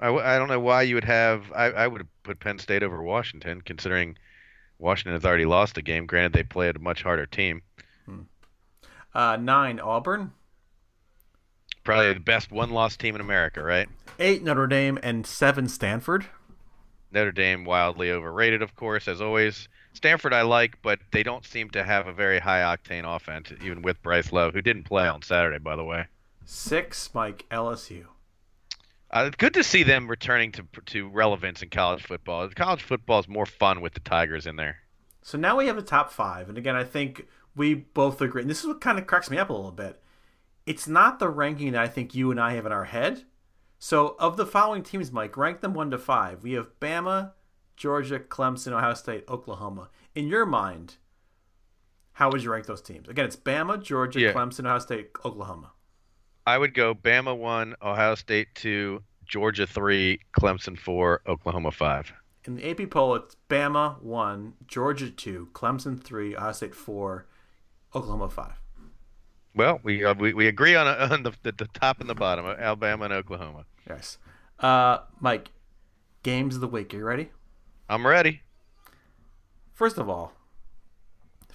I, 0.00 0.06
w- 0.06 0.24
I 0.24 0.38
don't 0.38 0.48
know 0.48 0.60
why 0.60 0.82
you 0.82 0.94
would 0.94 1.04
have. 1.04 1.52
I, 1.52 1.66
I 1.66 1.86
would 1.86 2.00
have 2.00 2.22
put 2.22 2.40
Penn 2.40 2.58
State 2.58 2.82
over 2.82 3.02
Washington, 3.02 3.60
considering 3.60 4.16
Washington 4.78 5.12
has 5.12 5.24
already 5.24 5.44
lost 5.44 5.76
a 5.78 5.82
game. 5.82 6.06
Granted, 6.06 6.32
they 6.32 6.42
played 6.42 6.76
a 6.76 6.80
much 6.80 7.02
harder 7.02 7.26
team. 7.26 7.62
uh, 9.14 9.36
9 9.36 9.80
auburn 9.80 10.32
Probably 11.84 12.12
the 12.12 12.20
best 12.20 12.52
one-loss 12.52 12.96
team 12.96 13.14
in 13.14 13.20
America, 13.20 13.62
right? 13.62 13.88
8 14.18 14.42
notre 14.42 14.66
dame 14.66 14.98
and 15.02 15.26
7 15.26 15.68
stanford 15.68 16.26
Notre 17.12 17.32
Dame 17.32 17.64
wildly 17.64 18.12
overrated, 18.12 18.62
of 18.62 18.76
course, 18.76 19.08
as 19.08 19.20
always. 19.20 19.68
Stanford 19.94 20.32
I 20.32 20.42
like, 20.42 20.80
but 20.80 21.00
they 21.10 21.24
don't 21.24 21.44
seem 21.44 21.68
to 21.70 21.82
have 21.82 22.06
a 22.06 22.12
very 22.12 22.38
high 22.38 22.60
octane 22.60 23.02
offense, 23.04 23.52
even 23.64 23.82
with 23.82 24.00
Bryce 24.02 24.30
Love, 24.30 24.54
who 24.54 24.62
didn't 24.62 24.84
play 24.84 25.08
on 25.08 25.20
Saturday, 25.22 25.58
by 25.58 25.74
the 25.74 25.82
way. 25.82 26.06
6 26.44 27.10
mike 27.14 27.46
lsu 27.50 28.06
Uh, 29.12 29.24
it's 29.26 29.36
good 29.36 29.54
to 29.54 29.64
see 29.64 29.82
them 29.82 30.06
returning 30.08 30.52
to 30.52 30.64
to 30.86 31.08
relevance 31.08 31.62
in 31.62 31.68
college 31.70 32.02
football. 32.04 32.48
College 32.50 32.82
football 32.82 33.18
is 33.20 33.28
more 33.28 33.46
fun 33.46 33.80
with 33.80 33.94
the 33.94 34.00
Tigers 34.00 34.46
in 34.46 34.56
there. 34.56 34.78
so 35.22 35.36
now 35.36 35.56
we 35.56 35.66
have 35.66 35.76
a 35.78 35.82
top 35.82 36.10
5 36.10 36.48
and 36.48 36.56
again 36.56 36.74
i 36.76 36.82
think 36.84 37.26
we 37.54 37.74
both 37.74 38.20
agree 38.22 38.40
and 38.40 38.48
this 38.50 38.60
is 38.60 38.66
what 38.66 38.80
kind 38.80 38.98
of 38.98 39.06
cracks 39.06 39.30
me 39.30 39.36
up 39.36 39.50
a 39.50 39.52
little 39.52 39.70
bit 39.70 40.00
it's 40.64 40.88
not 40.88 41.18
the 41.18 41.28
ranking 41.28 41.72
that 41.72 41.82
i 41.82 41.88
think 41.88 42.14
you 42.14 42.30
and 42.30 42.40
i 42.40 42.54
have 42.54 42.64
in 42.64 42.72
our 42.72 42.86
head 42.86 43.24
so 43.78 44.16
of 44.18 44.38
the 44.38 44.46
following 44.46 44.82
teams 44.82 45.12
mike 45.12 45.36
rank 45.36 45.60
them 45.60 45.74
1 45.74 45.90
to 45.90 45.98
5 45.98 46.42
we 46.42 46.52
have 46.52 46.68
bama 46.80 47.32
georgia 47.76 48.18
clemson 48.18 48.72
ohio 48.72 48.94
state 48.94 49.24
oklahoma 49.28 49.90
in 50.14 50.26
your 50.26 50.46
mind 50.46 50.96
how 52.12 52.30
would 52.30 52.42
you 52.42 52.50
rank 52.50 52.64
those 52.64 52.80
teams 52.82 53.06
again 53.08 53.26
it's 53.26 53.36
bama 53.36 53.80
georgia 53.82 54.20
Yeah. 54.20 54.32
clemson 54.32 54.64
ohio 54.64 54.78
state 54.78 55.10
oklahoma 55.22 55.72
I 56.46 56.58
would 56.58 56.74
go 56.74 56.94
Bama 56.94 57.36
one, 57.36 57.74
Ohio 57.82 58.14
State 58.14 58.48
two, 58.54 59.02
Georgia 59.26 59.66
three, 59.66 60.20
Clemson 60.38 60.78
four, 60.78 61.22
Oklahoma 61.26 61.70
five. 61.70 62.12
In 62.44 62.56
the 62.56 62.70
AP 62.70 62.90
poll, 62.90 63.14
it's 63.16 63.36
Bama 63.48 64.00
one, 64.02 64.54
Georgia 64.66 65.10
two, 65.10 65.48
Clemson 65.52 66.02
three, 66.02 66.34
Ohio 66.34 66.52
State 66.52 66.74
four, 66.74 67.26
Oklahoma 67.94 68.30
five. 68.30 68.60
Well, 69.54 69.80
we 69.82 70.04
uh, 70.04 70.14
we, 70.14 70.32
we 70.32 70.46
agree 70.46 70.74
on, 70.74 70.86
on 71.12 71.22
the, 71.22 71.32
the 71.42 71.52
the 71.52 71.66
top 71.66 72.00
and 72.00 72.08
the 72.08 72.14
bottom, 72.14 72.46
uh, 72.46 72.54
Alabama 72.58 73.04
and 73.04 73.14
Oklahoma. 73.14 73.64
Yes. 73.88 74.18
Uh, 74.58 74.98
Mike, 75.20 75.50
games 76.22 76.54
of 76.54 76.60
the 76.60 76.68
week. 76.68 76.92
Are 76.94 76.98
you 76.98 77.04
ready? 77.04 77.30
I'm 77.88 78.06
ready. 78.06 78.42
First 79.72 79.98
of 79.98 80.08
all, 80.08 80.32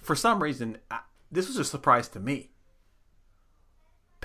for 0.02 0.16
some 0.16 0.42
reason, 0.42 0.78
I, 0.90 1.00
this 1.30 1.48
was 1.48 1.56
a 1.56 1.64
surprise 1.64 2.08
to 2.08 2.20
me. 2.20 2.50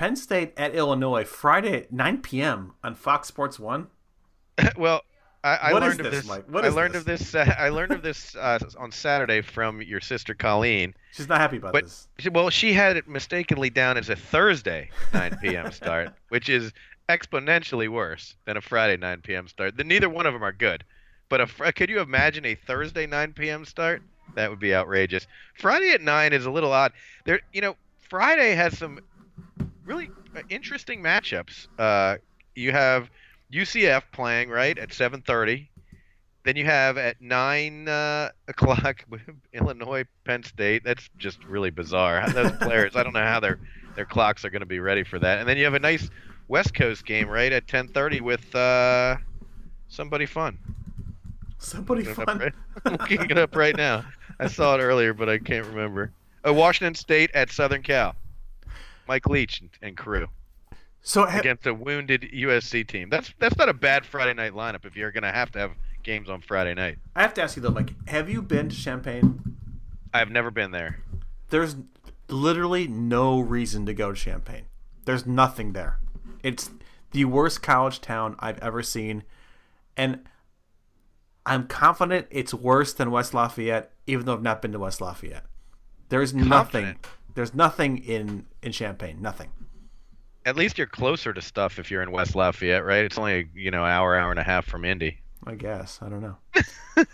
Penn 0.02 0.16
State 0.16 0.54
at 0.58 0.74
Illinois 0.74 1.24
Friday 1.24 1.76
at 1.76 1.94
9 1.94 2.24
p.m. 2.24 2.74
on 2.84 2.96
Fox 2.96 3.28
Sports 3.28 3.60
One. 3.60 3.86
well, 4.76 5.02
I, 5.44 5.58
I 5.58 5.72
learned 5.74 6.00
of 6.00 6.06
this, 6.10 6.22
this. 6.22 6.28
Mike? 6.28 6.46
What 6.50 6.66
I 6.66 6.70
learned 6.70 6.96
this? 6.96 7.02
of 7.02 7.06
this. 7.06 7.36
Uh, 7.36 7.54
I 7.56 7.70
learned 7.70 7.92
of 7.92 8.02
this 8.02 8.36
uh, 8.36 8.58
on 8.80 8.92
Saturday 8.92 9.42
from 9.42 9.80
your 9.80 10.02
sister 10.02 10.34
Colleen. 10.34 10.96
She's 11.12 11.30
not 11.30 11.40
happy 11.40 11.58
about 11.58 11.74
But 11.74 11.84
this. 11.84 12.08
she- 12.18 12.30
well, 12.30 12.50
she 12.50 12.74
had 12.74 12.98
it 12.98 13.08
mistakenly 13.08 13.70
down 13.70 13.96
as 13.96 14.10
a 14.10 14.16
Thursday 14.16 14.90
9 15.14 15.38
p.m. 15.40 15.72
start, 15.72 16.10
which 16.30 16.50
is 16.50 16.74
exponentially 17.08 17.88
worse 17.88 18.36
than 18.46 18.58
a 18.58 18.62
Friday 18.62 18.98
9 18.98 19.22
p.m. 19.22 19.48
start. 19.48 19.78
Then 19.78 19.88
neither 19.88 20.10
one 20.10 20.26
of 20.26 20.34
them 20.34 20.42
are 20.42 20.52
good. 20.52 20.84
But 21.30 21.42
a, 21.42 21.74
could 21.74 21.92
you 21.92 22.00
imagine 22.00 22.44
a 22.48 22.56
Thursday 22.56 23.06
9 23.06 23.34
p.m. 23.34 23.66
start? 23.66 24.02
That 24.34 24.50
would 24.50 24.60
be 24.60 24.74
outrageous. 24.74 25.28
Friday 25.60 25.92
at 25.92 26.02
9 26.02 26.34
is 26.34 26.48
a 26.48 26.52
little 26.52 26.74
odd. 26.74 26.92
There, 27.26 27.42
you 27.54 27.62
know, 27.62 27.76
Friday 28.12 28.56
has 28.56 28.78
some 28.78 29.00
really 29.86 30.10
uh, 30.36 30.42
interesting 30.50 31.02
matchups. 31.02 31.68
Uh, 31.78 32.18
you 32.56 32.72
have 32.72 33.10
UCF 33.52 34.04
playing 34.12 34.50
right 34.50 34.78
at 34.78 34.90
7:30. 34.90 35.68
Then 36.44 36.56
you 36.56 36.66
have 36.66 36.98
at 36.98 37.22
nine 37.22 37.88
uh, 37.88 38.30
o'clock 38.48 39.06
Illinois 39.54 40.06
Penn 40.26 40.44
State. 40.44 40.84
That's 40.84 41.10
just 41.18 41.44
really 41.46 41.70
bizarre. 41.70 42.28
Those 42.34 42.52
players, 42.54 42.96
I 42.96 43.04
don't 43.04 43.14
know 43.14 43.24
how 43.24 43.40
their 43.40 43.60
their 43.96 44.06
clocks 44.06 44.46
are 44.46 44.50
going 44.50 44.62
to 44.62 44.66
be 44.66 44.80
ready 44.80 45.04
for 45.04 45.20
that. 45.20 45.40
And 45.40 45.48
then 45.48 45.58
you 45.58 45.66
have 45.66 45.74
a 45.74 45.80
nice 45.80 46.10
West 46.48 46.74
Coast 46.74 47.06
game 47.06 47.28
right 47.30 47.52
at 47.52 47.68
10:30 47.68 48.22
with 48.22 48.56
uh, 48.56 49.18
somebody 49.88 50.26
fun. 50.26 50.58
Somebody 51.58 52.08
up 52.08 52.16
fun. 52.16 52.40
right- 52.40 52.54
I'm 52.86 52.94
looking 52.94 53.30
it 53.30 53.38
up 53.38 53.56
right 53.56 53.76
now. 53.76 54.04
I 54.40 54.48
saw 54.48 54.76
it 54.76 54.80
earlier, 54.82 55.14
but 55.14 55.30
I 55.30 55.38
can't 55.38 55.68
remember. 55.68 56.12
Oh, 56.44 56.54
Washington 56.54 56.96
State 56.96 57.30
at 57.36 57.52
Southern 57.52 57.84
Cal. 57.84 58.16
Mike 59.12 59.28
Leach 59.28 59.60
and, 59.60 59.70
and 59.82 59.98
crew 59.98 60.26
So 61.02 61.26
ha- 61.26 61.40
against 61.40 61.68
a 61.68 61.74
wounded 61.74 62.22
USC 62.34 62.88
team. 62.88 63.10
That's 63.10 63.34
that's 63.40 63.58
not 63.58 63.68
a 63.68 63.74
bad 63.74 64.06
Friday 64.06 64.34
night 64.34 64.54
lineup 64.54 64.86
if 64.86 64.96
you're 64.96 65.12
going 65.12 65.24
to 65.24 65.34
have 65.34 65.52
to 65.52 65.60
have 65.60 65.72
games 66.02 66.30
on 66.30 66.40
Friday 66.40 66.74
night. 66.74 66.98
I 67.14 67.22
have 67.22 67.34
to 67.34 67.42
ask 67.42 67.58
you 67.58 67.62
though, 67.62 67.72
Mike, 67.72 67.92
have 68.08 68.30
you 68.30 68.42
been 68.42 68.70
to 68.70 68.76
Champaign? 68.76 69.58
I've 70.14 70.32
never 70.32 70.50
been 70.50 70.72
there. 70.72 71.02
There's 71.50 71.76
literally 72.30 72.88
no 72.88 73.42
reason 73.42 73.86
to 73.88 73.94
go 73.94 74.14
to 74.14 74.18
Champaign. 74.18 74.68
There's 75.04 75.26
nothing 75.26 75.74
there. 75.74 76.00
It's 76.42 76.70
the 77.12 77.26
worst 77.26 77.62
college 77.62 78.00
town 78.00 78.38
I've 78.40 78.60
ever 78.60 78.82
seen, 78.82 79.24
and 79.98 80.22
I'm 81.46 81.68
confident 81.68 82.28
it's 82.32 82.54
worse 82.54 82.94
than 82.94 83.12
West 83.12 83.34
Lafayette, 83.34 83.92
even 84.08 84.26
though 84.26 84.36
I've 84.36 84.42
not 84.42 84.62
been 84.62 84.72
to 84.72 84.80
West 84.80 85.02
Lafayette. 85.02 85.44
There's 86.08 86.34
nothing. 86.34 86.50
Confident? 86.86 87.08
There's 87.36 87.54
nothing 87.54 87.98
in 88.00 88.46
in 88.62 88.72
Champaign. 88.72 89.22
Nothing. 89.22 89.50
At 90.46 90.56
least 90.56 90.78
you're 90.78 90.88
closer 90.88 91.34
to 91.34 91.42
stuff 91.42 91.78
if 91.78 91.92
you're 91.92 92.02
in 92.02 92.12
West 92.12 92.36
Lafayette, 92.36 92.84
right? 92.84 93.06
It's 93.06 93.18
only 93.18 93.34
a, 93.34 93.46
you 93.54 93.70
know 93.72 93.84
hour, 93.86 94.16
hour 94.16 94.32
and 94.32 94.40
a 94.40 94.44
half 94.44 94.66
from 94.66 94.86
Indy. 94.86 95.20
I 95.46 95.56
guess. 95.56 96.00
I 96.02 96.10
don't 96.10 96.22
know. 96.22 96.38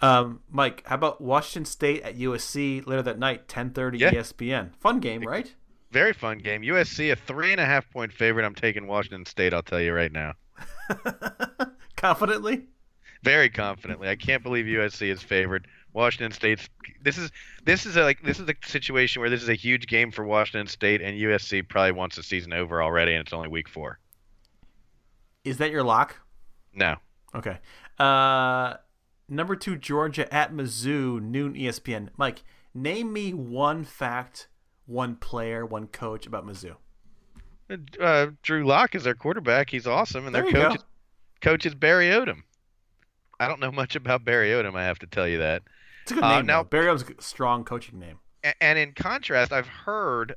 um, 0.00 0.40
Mike, 0.50 0.82
how 0.86 0.96
about 0.96 1.20
Washington 1.20 1.64
State 1.64 2.02
at 2.02 2.16
USC 2.18 2.86
later 2.86 3.02
that 3.02 3.18
night, 3.18 3.48
10:30 3.48 3.98
Yeah. 4.00 4.10
ESPN. 4.12 4.74
Fun 4.76 5.00
game, 5.00 5.22
right? 5.22 5.54
Very 5.92 6.12
fun 6.12 6.38
game. 6.38 6.62
USC 6.62 7.12
a 7.12 7.16
three 7.16 7.52
and 7.52 7.60
a 7.60 7.64
half 7.64 7.88
point 7.90 8.12
favorite. 8.12 8.44
I'm 8.44 8.54
taking 8.54 8.86
Washington 8.86 9.24
State. 9.24 9.54
I'll 9.54 9.62
tell 9.62 9.80
you 9.80 9.92
right 9.94 10.12
now, 10.12 10.34
Confidently. 11.96 12.64
very 13.22 13.48
confidently. 13.48 14.08
I 14.08 14.16
can't 14.16 14.42
believe 14.42 14.66
USC 14.66 15.10
is 15.10 15.22
favored. 15.22 15.66
Washington 15.96 16.30
State's. 16.30 16.68
This 17.02 17.18
is 17.18 17.32
this 17.64 17.86
is 17.86 17.96
a, 17.96 18.02
like 18.02 18.22
this 18.22 18.38
is 18.38 18.48
a 18.48 18.54
situation 18.64 19.20
where 19.20 19.30
this 19.30 19.42
is 19.42 19.48
a 19.48 19.54
huge 19.54 19.86
game 19.86 20.12
for 20.12 20.24
Washington 20.24 20.68
State, 20.68 21.00
and 21.00 21.18
USC 21.18 21.66
probably 21.68 21.92
wants 21.92 22.16
the 22.16 22.22
season 22.22 22.52
over 22.52 22.82
already, 22.82 23.14
and 23.14 23.22
it's 23.22 23.32
only 23.32 23.48
week 23.48 23.68
four. 23.68 23.98
Is 25.44 25.58
that 25.58 25.70
your 25.70 25.82
lock? 25.82 26.16
No, 26.74 26.96
Okay. 27.36 27.58
Uh, 27.98 28.74
number 29.28 29.56
two, 29.56 29.76
Georgia 29.76 30.32
at 30.32 30.52
Mizzou, 30.52 31.20
noon 31.20 31.54
ESPN. 31.54 32.08
Mike, 32.16 32.42
name 32.74 33.12
me 33.12 33.32
one 33.34 33.84
fact, 33.84 34.48
one 34.86 35.16
player, 35.16 35.64
one 35.64 35.86
coach 35.86 36.26
about 36.26 36.46
Mizzou. 36.46 36.76
uh, 38.00 38.26
Drew 38.42 38.64
Lock 38.64 38.94
is 38.94 39.04
their 39.04 39.14
quarterback. 39.14 39.70
He's 39.70 39.86
awesome, 39.86 40.26
and 40.26 40.34
their 40.34 40.44
coach 40.44 40.52
go. 40.52 40.74
is, 40.74 40.84
coach 41.40 41.66
is 41.66 41.74
Barry 41.74 42.08
Odom. 42.08 42.42
I 43.38 43.48
don't 43.48 43.60
know 43.60 43.72
much 43.72 43.96
about 43.96 44.24
Barry 44.24 44.50
Odom. 44.50 44.74
I 44.74 44.84
have 44.84 44.98
to 45.00 45.06
tell 45.06 45.28
you 45.28 45.38
that. 45.38 45.62
It's 46.06 46.12
a 46.12 46.14
good 46.14 46.22
Uh, 46.22 46.36
name. 46.36 46.46
now- 46.46 46.62
now, 46.70 46.92
a 46.92 47.22
strong 47.22 47.64
coaching 47.64 47.98
name. 47.98 48.20
And 48.60 48.78
in 48.78 48.92
contrast, 48.92 49.52
I've 49.52 49.66
heard 49.66 50.36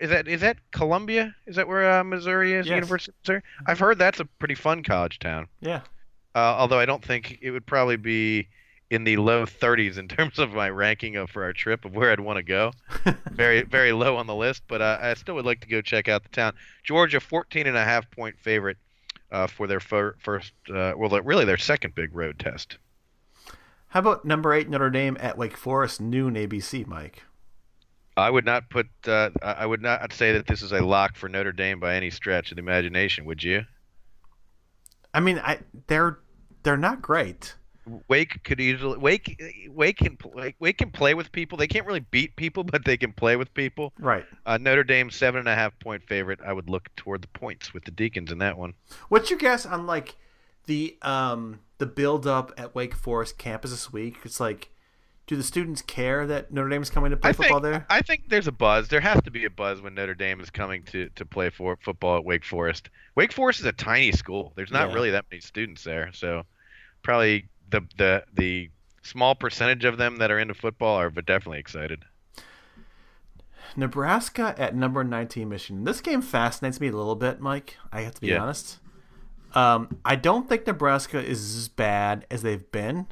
is 0.00 0.10
that 0.10 0.28
is 0.28 0.42
that 0.42 0.58
Columbia? 0.70 1.34
Is 1.44 1.56
that 1.56 1.66
where 1.66 1.90
uh, 1.98 2.04
Missouri 2.04 2.52
is? 2.52 2.66
Yes. 2.68 2.74
University 2.76 3.10
of 3.10 3.16
Missouri. 3.24 3.42
I've 3.66 3.80
heard 3.80 3.98
that's 3.98 4.20
a 4.20 4.24
pretty 4.24 4.54
fun 4.54 4.84
college 4.84 5.18
town. 5.18 5.48
Yeah. 5.60 5.80
Uh, 6.36 6.38
although 6.56 6.78
I 6.78 6.86
don't 6.86 7.04
think 7.04 7.40
it 7.42 7.50
would 7.50 7.66
probably 7.66 7.96
be 7.96 8.48
in 8.90 9.02
the 9.02 9.16
low 9.16 9.44
30s 9.44 9.98
in 9.98 10.06
terms 10.16 10.38
of 10.38 10.52
my 10.52 10.70
ranking 10.70 11.16
of 11.16 11.30
for 11.30 11.42
our 11.42 11.52
trip 11.52 11.84
of 11.84 11.96
where 11.96 12.12
I'd 12.12 12.20
want 12.20 12.36
to 12.36 12.44
go. 12.44 12.70
very 13.32 13.62
very 13.62 13.90
low 13.90 14.16
on 14.16 14.28
the 14.28 14.36
list, 14.36 14.62
but 14.68 14.80
uh, 14.80 14.98
I 15.02 15.14
still 15.14 15.34
would 15.34 15.44
like 15.46 15.62
to 15.62 15.66
go 15.68 15.80
check 15.80 16.06
out 16.08 16.22
the 16.22 16.28
town. 16.28 16.52
Georgia 16.84 17.18
14 17.18 17.66
and 17.66 17.76
a 17.76 17.82
half 17.84 18.08
point 18.12 18.38
favorite 18.38 18.76
uh, 19.32 19.48
for 19.48 19.66
their 19.66 19.80
fir- 19.80 20.14
first 20.22 20.52
uh, 20.72 20.92
well 20.96 21.20
really 21.22 21.44
their 21.44 21.58
second 21.58 21.96
big 21.96 22.14
road 22.14 22.38
test. 22.38 22.78
How 23.92 24.00
about 24.00 24.24
number 24.24 24.54
eight 24.54 24.70
Notre 24.70 24.88
Dame 24.88 25.18
at 25.20 25.36
Wake 25.36 25.54
Forest, 25.54 26.00
noon 26.00 26.32
ABC, 26.34 26.86
Mike? 26.86 27.24
I 28.16 28.30
would 28.30 28.46
not 28.46 28.70
put 28.70 28.86
uh, 29.06 29.28
I 29.42 29.66
would 29.66 29.82
not 29.82 30.14
say 30.14 30.32
that 30.32 30.46
this 30.46 30.62
is 30.62 30.72
a 30.72 30.80
lock 30.80 31.14
for 31.14 31.28
Notre 31.28 31.52
Dame 31.52 31.78
by 31.78 31.94
any 31.94 32.08
stretch 32.08 32.50
of 32.50 32.56
the 32.56 32.62
imagination, 32.62 33.26
would 33.26 33.42
you? 33.42 33.64
I 35.12 35.20
mean, 35.20 35.38
I 35.40 35.58
they're 35.88 36.20
they're 36.62 36.78
not 36.78 37.02
great. 37.02 37.54
Wake 38.08 38.42
could 38.44 38.60
easily 38.60 38.96
Wake 38.96 39.38
Wake 39.68 39.98
can 39.98 40.16
play 40.16 40.54
Wake 40.58 40.78
can 40.78 40.90
play 40.90 41.12
with 41.12 41.30
people. 41.30 41.58
They 41.58 41.66
can't 41.66 41.84
really 41.86 42.00
beat 42.00 42.34
people, 42.36 42.64
but 42.72 42.86
they 42.86 42.96
can 42.96 43.12
play 43.12 43.36
with 43.36 43.52
people. 43.52 43.92
Right. 43.98 44.24
Uh, 44.46 44.56
Notre 44.56 44.84
Dame 44.84 45.10
seven 45.10 45.40
and 45.40 45.48
a 45.50 45.54
half 45.54 45.78
point 45.80 46.02
favorite. 46.08 46.40
I 46.42 46.54
would 46.54 46.70
look 46.70 46.88
toward 46.96 47.20
the 47.20 47.28
points 47.28 47.74
with 47.74 47.84
the 47.84 47.90
Deacons 47.90 48.32
in 48.32 48.38
that 48.38 48.56
one. 48.56 48.72
What's 49.10 49.28
your 49.28 49.38
guess 49.38 49.66
on 49.66 49.86
like 49.86 50.16
the 50.66 50.96
um 51.02 51.60
the 51.78 51.86
build 51.86 52.26
up 52.26 52.52
at 52.56 52.74
Wake 52.74 52.94
Forest 52.94 53.38
campus 53.38 53.70
this 53.70 53.92
week? 53.92 54.18
It's 54.24 54.38
like, 54.40 54.70
do 55.26 55.36
the 55.36 55.42
students 55.42 55.82
care 55.82 56.26
that 56.26 56.52
Notre 56.52 56.68
Dame 56.68 56.82
is 56.82 56.90
coming 56.90 57.10
to 57.10 57.16
play 57.16 57.30
I 57.30 57.32
football 57.32 57.60
think 57.60 57.72
there? 57.72 57.86
I 57.90 58.02
think 58.02 58.28
there's 58.28 58.46
a 58.46 58.52
buzz. 58.52 58.88
There 58.88 59.00
has 59.00 59.20
to 59.22 59.30
be 59.30 59.44
a 59.44 59.50
buzz 59.50 59.80
when 59.80 59.94
Notre 59.94 60.14
Dame 60.14 60.40
is 60.40 60.50
coming 60.50 60.82
to, 60.84 61.08
to 61.10 61.24
play 61.26 61.50
for 61.50 61.76
football 61.82 62.16
at 62.18 62.24
Wake 62.24 62.44
Forest. 62.44 62.90
Wake 63.14 63.32
Forest 63.32 63.60
is 63.60 63.66
a 63.66 63.72
tiny 63.72 64.12
school. 64.12 64.52
There's 64.56 64.70
not 64.70 64.88
Yeah. 64.88 64.94
really 64.94 65.10
that 65.10 65.24
many 65.30 65.40
students 65.40 65.82
there, 65.84 66.12
so 66.12 66.42
probably 67.02 67.48
the 67.70 67.82
the 67.96 68.24
the 68.34 68.70
small 69.02 69.34
percentage 69.34 69.84
of 69.84 69.96
them 69.98 70.18
that 70.18 70.30
are 70.30 70.38
into 70.38 70.54
football 70.54 70.96
are 70.96 71.10
but 71.10 71.26
definitely 71.26 71.58
excited. 71.58 72.04
Nebraska 73.76 74.54
at 74.58 74.74
number 74.76 75.02
19 75.02 75.48
Michigan. 75.48 75.84
This 75.84 76.00
game 76.00 76.20
fascinates 76.22 76.80
me 76.80 76.88
a 76.88 76.92
little 76.92 77.14
bit, 77.16 77.40
Mike. 77.40 77.76
I 77.90 78.02
have 78.02 78.14
to 78.14 78.20
be 78.20 78.28
Yeah. 78.28 78.42
honest. 78.42 78.78
Um, 79.54 79.98
I 80.04 80.16
don't 80.16 80.48
think 80.48 80.66
Nebraska 80.66 81.22
is 81.22 81.56
as 81.56 81.68
bad 81.68 82.26
as 82.30 82.42
they've 82.42 82.70
been. 82.72 83.06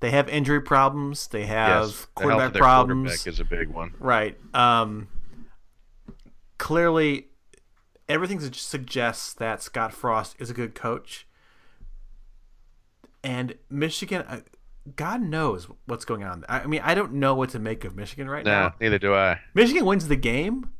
They 0.00 0.10
have 0.10 0.28
injury 0.28 0.60
problems. 0.60 1.28
They 1.28 1.46
have 1.46 1.86
yes, 1.86 2.00
the 2.00 2.06
quarterback 2.14 2.54
problems. 2.54 3.10
quarterback 3.10 3.26
is 3.26 3.40
a 3.40 3.44
big 3.44 3.68
one. 3.68 3.94
Right. 4.00 4.36
Um, 4.54 5.08
clearly, 6.58 7.28
everything 8.08 8.40
suggests 8.52 9.32
that 9.34 9.62
Scott 9.62 9.92
Frost 9.92 10.36
is 10.38 10.50
a 10.50 10.54
good 10.54 10.74
coach. 10.74 11.26
And 13.24 13.54
Michigan, 13.70 14.22
uh, 14.22 14.40
God 14.96 15.22
knows 15.22 15.68
what's 15.86 16.04
going 16.04 16.24
on. 16.24 16.44
I 16.48 16.66
mean, 16.66 16.80
I 16.82 16.94
don't 16.94 17.14
know 17.14 17.34
what 17.36 17.50
to 17.50 17.60
make 17.60 17.84
of 17.84 17.94
Michigan 17.94 18.28
right 18.28 18.44
No, 18.44 18.50
now. 18.50 18.74
neither 18.80 18.98
do 18.98 19.14
I. 19.14 19.40
Michigan 19.54 19.84
wins 19.86 20.08
the 20.08 20.16
game. 20.16 20.70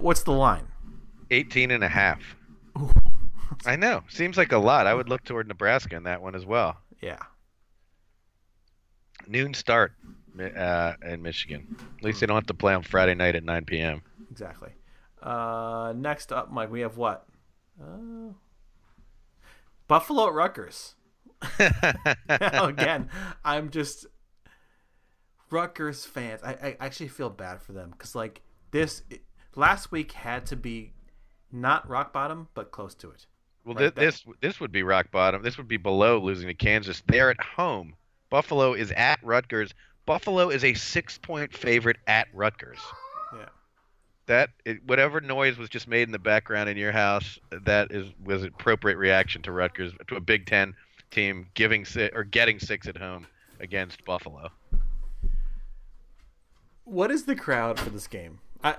What's 0.00 0.22
the 0.22 0.30
line? 0.32 0.68
18 1.32 1.72
and 1.72 1.82
a 1.82 1.88
half. 1.88 2.36
I 3.64 3.76
know. 3.76 4.02
Seems 4.08 4.36
like 4.36 4.52
a 4.52 4.58
lot. 4.58 4.86
I 4.86 4.94
would 4.94 5.08
look 5.08 5.24
toward 5.24 5.48
Nebraska 5.48 5.96
in 5.96 6.04
that 6.04 6.22
one 6.22 6.34
as 6.34 6.44
well. 6.44 6.76
Yeah. 7.00 7.18
Noon 9.26 9.54
start 9.54 9.92
uh, 10.40 10.94
in 11.02 11.22
Michigan. 11.22 11.76
At 11.98 12.04
least 12.04 12.20
they 12.20 12.26
don't 12.26 12.36
have 12.36 12.46
to 12.46 12.54
play 12.54 12.74
on 12.74 12.82
Friday 12.82 13.14
night 13.14 13.34
at 13.34 13.44
9 13.44 13.64
p.m. 13.64 14.02
Exactly. 14.30 14.70
Uh, 15.22 15.92
next 15.96 16.32
up, 16.32 16.50
Mike, 16.50 16.70
we 16.70 16.80
have 16.80 16.96
what? 16.96 17.26
Uh, 17.80 18.32
Buffalo 19.88 20.28
at 20.28 20.32
Rutgers. 20.32 20.94
Again, 22.28 23.10
I'm 23.44 23.70
just 23.70 24.06
Rutgers 25.50 26.04
fans. 26.04 26.40
I, 26.42 26.50
I 26.50 26.76
actually 26.80 27.08
feel 27.08 27.30
bad 27.30 27.62
for 27.62 27.72
them 27.72 27.90
because 27.90 28.14
like 28.14 28.42
this 28.70 29.02
last 29.54 29.92
week 29.92 30.12
had 30.12 30.46
to 30.46 30.56
be 30.56 30.92
not 31.52 31.88
rock 31.88 32.12
bottom, 32.12 32.48
but 32.54 32.70
close 32.70 32.94
to 32.96 33.10
it. 33.10 33.26
Well, 33.66 33.74
Right, 33.74 33.92
thi- 33.94 34.00
this 34.00 34.24
this 34.40 34.60
would 34.60 34.70
be 34.72 34.82
rock 34.84 35.10
bottom. 35.10 35.42
This 35.42 35.58
would 35.58 35.66
be 35.68 35.76
below 35.76 36.18
losing 36.20 36.46
to 36.46 36.54
Kansas. 36.54 37.02
They're 37.08 37.30
at 37.30 37.40
home. 37.42 37.94
Buffalo 38.30 38.72
is 38.74 38.92
at 38.92 39.18
Rutgers. 39.22 39.74
Buffalo 40.06 40.50
is 40.50 40.62
a 40.64 40.72
six-point 40.74 41.52
favorite 41.52 41.96
at 42.06 42.28
Rutgers. 42.32 42.78
Yeah. 43.34 43.46
That 44.26 44.50
it, 44.64 44.84
whatever 44.86 45.20
noise 45.20 45.58
was 45.58 45.68
just 45.68 45.88
made 45.88 46.02
in 46.02 46.12
the 46.12 46.18
background 46.20 46.68
in 46.68 46.76
your 46.76 46.92
house, 46.92 47.40
that 47.64 47.90
is 47.90 48.06
was 48.24 48.42
an 48.44 48.48
appropriate 48.48 48.98
reaction 48.98 49.42
to 49.42 49.52
Rutgers 49.52 49.92
to 50.06 50.14
a 50.16 50.20
Big 50.20 50.46
Ten 50.46 50.74
team 51.10 51.48
giving 51.54 51.84
si- 51.84 52.10
or 52.14 52.22
getting 52.22 52.60
six 52.60 52.86
at 52.86 52.96
home 52.96 53.26
against 53.58 54.04
Buffalo. 54.04 54.48
What 56.84 57.10
is 57.10 57.24
the 57.24 57.34
crowd 57.34 57.80
for 57.80 57.90
this 57.90 58.06
game? 58.06 58.38
I 58.62 58.76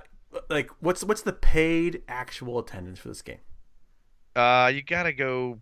like 0.48 0.70
what's 0.80 1.04
what's 1.04 1.22
the 1.22 1.32
paid 1.34 2.02
actual 2.08 2.58
attendance 2.58 2.98
for 2.98 3.08
this 3.08 3.20
game? 3.22 3.38
Uh, 4.38 4.68
you 4.68 4.82
gotta 4.82 5.12
go. 5.12 5.58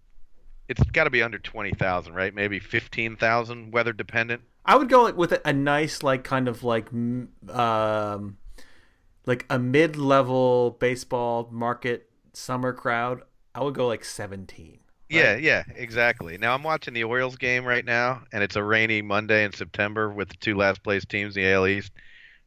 It's 0.68 0.82
got 0.90 1.04
to 1.04 1.10
be 1.10 1.22
under 1.22 1.38
twenty 1.38 1.72
thousand, 1.72 2.14
right? 2.14 2.34
Maybe 2.34 2.58
fifteen 2.60 3.16
thousand, 3.16 3.72
weather 3.72 3.92
dependent. 3.92 4.42
I 4.66 4.76
would 4.76 4.88
go 4.88 5.02
like 5.02 5.16
with 5.16 5.32
a, 5.44 5.52
nice 5.52 6.02
like 6.02 6.24
kind 6.24 6.48
of 6.48 6.64
like 6.64 6.88
um 7.48 8.36
like 9.24 9.46
a 9.48 9.58
mid-level 9.58 10.76
baseball 10.78 11.48
market 11.50 12.10
summer 12.32 12.72
crowd. 12.72 13.22
I 13.54 13.62
would 13.62 13.74
go 13.74 13.86
like 13.86 14.04
17. 14.04 14.78
Yeah, 15.08 15.36
yeah, 15.36 15.64
exactly. 15.74 16.36
Now 16.36 16.54
I'm 16.54 16.62
watching 16.62 16.94
the 16.94 17.04
Orioles 17.04 17.36
game 17.36 17.64
right 17.64 17.84
now, 17.84 18.22
and 18.32 18.42
it's 18.42 18.56
a 18.56 18.62
rainy 18.62 19.02
Monday 19.02 19.44
in 19.44 19.52
September 19.52 20.10
with 20.10 20.28
the 20.28 20.36
two 20.36 20.56
last 20.56 20.82
place 20.82 21.04
teams 21.04 21.36
in 21.36 21.42
the 21.42 21.52
AL 21.52 21.66
East. 21.66 21.92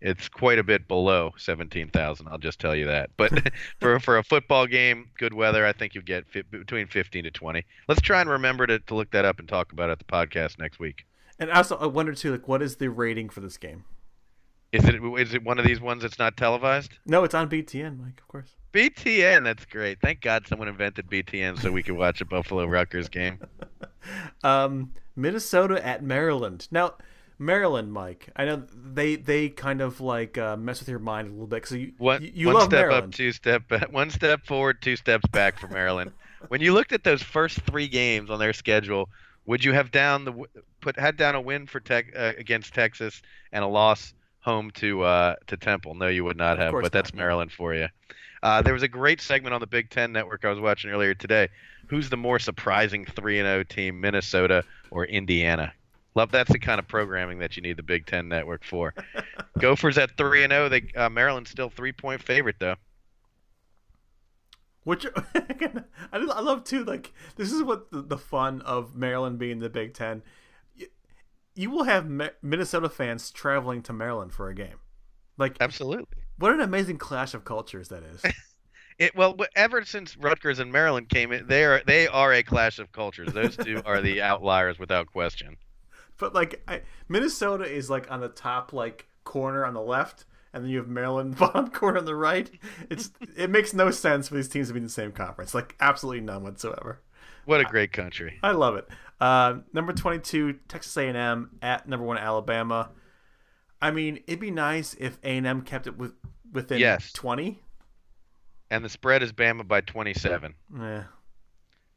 It's 0.02 0.30
quite 0.30 0.60
a 0.60 0.64
bit 0.64 0.88
below 0.88 1.34
seventeen 1.38 1.90
thousand. 1.90 2.28
I'll 2.30 2.38
just 2.38 2.60
tell 2.60 2.76
you 2.76 2.86
that. 2.86 3.10
But 3.18 3.52
for 3.80 4.00
for 4.00 4.18
a 4.18 4.24
football 4.24 4.66
game, 4.66 5.10
good 5.18 5.34
weather, 5.34 5.66
I 5.66 5.74
think 5.74 5.96
you 5.96 6.02
get 6.02 6.28
fi- 6.28 6.44
between 6.44 6.88
fifteen 6.88 7.26
to 7.26 7.32
twenty. 7.32 7.66
Let's 7.88 8.02
try 8.02 8.22
and 8.22 8.30
remember 8.30 8.66
to, 8.68 8.80
to 8.80 8.96
look 8.96 9.12
that 9.12 9.26
up 9.26 9.40
and 9.40 9.48
talk 9.48 9.72
about 9.72 9.90
it 9.90 9.94
at 9.94 10.00
the 10.00 10.06
podcast 10.06 10.58
next 10.60 10.80
week. 10.80 11.06
And 11.38 11.52
also 11.52 11.78
I 11.78 11.86
wonder 11.88 12.14
too 12.14 12.32
like 12.32 12.48
what 12.48 12.62
is 12.62 12.78
the 12.78 12.90
rating 12.90 13.30
for 13.30 13.42
this 13.42 13.58
game? 13.58 13.84
Is 14.72 14.86
it 14.86 14.96
is 14.96 15.34
it 15.34 15.44
one 15.44 15.58
of 15.58 15.66
these 15.66 15.82
ones 15.82 16.04
that's 16.04 16.20
not 16.20 16.38
televised? 16.38 16.92
No, 17.06 17.24
it's 17.24 17.34
on 17.34 17.50
BTN, 17.50 18.00
Mike, 18.00 18.20
of 18.22 18.28
course. 18.28 18.56
BTN, 18.72 19.44
that's 19.44 19.66
great. 19.66 20.00
Thank 20.00 20.22
God 20.22 20.46
someone 20.48 20.68
invented 20.68 21.08
BTN 21.08 21.60
so 21.60 21.72
we 21.72 21.82
could 21.82 21.98
watch 21.98 22.22
a 22.22 22.26
Buffalo 22.26 22.66
Rutgers 22.66 23.10
game. 23.10 23.40
Um, 24.44 24.94
Minnesota 25.16 25.86
at 25.86 26.02
Maryland. 26.02 26.68
Now, 26.72 26.94
Maryland, 27.40 27.94
Mike. 27.94 28.30
I 28.36 28.44
know 28.46 28.64
they 28.76 29.16
they 29.16 29.48
kind 29.50 29.82
of 29.82 30.02
like 30.02 30.38
uh, 30.38 30.58
mess 30.58 30.80
with 30.80 30.90
your 30.90 31.00
mind 31.00 31.30
a 31.30 31.32
little 31.32 31.48
bit 31.48 31.64
because 31.64 31.78
you 31.78 31.94
One, 31.98 32.22
you, 32.22 32.32
you 32.34 32.48
one 32.48 32.56
love 32.56 32.64
step 32.66 32.82
Maryland. 32.82 33.06
up, 33.06 33.12
two 33.14 33.32
step 33.32 33.68
back. 33.70 33.92
One 33.92 34.12
step 34.12 34.46
forward, 34.46 34.82
two 34.82 34.98
steps 34.98 35.26
back 35.32 35.58
for 35.58 35.68
Maryland. 35.70 36.12
when 36.50 36.60
you 36.60 36.74
looked 36.74 36.92
at 36.92 37.04
those 37.04 37.24
first 37.24 37.62
three 37.62 37.88
games 37.88 38.30
on 38.30 38.40
their 38.40 38.52
schedule, 38.52 39.10
would 39.46 39.64
you 39.64 39.72
have 39.72 39.90
down 39.90 40.26
the 40.26 40.34
put 40.82 41.00
had 41.00 41.16
down 41.16 41.36
a 41.36 41.42
win 41.42 41.66
for 41.66 41.80
tech 41.80 42.14
uh, 42.16 42.34
against 42.38 42.74
Texas 42.74 43.22
and 43.54 43.64
a 43.64 43.68
loss 43.68 44.14
home 44.42 44.70
to 44.72 45.04
uh, 45.04 45.36
to 45.48 45.56
Temple? 45.56 45.96
No, 45.96 46.08
you 46.08 46.26
would 46.26 46.38
not 46.38 46.60
have. 46.60 46.74
But 46.74 46.92
that's. 46.92 47.14
Maryland 47.14 47.54
for 47.54 47.74
you. 47.74 47.88
Uh, 48.44 48.62
there 48.62 48.74
was 48.74 48.84
a 48.84 48.88
great 48.88 49.22
segment 49.22 49.54
on 49.54 49.62
the 49.62 49.68
Big 49.68 49.90
Ten 49.90 50.12
Network 50.12 50.46
I 50.46 50.50
was 50.50 50.60
watching 50.60 50.92
earlier 50.92 51.14
today. 51.14 51.48
Who's 51.88 52.10
the 52.10 52.18
more 52.18 52.40
surprising 52.40 53.06
three 53.06 53.40
and 53.40 53.46
zero 53.48 53.64
team, 53.64 54.00
Minnesota 54.00 54.64
or 54.92 55.06
Indiana? 55.06 55.74
Love 56.16 56.32
that's 56.32 56.52
the 56.52 56.60
kind 56.60 56.80
of 56.80 56.88
programming 56.88 57.40
that 57.40 57.56
you 57.56 57.62
need 57.62 57.78
the 57.78 57.84
Big 57.84 58.06
Ten 58.06 58.28
Network 58.28 58.64
for. 58.64 58.94
Gophers 59.60 59.98
at 59.98 60.18
three 60.18 60.44
and 60.44 60.52
zero. 60.52 60.70
They 60.70 60.92
uh, 60.96 61.10
Maryland's 61.10 61.52
still 61.52 61.70
three 61.70 61.92
point 61.92 62.22
favorite 62.22 62.56
though. 62.60 62.76
Which 64.84 65.06
again, 65.36 65.86
I, 66.12 66.18
I 66.18 66.42
love 66.42 66.64
too. 66.64 66.84
Like 66.84 67.14
this 67.36 67.52
is 67.52 67.62
what 67.62 67.92
the, 67.92 68.02
the 68.02 68.18
fun 68.18 68.62
of 68.62 68.96
Maryland 68.96 69.38
being 69.38 69.60
the 69.60 69.70
Big 69.70 69.94
Ten. 69.94 70.24
You, 70.76 70.88
you 71.56 71.70
will 71.70 71.84
have 71.84 72.10
Ma- 72.10 72.30
Minnesota 72.42 72.90
fans 72.90 73.30
traveling 73.30 73.84
to 73.84 73.94
Maryland 73.94 74.34
for 74.34 74.50
a 74.50 74.56
game. 74.56 74.80
Like 75.38 75.58
Absolutely. 75.62 76.24
what 76.38 76.52
an 76.52 76.60
amazing 76.60 76.98
clash 76.98 77.34
of 77.34 77.46
cultures 77.46 77.90
that 77.90 78.04
is. 78.04 78.24
It 79.00 79.16
well, 79.16 79.38
ever 79.56 79.86
since 79.86 80.18
Rutgers 80.18 80.60
and 80.60 80.74
Maryland 80.74 81.08
came 81.08 81.32
in, 81.32 81.48
they 81.48 81.64
are 81.64 81.82
they 81.86 82.10
are 82.10 82.34
a 82.34 82.44
clash 82.44 82.80
of 82.80 82.92
cultures. 82.92 83.32
Those 83.32 83.56
two 83.56 83.82
are 83.86 84.02
the 84.02 84.22
outliers 84.22 84.78
without 84.78 85.08
question. 85.08 85.56
But 86.20 86.34
like 86.36 86.62
I, 86.68 86.82
Minnesota 87.08 87.64
is 87.66 87.90
like 87.90 88.10
on 88.12 88.20
the 88.22 88.30
top 88.30 88.74
like 88.74 89.08
corner 89.24 89.66
on 89.66 89.74
the 89.74 89.82
left, 89.82 90.26
and 90.54 90.64
then 90.64 90.70
you 90.72 90.78
have 90.78 90.88
Maryland 90.88 91.38
bottom 91.40 91.70
corner 91.70 91.98
on 92.00 92.06
the 92.06 92.16
right. 92.16 92.50
It's 92.90 93.12
it 93.36 93.50
makes 93.50 93.74
no 93.74 93.90
sense 93.92 94.28
for 94.28 94.36
these 94.36 94.48
teams 94.50 94.68
to 94.68 94.74
be 94.74 94.78
in 94.80 94.84
the 94.84 94.90
same 94.90 95.12
conference. 95.12 95.54
Like 95.54 95.76
absolutely 95.80 96.22
none 96.22 96.44
whatsoever. 96.44 97.02
What 97.46 97.62
a 97.62 97.64
great 97.66 97.92
country. 97.92 98.38
I 98.44 98.52
love 98.52 98.76
it. 98.76 98.88
Uh, 99.20 99.60
number 99.74 99.92
twenty-two, 99.94 100.60
Texas 100.68 100.96
A&M 100.96 101.58
at 101.62 101.88
number 101.88 102.06
one 102.06 102.18
Alabama. 102.18 102.92
I 103.82 103.92
mean, 103.92 104.20
it'd 104.28 104.40
be 104.40 104.52
nice 104.52 104.94
if 105.00 105.18
A&M 105.24 105.62
kept 105.62 105.88
it 105.88 105.98
with 105.98 106.14
within 106.52 106.80
Yes. 106.80 107.12
twenty. 107.14 107.62
And 108.70 108.86
the 108.86 108.90
spread 108.90 109.24
is 109.24 109.34
Bama 109.34 109.68
by 109.68 109.82
27. 109.82 110.54
Yeah. 110.78 111.04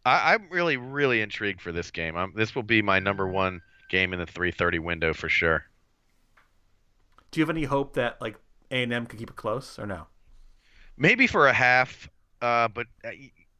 I, 0.06 0.32
I'm 0.34 0.48
really 0.50 0.78
really 0.78 1.20
intrigued 1.20 1.60
for 1.60 1.70
this 1.70 1.90
game. 1.90 2.16
I'm, 2.16 2.32
this 2.34 2.54
will 2.54 2.62
be 2.62 2.80
my 2.80 2.98
number 2.98 3.28
one 3.28 3.60
game 3.92 4.12
in 4.12 4.18
the 4.18 4.26
3:30 4.26 4.80
window 4.80 5.12
for 5.12 5.28
sure. 5.28 5.66
Do 7.30 7.38
you 7.38 7.46
have 7.46 7.54
any 7.54 7.64
hope 7.64 7.94
that 7.94 8.20
like 8.20 8.36
A&M 8.70 9.06
could 9.06 9.18
keep 9.18 9.30
it 9.30 9.36
close 9.36 9.78
or 9.78 9.86
no? 9.86 10.06
Maybe 10.96 11.26
for 11.26 11.46
a 11.46 11.52
half, 11.52 12.08
uh, 12.40 12.68
but 12.68 12.86
uh, 13.04 13.10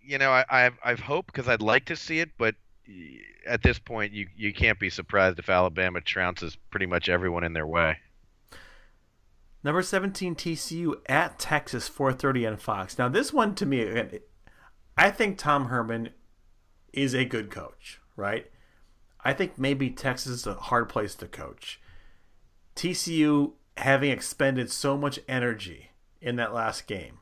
you 0.00 0.18
know 0.18 0.32
I, 0.32 0.44
I've 0.50 0.78
I've 0.82 1.00
hoped 1.00 1.28
because 1.28 1.48
I'd 1.48 1.62
like 1.62 1.84
to 1.86 1.96
see 1.96 2.18
it, 2.18 2.30
but 2.36 2.56
at 3.46 3.62
this 3.62 3.78
point 3.78 4.12
you 4.12 4.26
you 4.36 4.52
can't 4.52 4.80
be 4.80 4.90
surprised 4.90 5.38
if 5.38 5.48
Alabama 5.48 6.00
trounces 6.00 6.56
pretty 6.70 6.86
much 6.86 7.08
everyone 7.08 7.44
in 7.44 7.52
their 7.52 7.66
way. 7.66 7.98
Number 9.64 9.82
17 9.82 10.34
TCU 10.34 10.94
at 11.06 11.38
Texas 11.38 11.88
4:30 11.88 12.48
on 12.48 12.56
Fox. 12.56 12.98
Now 12.98 13.08
this 13.08 13.32
one 13.32 13.54
to 13.56 13.66
me 13.66 13.82
again, 13.82 14.18
I 14.96 15.10
think 15.10 15.38
Tom 15.38 15.66
Herman 15.66 16.10
is 16.92 17.14
a 17.14 17.24
good 17.24 17.50
coach, 17.50 18.00
right? 18.16 18.51
I 19.24 19.32
think 19.32 19.58
maybe 19.58 19.90
Texas 19.90 20.32
is 20.32 20.46
a 20.46 20.54
hard 20.54 20.88
place 20.88 21.14
to 21.16 21.26
coach. 21.26 21.80
TCU 22.74 23.52
having 23.76 24.10
expended 24.10 24.70
so 24.70 24.96
much 24.96 25.20
energy 25.28 25.90
in 26.20 26.36
that 26.36 26.54
last 26.54 26.86
game. 26.86 27.18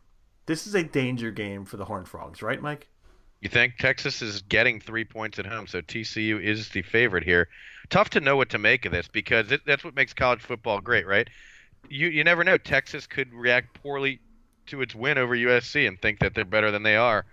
This 0.46 0.66
is 0.66 0.74
a 0.74 0.82
danger 0.82 1.30
game 1.30 1.64
for 1.64 1.76
the 1.76 1.84
Horned 1.84 2.08
Frogs, 2.08 2.42
right, 2.42 2.60
Mike? 2.60 2.88
You 3.40 3.48
think 3.48 3.76
Texas 3.78 4.20
is 4.20 4.42
getting 4.42 4.80
three 4.80 5.04
points 5.04 5.38
at 5.38 5.46
home, 5.46 5.66
so 5.66 5.80
TCU 5.80 6.42
is 6.42 6.68
the 6.70 6.82
favorite 6.82 7.24
here. 7.24 7.48
Tough 7.88 8.10
to 8.10 8.20
know 8.20 8.36
what 8.36 8.50
to 8.50 8.58
make 8.58 8.84
of 8.84 8.92
this 8.92 9.08
because 9.08 9.50
it, 9.50 9.62
that's 9.66 9.82
what 9.82 9.94
makes 9.94 10.12
college 10.12 10.42
football 10.42 10.80
great, 10.80 11.06
right? 11.06 11.28
You 11.88 12.08
you 12.08 12.22
never 12.22 12.44
know. 12.44 12.58
Texas 12.58 13.06
could 13.06 13.32
react 13.32 13.80
poorly 13.82 14.20
to 14.66 14.82
its 14.82 14.94
win 14.94 15.16
over 15.16 15.34
USC 15.34 15.88
and 15.88 16.00
think 16.00 16.18
that 16.20 16.34
they're 16.34 16.44
better 16.44 16.70
than 16.70 16.82
they 16.82 16.96
are. 16.96 17.24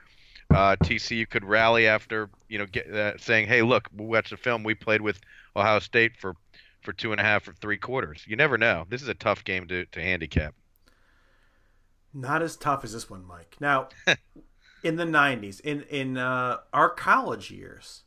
Uh, 0.50 0.76
TCU 0.78 1.30
could 1.30 1.44
rally 1.44 1.88
after 1.88 2.30
you 2.48 2.58
know 2.58 2.66
get, 2.66 2.90
uh, 2.94 3.18
saying, 3.18 3.48
"Hey, 3.48 3.62
look, 3.62 3.90
we 3.96 4.06
watched 4.06 4.30
the 4.30 4.38
film. 4.38 4.64
We 4.64 4.76
played 4.76 5.02
with 5.02 5.20
Ohio 5.56 5.80
State 5.80 6.14
for 6.18 6.36
for 6.82 6.94
two 6.94 7.12
and 7.12 7.20
a 7.20 7.24
half 7.24 7.48
or 7.48 7.54
three 7.54 7.78
quarters." 7.78 8.24
You 8.28 8.36
never 8.36 8.58
know. 8.58 8.86
This 8.90 9.02
is 9.02 9.08
a 9.08 9.14
tough 9.14 9.44
game 9.44 9.68
to 9.68 9.86
to 9.86 10.02
handicap. 10.02 10.56
Not 12.14 12.42
as 12.42 12.56
tough 12.56 12.84
as 12.84 12.94
this 12.94 13.10
one, 13.10 13.26
Mike. 13.26 13.58
Now, 13.60 13.90
in 14.84 14.96
the 14.96 15.04
90s, 15.04 15.60
in 15.62 15.84
in 15.84 16.18
uh, 16.18 16.58
our 16.74 16.90
college 16.90 17.52
years, 17.52 18.04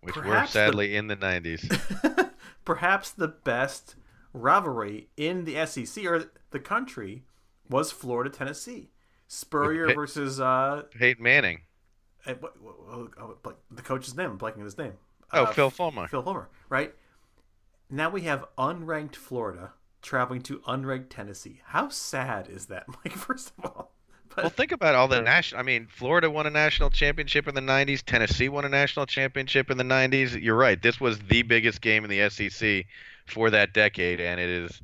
Which 0.00 0.16
were 0.16 0.24
the- 0.24 0.46
sadly 0.46 0.96
in 0.96 1.06
the 1.06 1.16
90s. 1.16 2.30
perhaps 2.64 3.10
the 3.10 3.28
best 3.28 3.94
rivalry 4.32 5.08
in 5.16 5.44
the 5.44 5.64
SEC 5.66 6.04
or 6.04 6.24
the 6.50 6.60
country 6.60 7.24
was 7.70 7.90
Florida 7.92 8.28
Tennessee. 8.28 8.90
Spurrier 9.28 9.86
Pitt- 9.88 9.96
versus 9.96 10.40
uh, 10.40 10.82
Peyton 10.96 11.22
Manning. 11.22 11.60
eh, 12.26 12.34
what- 12.40 12.60
what- 12.60 13.44
what- 13.44 13.58
the 13.70 13.82
coach's 13.82 14.16
name. 14.16 14.30
I'm 14.32 14.38
blanking 14.38 14.62
his 14.64 14.78
name. 14.78 14.94
Oh, 15.32 15.44
Uh, 15.44 15.52
Phil 15.52 15.70
Fulmer. 15.70 16.06
Phil 16.08 16.22
Fulmer, 16.22 16.48
right? 16.68 16.94
Now 17.90 18.10
we 18.10 18.22
have 18.22 18.44
unranked 18.58 19.16
Florida 19.16 19.72
traveling 20.02 20.42
to 20.42 20.58
unranked 20.60 21.10
Tennessee. 21.10 21.60
How 21.66 21.88
sad 21.88 22.48
is 22.48 22.66
that, 22.66 22.86
Mike? 23.04 23.12
First 23.12 23.52
of 23.58 23.64
all, 23.64 23.92
but 24.28 24.44
Well, 24.44 24.50
think 24.50 24.70
about 24.72 24.94
all 24.94 25.08
the 25.08 25.20
national. 25.22 25.60
I 25.60 25.62
mean, 25.64 25.86
Florida 25.86 26.30
won 26.30 26.46
a 26.46 26.50
national 26.50 26.90
championship 26.90 27.48
in 27.48 27.54
the 27.54 27.60
'90s. 27.60 28.02
Tennessee 28.04 28.48
won 28.48 28.64
a 28.64 28.68
national 28.68 29.06
championship 29.06 29.70
in 29.70 29.78
the 29.78 29.84
'90s. 29.84 30.40
You're 30.40 30.56
right. 30.56 30.80
This 30.80 31.00
was 31.00 31.18
the 31.20 31.42
biggest 31.42 31.80
game 31.80 32.04
in 32.04 32.10
the 32.10 32.28
SEC 32.30 32.86
for 33.26 33.50
that 33.50 33.72
decade, 33.72 34.20
and 34.20 34.40
it 34.40 34.48
is 34.50 34.80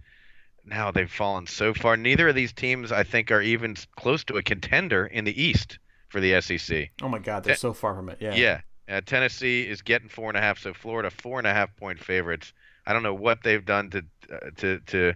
now 0.65 0.91
they've 0.91 1.11
fallen 1.11 1.47
so 1.47 1.75
far. 1.75 1.97
Neither 1.97 2.29
of 2.29 2.35
these 2.35 2.53
teams, 2.53 2.93
I 2.93 3.03
think, 3.03 3.31
are 3.31 3.43
even 3.43 3.77
close 3.97 4.25
to 4.25 4.37
a 4.37 4.43
contender 4.43 5.07
in 5.07 5.25
the 5.25 5.43
East 5.43 5.79
for 6.09 6.21
the 6.21 6.41
SEC. 6.41 6.91
oh 7.03 7.09
my 7.09 7.19
God, 7.19 7.45
they're 7.45 7.57
so 7.57 7.73
far 7.73 7.95
from 7.95 8.09
it. 8.09 8.19
Yeah, 8.21 8.35
Yeah, 8.35 8.61
Uh, 8.89 9.01
Tennessee 9.01 9.63
is 9.63 9.83
getting 9.83 10.09
four 10.09 10.29
and 10.29 10.37
a 10.37 10.41
half, 10.41 10.59
so 10.59 10.75
Florida 10.75 11.11
four 11.11 11.39
and 11.39 11.47
a 11.47 11.55
half 11.55 11.75
point 11.77 11.99
favorites. 11.99 12.53
I 12.87 12.93
don't 12.93 13.03
know 13.03 13.15
what 13.15 13.43
they've 13.43 13.65
done 13.65 13.91
to 13.91 14.05
uh, 14.33 14.51
to 14.57 14.81
to 14.81 15.15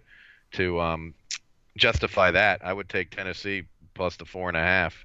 to 0.53 0.81
um, 0.81 1.15
justify 1.77 2.31
that. 2.31 2.65
I 2.65 2.73
would 2.73 2.89
take 2.89 3.11
Tennessee 3.11 3.65
plus 3.95 4.17
the 4.17 4.25
four 4.25 4.49
and 4.49 4.57
a 4.57 4.63
half. 4.63 5.05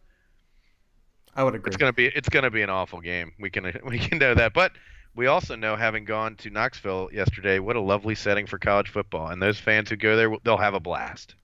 I 1.35 1.43
would 1.43 1.55
agree. 1.55 1.69
It's 1.69 1.77
gonna 1.77 1.93
be 1.93 2.07
it's 2.07 2.29
gonna 2.29 2.51
be 2.51 2.61
an 2.61 2.69
awful 2.69 3.01
game. 3.01 3.31
We 3.39 3.49
can 3.49 3.71
we 3.85 3.99
can 3.99 4.17
know 4.17 4.33
that, 4.35 4.53
but 4.53 4.73
we 5.15 5.27
also 5.27 5.55
know, 5.55 5.75
having 5.75 6.05
gone 6.05 6.35
to 6.37 6.49
Knoxville 6.49 7.09
yesterday, 7.11 7.59
what 7.59 7.75
a 7.75 7.81
lovely 7.81 8.15
setting 8.15 8.45
for 8.45 8.57
college 8.57 8.89
football, 8.89 9.27
and 9.27 9.41
those 9.41 9.59
fans 9.59 9.89
who 9.89 9.95
go 9.95 10.15
there, 10.15 10.33
they'll 10.43 10.57
have 10.57 10.73
a 10.73 10.79
blast. 10.79 11.35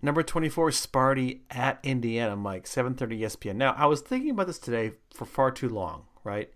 Number 0.00 0.22
24, 0.22 0.70
Sparty 0.70 1.40
at 1.50 1.78
Indiana, 1.82 2.36
Mike, 2.36 2.64
7:30 2.66 3.20
ESPN. 3.20 3.56
Now, 3.56 3.72
I 3.76 3.86
was 3.86 4.00
thinking 4.00 4.30
about 4.30 4.48
this 4.48 4.58
today 4.58 4.92
for 5.14 5.24
far 5.24 5.50
too 5.50 5.68
long, 5.68 6.06
right? 6.24 6.50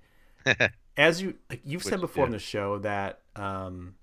As 0.96 1.22
you 1.22 1.34
like 1.50 1.60
you've 1.64 1.82
said 1.82 2.00
before 2.00 2.22
yeah. 2.22 2.26
on 2.26 2.30
the 2.32 2.38
show 2.38 2.78
that 2.78 3.20
um, 3.36 3.94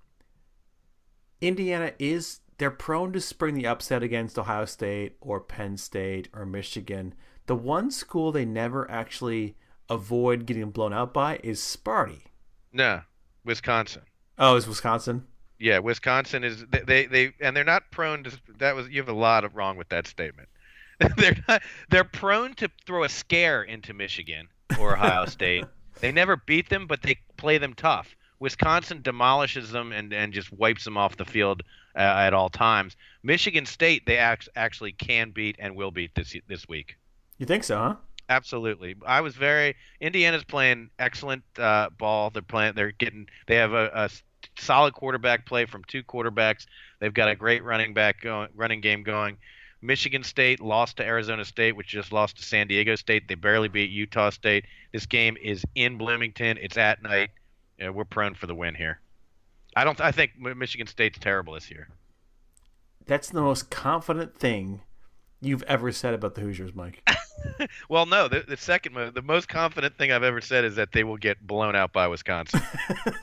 Indiana 1.40 1.92
is 1.98 2.40
they're 2.58 2.70
prone 2.70 3.12
to 3.12 3.20
spring 3.20 3.54
the 3.54 3.66
upset 3.66 4.02
against 4.02 4.38
Ohio 4.38 4.64
State 4.64 5.16
or 5.20 5.40
Penn 5.40 5.76
State 5.76 6.28
or 6.32 6.46
Michigan. 6.46 7.14
The 7.46 7.56
one 7.56 7.90
school 7.90 8.32
they 8.32 8.44
never 8.44 8.90
actually 8.90 9.56
avoid 9.88 10.46
getting 10.46 10.70
blown 10.70 10.92
out 10.92 11.12
by 11.12 11.40
is 11.42 11.60
Sparty. 11.60 12.22
No, 12.72 13.02
Wisconsin. 13.44 14.02
Oh, 14.38 14.56
is 14.56 14.66
Wisconsin? 14.66 15.26
Yeah, 15.58 15.78
Wisconsin 15.78 16.42
is 16.44 16.64
they, 16.66 16.80
they 16.80 17.06
they 17.06 17.32
and 17.40 17.56
they're 17.56 17.64
not 17.64 17.90
prone 17.90 18.24
to 18.24 18.38
that 18.58 18.74
was 18.74 18.88
you 18.88 19.00
have 19.00 19.08
a 19.08 19.12
lot 19.12 19.44
of 19.44 19.54
wrong 19.54 19.76
with 19.76 19.88
that 19.90 20.06
statement. 20.06 20.48
they're 21.16 21.36
not 21.48 21.62
they're 21.90 22.04
prone 22.04 22.54
to 22.54 22.68
throw 22.86 23.04
a 23.04 23.08
scare 23.08 23.62
into 23.62 23.94
Michigan 23.94 24.48
or 24.78 24.94
Ohio 24.94 25.24
State. 25.26 25.64
They 26.00 26.12
never 26.12 26.36
beat 26.36 26.68
them, 26.68 26.86
but 26.86 27.02
they 27.02 27.18
play 27.36 27.58
them 27.58 27.74
tough. 27.74 28.16
Wisconsin 28.40 29.00
demolishes 29.00 29.70
them 29.70 29.92
and, 29.92 30.12
and 30.12 30.32
just 30.32 30.52
wipes 30.52 30.84
them 30.84 30.96
off 30.96 31.16
the 31.16 31.24
field 31.24 31.62
uh, 31.96 32.00
at 32.00 32.34
all 32.34 32.48
times. 32.48 32.96
Michigan 33.22 33.64
State 33.64 34.04
they 34.06 34.18
act, 34.18 34.48
actually 34.56 34.92
can 34.92 35.30
beat 35.30 35.56
and 35.58 35.76
will 35.76 35.90
beat 35.90 36.14
this 36.14 36.36
this 36.48 36.68
week. 36.68 36.96
You 37.38 37.46
think 37.46 37.64
so, 37.64 37.78
huh? 37.78 37.94
Absolutely. 38.28 38.96
I 39.06 39.20
was 39.20 39.34
very 39.34 39.76
Indiana's 40.00 40.44
playing 40.44 40.90
excellent 40.98 41.44
uh, 41.58 41.90
ball. 41.90 42.30
They're 42.30 42.42
playing. 42.42 42.74
They're 42.74 42.92
getting. 42.92 43.26
They 43.46 43.56
have 43.56 43.72
a 43.72 44.08
solid 44.58 44.94
quarterback 44.94 45.46
play 45.46 45.66
from 45.66 45.84
two 45.84 46.02
quarterbacks. 46.02 46.66
They've 47.00 47.12
got 47.12 47.28
a 47.28 47.36
great 47.36 47.62
running 47.62 47.92
back 47.92 48.22
going, 48.22 48.48
running 48.54 48.80
game 48.80 49.02
going. 49.02 49.36
Michigan 49.82 50.22
State 50.22 50.60
lost 50.60 50.96
to 50.96 51.04
Arizona 51.04 51.44
State, 51.44 51.76
which 51.76 51.88
just 51.88 52.12
lost 52.12 52.38
to 52.38 52.42
San 52.42 52.66
Diego 52.66 52.94
State. 52.94 53.28
They 53.28 53.34
barely 53.34 53.68
beat 53.68 53.90
Utah 53.90 54.30
State. 54.30 54.64
This 54.92 55.04
game 55.04 55.36
is 55.42 55.62
in 55.74 55.98
Bloomington. 55.98 56.56
It's 56.56 56.78
at 56.78 57.02
night. 57.02 57.30
We're 57.78 58.06
prone 58.06 58.34
for 58.34 58.46
the 58.46 58.54
win 58.54 58.74
here. 58.74 59.00
I 59.76 59.84
don't. 59.84 60.00
I 60.00 60.12
think 60.12 60.38
Michigan 60.38 60.86
State's 60.86 61.18
terrible 61.18 61.52
this 61.52 61.70
year. 61.70 61.88
That's 63.04 63.28
the 63.28 63.42
most 63.42 63.70
confident 63.70 64.38
thing 64.38 64.80
you've 65.44 65.62
ever 65.64 65.92
said 65.92 66.14
about 66.14 66.34
the 66.34 66.40
Hoosiers, 66.40 66.74
Mike. 66.74 67.02
Well, 67.90 68.06
no. 68.06 68.26
The, 68.26 68.40
the 68.40 68.56
second, 68.56 68.94
mo- 68.94 69.10
the 69.10 69.20
most 69.20 69.48
confident 69.48 69.98
thing 69.98 70.10
I've 70.10 70.22
ever 70.22 70.40
said 70.40 70.64
is 70.64 70.76
that 70.76 70.92
they 70.92 71.04
will 71.04 71.18
get 71.18 71.46
blown 71.46 71.76
out 71.76 71.92
by 71.92 72.08
Wisconsin. 72.08 72.62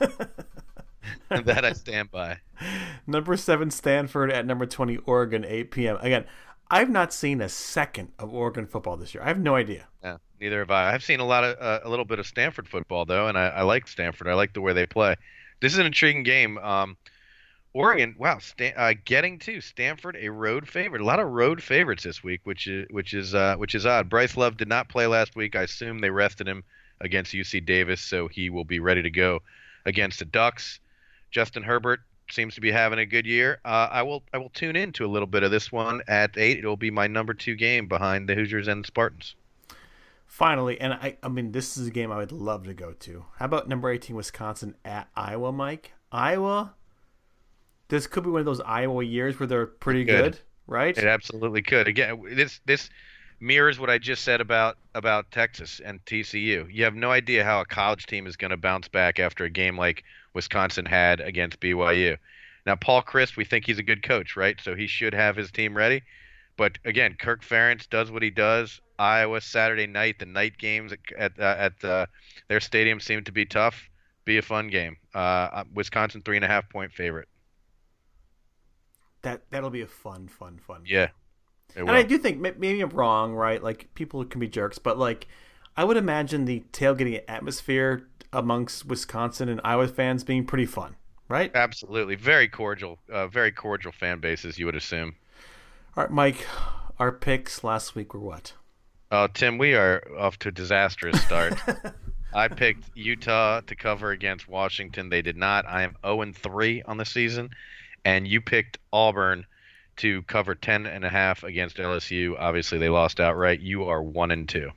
and 1.30 1.44
that 1.46 1.64
I 1.64 1.72
stand 1.72 2.10
by. 2.10 2.38
number 3.06 3.36
seven, 3.36 3.70
Stanford 3.70 4.30
at 4.30 4.46
number 4.46 4.66
20, 4.66 4.98
Oregon, 4.98 5.44
8 5.44 5.70
p.m. 5.70 5.98
Again, 6.00 6.24
I've 6.70 6.88
not 6.90 7.12
seen 7.12 7.40
a 7.40 7.48
second 7.48 8.12
of 8.18 8.32
Oregon 8.32 8.66
football 8.66 8.96
this 8.96 9.14
year. 9.14 9.22
I 9.22 9.28
have 9.28 9.40
no 9.40 9.56
idea. 9.56 9.88
Yeah, 10.02 10.18
neither 10.40 10.60
have 10.60 10.70
I. 10.70 10.92
I've 10.94 11.04
seen 11.04 11.20
a 11.20 11.26
lot 11.26 11.44
of 11.44 11.58
uh, 11.60 11.80
a 11.84 11.90
little 11.90 12.04
bit 12.04 12.18
of 12.18 12.26
Stanford 12.26 12.68
football 12.68 13.04
though, 13.04 13.28
and 13.28 13.36
I, 13.36 13.48
I 13.48 13.62
like 13.62 13.88
Stanford. 13.88 14.28
I 14.28 14.34
like 14.34 14.54
the 14.54 14.60
way 14.60 14.72
they 14.72 14.86
play. 14.86 15.16
This 15.60 15.72
is 15.72 15.78
an 15.78 15.86
intriguing 15.86 16.22
game. 16.22 16.58
Um, 16.58 16.96
Oregon, 17.74 18.14
wow, 18.18 18.38
Stan, 18.38 18.74
uh, 18.76 18.92
getting 19.04 19.38
to 19.40 19.60
Stanford, 19.62 20.16
a 20.20 20.28
road 20.28 20.68
favorite. 20.68 21.00
A 21.00 21.06
lot 21.06 21.20
of 21.20 21.28
road 21.28 21.62
favorites 21.62 22.02
this 22.02 22.22
week, 22.22 22.42
which 22.44 22.66
is 22.66 22.86
which 22.90 23.14
is 23.14 23.34
uh, 23.34 23.56
which 23.56 23.74
is 23.74 23.86
odd. 23.86 24.10
Bryce 24.10 24.36
Love 24.36 24.58
did 24.58 24.68
not 24.68 24.90
play 24.90 25.06
last 25.06 25.34
week. 25.36 25.56
I 25.56 25.62
assume 25.62 26.00
they 26.00 26.10
rested 26.10 26.46
him 26.46 26.64
against 27.00 27.32
UC 27.32 27.64
Davis, 27.64 28.00
so 28.00 28.28
he 28.28 28.50
will 28.50 28.64
be 28.64 28.78
ready 28.78 29.02
to 29.02 29.10
go 29.10 29.40
against 29.86 30.18
the 30.18 30.26
Ducks. 30.26 30.80
Justin 31.30 31.62
Herbert 31.62 32.00
seems 32.30 32.54
to 32.54 32.60
be 32.60 32.70
having 32.70 32.98
a 32.98 33.06
good 33.06 33.26
year. 33.26 33.58
Uh, 33.64 33.88
I 33.90 34.02
will 34.02 34.22
I 34.34 34.38
will 34.38 34.50
tune 34.50 34.76
in 34.76 34.92
to 34.92 35.06
a 35.06 35.08
little 35.08 35.26
bit 35.26 35.42
of 35.42 35.50
this 35.50 35.72
one 35.72 36.02
at 36.08 36.36
eight. 36.36 36.58
It 36.58 36.66
will 36.66 36.76
be 36.76 36.90
my 36.90 37.06
number 37.06 37.32
two 37.32 37.54
game 37.56 37.88
behind 37.88 38.28
the 38.28 38.34
Hoosiers 38.34 38.68
and 38.68 38.84
the 38.84 38.86
Spartans. 38.86 39.34
Finally, 40.26 40.80
and 40.80 40.94
I, 40.94 41.18
I 41.22 41.28
mean, 41.28 41.52
this 41.52 41.76
is 41.76 41.86
a 41.86 41.90
game 41.90 42.10
I 42.10 42.16
would 42.16 42.32
love 42.32 42.64
to 42.64 42.72
go 42.72 42.92
to. 42.92 43.26
How 43.36 43.44
about 43.44 43.68
number 43.68 43.90
18, 43.90 44.16
Wisconsin 44.16 44.74
at 44.82 45.08
Iowa, 45.14 45.52
Mike? 45.52 45.92
Iowa? 46.10 46.74
This 47.92 48.06
could 48.06 48.24
be 48.24 48.30
one 48.30 48.40
of 48.40 48.46
those 48.46 48.62
Iowa 48.62 49.04
years 49.04 49.38
where 49.38 49.46
they're 49.46 49.66
pretty 49.66 50.04
Good. 50.04 50.32
good, 50.32 50.38
right? 50.66 50.96
It 50.96 51.04
absolutely 51.04 51.60
could. 51.60 51.88
Again, 51.88 52.22
this 52.34 52.58
this 52.64 52.88
mirrors 53.38 53.78
what 53.78 53.90
I 53.90 53.98
just 53.98 54.24
said 54.24 54.40
about 54.40 54.78
about 54.94 55.30
Texas 55.30 55.78
and 55.84 56.02
TCU. 56.06 56.72
You 56.72 56.84
have 56.84 56.94
no 56.94 57.10
idea 57.10 57.44
how 57.44 57.60
a 57.60 57.66
college 57.66 58.06
team 58.06 58.26
is 58.26 58.34
going 58.34 58.50
to 58.50 58.56
bounce 58.56 58.88
back 58.88 59.18
after 59.18 59.44
a 59.44 59.50
game 59.50 59.76
like 59.76 60.04
Wisconsin 60.32 60.86
had 60.86 61.20
against 61.20 61.60
BYU. 61.60 62.16
Now, 62.64 62.76
Paul 62.76 63.02
Chryst, 63.02 63.36
we 63.36 63.44
think 63.44 63.66
he's 63.66 63.78
a 63.78 63.82
good 63.82 64.02
coach, 64.02 64.36
right? 64.36 64.58
So 64.62 64.74
he 64.74 64.86
should 64.86 65.12
have 65.12 65.36
his 65.36 65.50
team 65.50 65.76
ready. 65.76 66.00
But 66.56 66.78
again, 66.86 67.16
Kirk 67.20 67.44
Ferentz 67.44 67.86
does 67.90 68.10
what 68.10 68.22
he 68.22 68.30
does. 68.30 68.80
Iowa 68.98 69.42
Saturday 69.42 69.86
night, 69.86 70.18
the 70.18 70.24
night 70.24 70.56
games 70.56 70.92
at 70.94 71.00
at, 71.18 71.38
uh, 71.38 71.56
at 71.58 71.84
uh, 71.84 72.06
their 72.48 72.60
stadium 72.60 73.00
seem 73.00 73.22
to 73.24 73.32
be 73.32 73.44
tough. 73.44 73.90
Be 74.24 74.38
a 74.38 74.42
fun 74.42 74.68
game. 74.68 74.96
Uh, 75.14 75.64
Wisconsin 75.74 76.22
three 76.22 76.36
and 76.36 76.44
a 76.46 76.48
half 76.48 76.70
point 76.70 76.90
favorite. 76.94 77.28
That 79.22 79.42
that'll 79.50 79.70
be 79.70 79.82
a 79.82 79.86
fun, 79.86 80.28
fun, 80.28 80.58
fun. 80.58 80.82
Yeah. 80.86 81.08
And. 81.74 81.90
I 81.90 82.02
do 82.02 82.18
think 82.18 82.38
maybe 82.38 82.80
I'm 82.80 82.90
wrong, 82.90 83.32
right? 83.32 83.62
Like 83.62 83.88
people 83.94 84.24
can 84.24 84.40
be 84.40 84.48
jerks, 84.48 84.78
but 84.78 84.98
like 84.98 85.26
I 85.76 85.84
would 85.84 85.96
imagine 85.96 86.44
the 86.44 86.64
tailgating 86.72 87.22
atmosphere 87.28 88.08
amongst 88.32 88.84
Wisconsin 88.84 89.48
and 89.48 89.60
Iowa 89.64 89.88
fans 89.88 90.22
being 90.22 90.44
pretty 90.44 90.66
fun, 90.66 90.96
right? 91.28 91.50
Absolutely, 91.54 92.14
very 92.14 92.48
cordial, 92.48 92.98
uh, 93.10 93.26
very 93.26 93.52
cordial 93.52 93.92
fan 93.92 94.20
bases. 94.20 94.58
You 94.58 94.66
would 94.66 94.76
assume. 94.76 95.14
All 95.96 96.04
right, 96.04 96.12
Mike. 96.12 96.46
Our 96.98 97.10
picks 97.10 97.64
last 97.64 97.94
week 97.94 98.14
were 98.14 98.20
what? 98.20 98.52
Oh, 99.10 99.26
Tim, 99.26 99.58
we 99.58 99.74
are 99.74 100.02
off 100.18 100.38
to 100.40 100.48
a 100.48 100.52
disastrous 100.52 101.20
start. 101.22 101.54
I 102.34 102.48
picked 102.48 102.90
Utah 102.94 103.60
to 103.60 103.74
cover 103.74 104.10
against 104.10 104.48
Washington. 104.48 105.08
They 105.08 105.20
did 105.20 105.36
not. 105.36 105.66
I 105.66 105.82
am 105.82 105.96
0 106.04 106.22
and 106.22 106.36
3 106.36 106.82
on 106.82 106.96
the 106.96 107.04
season, 107.04 107.50
and 108.04 108.26
you 108.26 108.40
picked 108.40 108.78
Auburn 108.92 109.46
to 109.96 110.22
cover 110.22 110.54
10 110.54 110.86
and 110.86 111.04
a 111.04 111.08
half 111.08 111.44
against 111.44 111.76
LSU. 111.76 112.34
Obviously, 112.38 112.78
they 112.78 112.88
lost 112.88 113.20
outright. 113.20 113.60
You 113.60 113.84
are 113.84 114.02
1 114.02 114.30
and 114.30 114.48
2. 114.48 114.70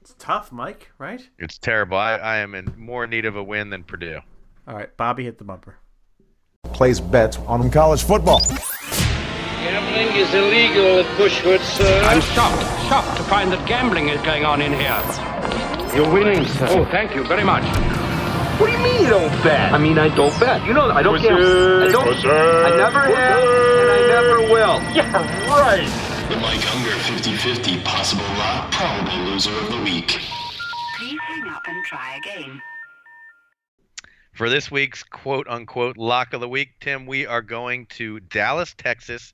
It's 0.00 0.14
tough, 0.18 0.52
Mike. 0.52 0.90
Right? 0.98 1.26
It's 1.38 1.58
terrible. 1.58 1.96
I, 1.96 2.16
I 2.16 2.36
am 2.38 2.54
in 2.54 2.74
more 2.76 3.06
need 3.06 3.24
of 3.24 3.36
a 3.36 3.42
win 3.42 3.70
than 3.70 3.84
Purdue. 3.84 4.20
All 4.66 4.74
right, 4.74 4.96
Bobby 4.96 5.24
hit 5.24 5.38
the 5.38 5.44
bumper. 5.44 5.78
Place 6.72 7.00
bets 7.00 7.38
on 7.38 7.70
college 7.70 8.02
football. 8.02 8.40
Gambling 9.60 10.16
is 10.16 10.32
illegal 10.34 11.00
at 11.00 11.06
Bushwood, 11.16 11.60
sir. 11.60 12.02
I'm 12.04 12.20
shocked, 12.20 12.62
shocked 12.88 13.16
to 13.16 13.22
find 13.24 13.52
that 13.52 13.66
gambling 13.66 14.08
is 14.08 14.20
going 14.22 14.44
on 14.44 14.60
in 14.60 14.72
here. 14.72 15.00
You're 15.94 16.12
winning, 16.12 16.44
sir. 16.46 16.66
Oh, 16.70 16.84
thank 16.86 17.14
you 17.14 17.24
very 17.24 17.44
much. 17.44 17.62
What 18.62 18.70
do 18.70 18.76
you 18.76 18.84
mean 18.84 19.02
you 19.02 19.08
don't 19.08 19.42
bet? 19.42 19.72
I 19.72 19.78
mean, 19.78 19.98
I 19.98 20.08
don't 20.14 20.38
bet. 20.38 20.64
You 20.64 20.72
know, 20.72 20.88
I 20.88 21.02
don't 21.02 21.20
gamble. 21.20 21.82
I 21.82 21.88
don't. 21.90 22.06
I 22.06 22.76
never 22.76 23.00
have, 23.00 23.42
and 23.42 23.90
I 23.90 24.06
never 24.06 24.38
will. 24.42 24.80
Yeah, 24.94 25.48
right. 25.48 26.28
The 26.28 26.36
Mike 26.36 26.64
Unger 26.72 26.90
50-50 26.92 27.82
possible 27.82 28.22
lock, 28.22 28.70
probable 28.70 29.32
loser 29.32 29.50
of 29.50 29.68
the 29.68 29.82
week. 29.82 30.20
Please 30.96 31.18
hang 31.26 31.48
up 31.48 31.62
and 31.66 31.84
try 31.86 32.18
again. 32.18 32.62
For 34.32 34.48
this 34.48 34.70
week's 34.70 35.02
quote 35.02 35.48
unquote 35.48 35.96
lock 35.96 36.32
of 36.32 36.40
the 36.40 36.48
week, 36.48 36.74
Tim, 36.78 37.04
we 37.06 37.26
are 37.26 37.42
going 37.42 37.86
to 37.96 38.20
Dallas, 38.20 38.76
Texas, 38.78 39.32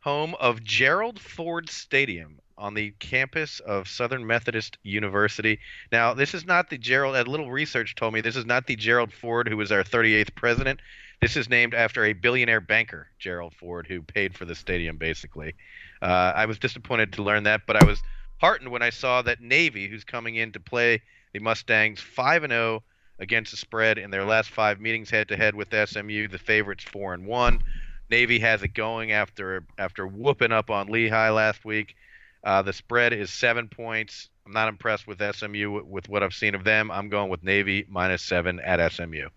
home 0.00 0.34
of 0.40 0.64
Gerald 0.64 1.20
Ford 1.20 1.70
Stadium 1.70 2.40
on 2.58 2.74
the 2.74 2.90
campus 2.98 3.60
of 3.60 3.88
Southern 3.88 4.26
Methodist 4.26 4.76
University. 4.82 5.60
Now, 5.92 6.12
this 6.12 6.34
is 6.34 6.44
not 6.44 6.68
the 6.68 6.76
Gerald, 6.76 7.16
a 7.16 7.24
little 7.24 7.50
research 7.50 7.94
told 7.94 8.12
me 8.12 8.20
this 8.20 8.36
is 8.36 8.44
not 8.44 8.66
the 8.66 8.76
Gerald 8.76 9.12
Ford 9.12 9.48
who 9.48 9.56
was 9.56 9.72
our 9.72 9.84
38th 9.84 10.34
president. 10.34 10.80
This 11.20 11.36
is 11.36 11.48
named 11.48 11.74
after 11.74 12.04
a 12.04 12.12
billionaire 12.12 12.60
banker, 12.60 13.08
Gerald 13.18 13.54
Ford, 13.54 13.86
who 13.86 14.02
paid 14.02 14.34
for 14.34 14.44
the 14.44 14.54
stadium, 14.54 14.98
basically. 14.98 15.54
Uh, 16.02 16.32
I 16.34 16.46
was 16.46 16.58
disappointed 16.58 17.14
to 17.14 17.22
learn 17.22 17.44
that, 17.44 17.62
but 17.66 17.76
I 17.76 17.84
was 17.84 18.02
heartened 18.40 18.70
when 18.70 18.82
I 18.82 18.90
saw 18.90 19.22
that 19.22 19.40
Navy, 19.40 19.88
who's 19.88 20.04
coming 20.04 20.36
in 20.36 20.52
to 20.52 20.60
play 20.60 21.02
the 21.32 21.40
Mustangs 21.40 22.00
5 22.00 22.44
and 22.44 22.52
0 22.52 22.82
against 23.18 23.50
the 23.50 23.56
spread 23.56 23.98
in 23.98 24.10
their 24.10 24.24
last 24.24 24.50
five 24.50 24.80
meetings 24.80 25.10
head 25.10 25.28
to 25.28 25.36
head 25.36 25.54
with 25.54 25.68
SMU. 25.72 26.28
The 26.28 26.38
favorites 26.38 26.84
four 26.84 27.14
and 27.14 27.26
one. 27.26 27.62
Navy 28.10 28.38
has 28.38 28.62
it 28.62 28.68
going 28.68 29.12
after 29.12 29.64
after 29.76 30.06
whooping 30.06 30.52
up 30.52 30.70
on 30.70 30.88
Lehigh 30.88 31.30
last 31.30 31.64
week. 31.64 31.96
Uh, 32.44 32.62
the 32.62 32.72
spread 32.72 33.12
is 33.12 33.30
seven 33.30 33.68
points. 33.68 34.28
I'm 34.46 34.52
not 34.52 34.68
impressed 34.68 35.06
with 35.06 35.20
SMU 35.34 35.82
with 35.84 36.08
what 36.08 36.22
I've 36.22 36.32
seen 36.34 36.54
of 36.54 36.64
them. 36.64 36.90
I'm 36.90 37.08
going 37.08 37.30
with 37.30 37.42
Navy 37.42 37.84
minus 37.88 38.22
seven 38.22 38.60
at 38.60 38.92
SMU. 38.92 39.28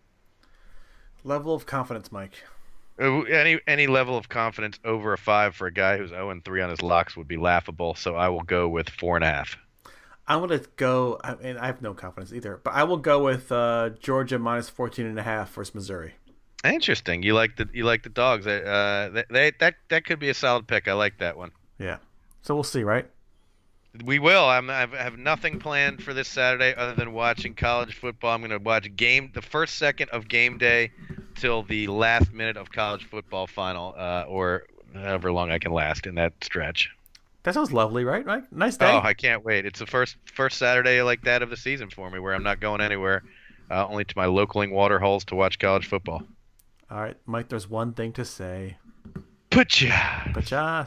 Level 1.24 1.54
of 1.54 1.66
confidence, 1.66 2.12
Mike. 2.12 2.43
Uh, 2.99 3.22
Any 3.22 3.60
any 3.68 3.88
level 3.88 4.18
of 4.18 4.30
confidence 4.30 4.80
over 4.86 5.14
a 5.14 5.18
five 5.18 5.56
for 5.56 5.68
a 5.68 5.74
guy 5.74 5.97
who's 5.97 6.10
0 6.10 6.30
and 6.30 6.43
three 6.43 6.62
on 6.62 6.70
his 6.70 6.82
locks 6.82 7.16
would 7.18 7.28
be 7.28 7.38
laughable. 7.38 7.95
So 7.95 8.16
I 8.16 8.30
will 8.30 8.43
go 8.43 8.70
with 8.70 8.89
four 8.89 9.16
and 9.16 9.24
a 9.24 9.28
half. 9.28 9.58
I'm 10.28 10.39
gonna 10.39 10.62
go. 10.78 11.20
I 11.24 11.36
mean, 11.36 11.58
I 11.58 11.66
have 11.66 11.82
no 11.82 11.93
confidence 11.93 12.32
either, 12.32 12.62
but 12.64 12.74
I 12.74 12.84
will 12.84 12.97
go 12.97 13.24
with 13.24 13.52
uh, 13.52 13.89
Georgia 13.99 14.39
minus 14.39 14.70
14 14.70 15.06
and 15.06 15.20
a 15.20 15.24
half 15.24 15.52
versus 15.54 15.76
Missouri. 15.76 16.14
Interesting. 16.64 17.24
You 17.24 17.34
like 17.34 17.56
the 17.58 17.68
you 17.74 17.84
like 17.84 18.04
the 18.04 18.10
dogs. 18.10 18.45
Uh, 18.45 19.10
they, 19.14 19.24
they 19.30 19.52
that 19.60 19.76
that 19.89 20.06
could 20.06 20.20
be 20.20 20.30
a 20.30 20.34
solid 20.34 20.68
pick. 20.68 20.88
I 20.88 20.93
like 20.93 21.18
that 21.18 21.38
one. 21.38 21.52
Yeah. 21.80 21.97
So 22.42 22.56
we'll 22.56 22.64
see, 22.64 22.84
right? 22.84 23.08
We 24.06 24.20
will. 24.20 24.46
I'm, 24.46 24.70
I 24.70 24.88
have 24.88 25.18
nothing 25.18 25.60
planned 25.60 26.02
for 26.02 26.14
this 26.14 26.30
Saturday 26.30 26.74
other 26.76 26.96
than 26.96 27.12
watching 27.12 27.54
college 27.54 27.96
football. 27.96 28.34
I'm 28.34 28.42
going 28.42 28.52
to 28.52 28.58
watch 28.58 28.96
game 28.96 29.32
the 29.34 29.42
first 29.42 29.76
second 29.76 30.10
of 30.12 30.30
game 30.30 30.58
day 30.58 30.92
till 31.36 31.64
the 31.64 31.88
last 31.88 32.32
minute 32.32 32.56
of 32.56 32.72
college 32.72 33.04
football 33.04 33.48
final, 33.48 33.94
uh, 33.98 34.24
or 34.30 34.64
however 34.94 35.32
long 35.32 35.52
I 35.52 35.60
can 35.60 35.74
last 35.74 36.06
in 36.06 36.16
that 36.16 36.34
stretch. 36.42 36.89
That 37.44 37.54
sounds 37.54 37.74
lovely, 37.74 38.06
right? 38.06 38.26
Right? 38.26 38.44
Nice 38.52 38.78
day. 38.78 38.92
Oh, 38.92 39.02
I 39.04 39.14
can't 39.14 39.44
wait! 39.44 39.66
It's 39.66 39.80
the 39.80 39.88
first 39.88 40.16
first 40.26 40.58
Saturday 40.58 41.02
like 41.02 41.24
that 41.24 41.42
of 41.42 41.50
the 41.50 41.58
season 41.58 41.89
for 41.89 42.10
me, 42.10 42.20
where 42.20 42.34
I'm 42.34 42.44
not 42.44 42.60
going 42.60 42.82
anywhere, 42.82 43.24
uh, 43.70 43.88
only 43.88 44.06
to 44.06 44.14
my 44.16 44.26
localing 44.26 44.72
water 44.72 45.00
holes 45.00 45.26
to 45.26 45.36
watch 45.36 45.58
college 45.58 45.88
football. 45.88 46.24
All 46.89 47.02
right, 47.02 47.18
Mike. 47.26 47.50
There's 47.50 47.70
one 47.70 47.94
thing 47.94 48.14
to 48.14 48.24
say. 48.24 48.78
Put 49.50 49.82
ya. 49.82 50.86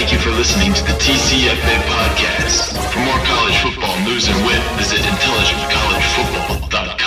Thank 0.00 0.12
you 0.12 0.18
for 0.18 0.30
listening 0.30 0.72
to 0.72 0.82
the 0.82 0.96
TCFA 0.96 1.76
podcast. 1.84 2.72
For 2.90 3.00
more 3.00 3.18
college 3.18 3.58
football 3.58 4.00
news 4.00 4.28
and 4.28 4.46
wit, 4.46 4.62
visit 4.78 5.00
intelligentcollegefootball.com. 5.00 6.99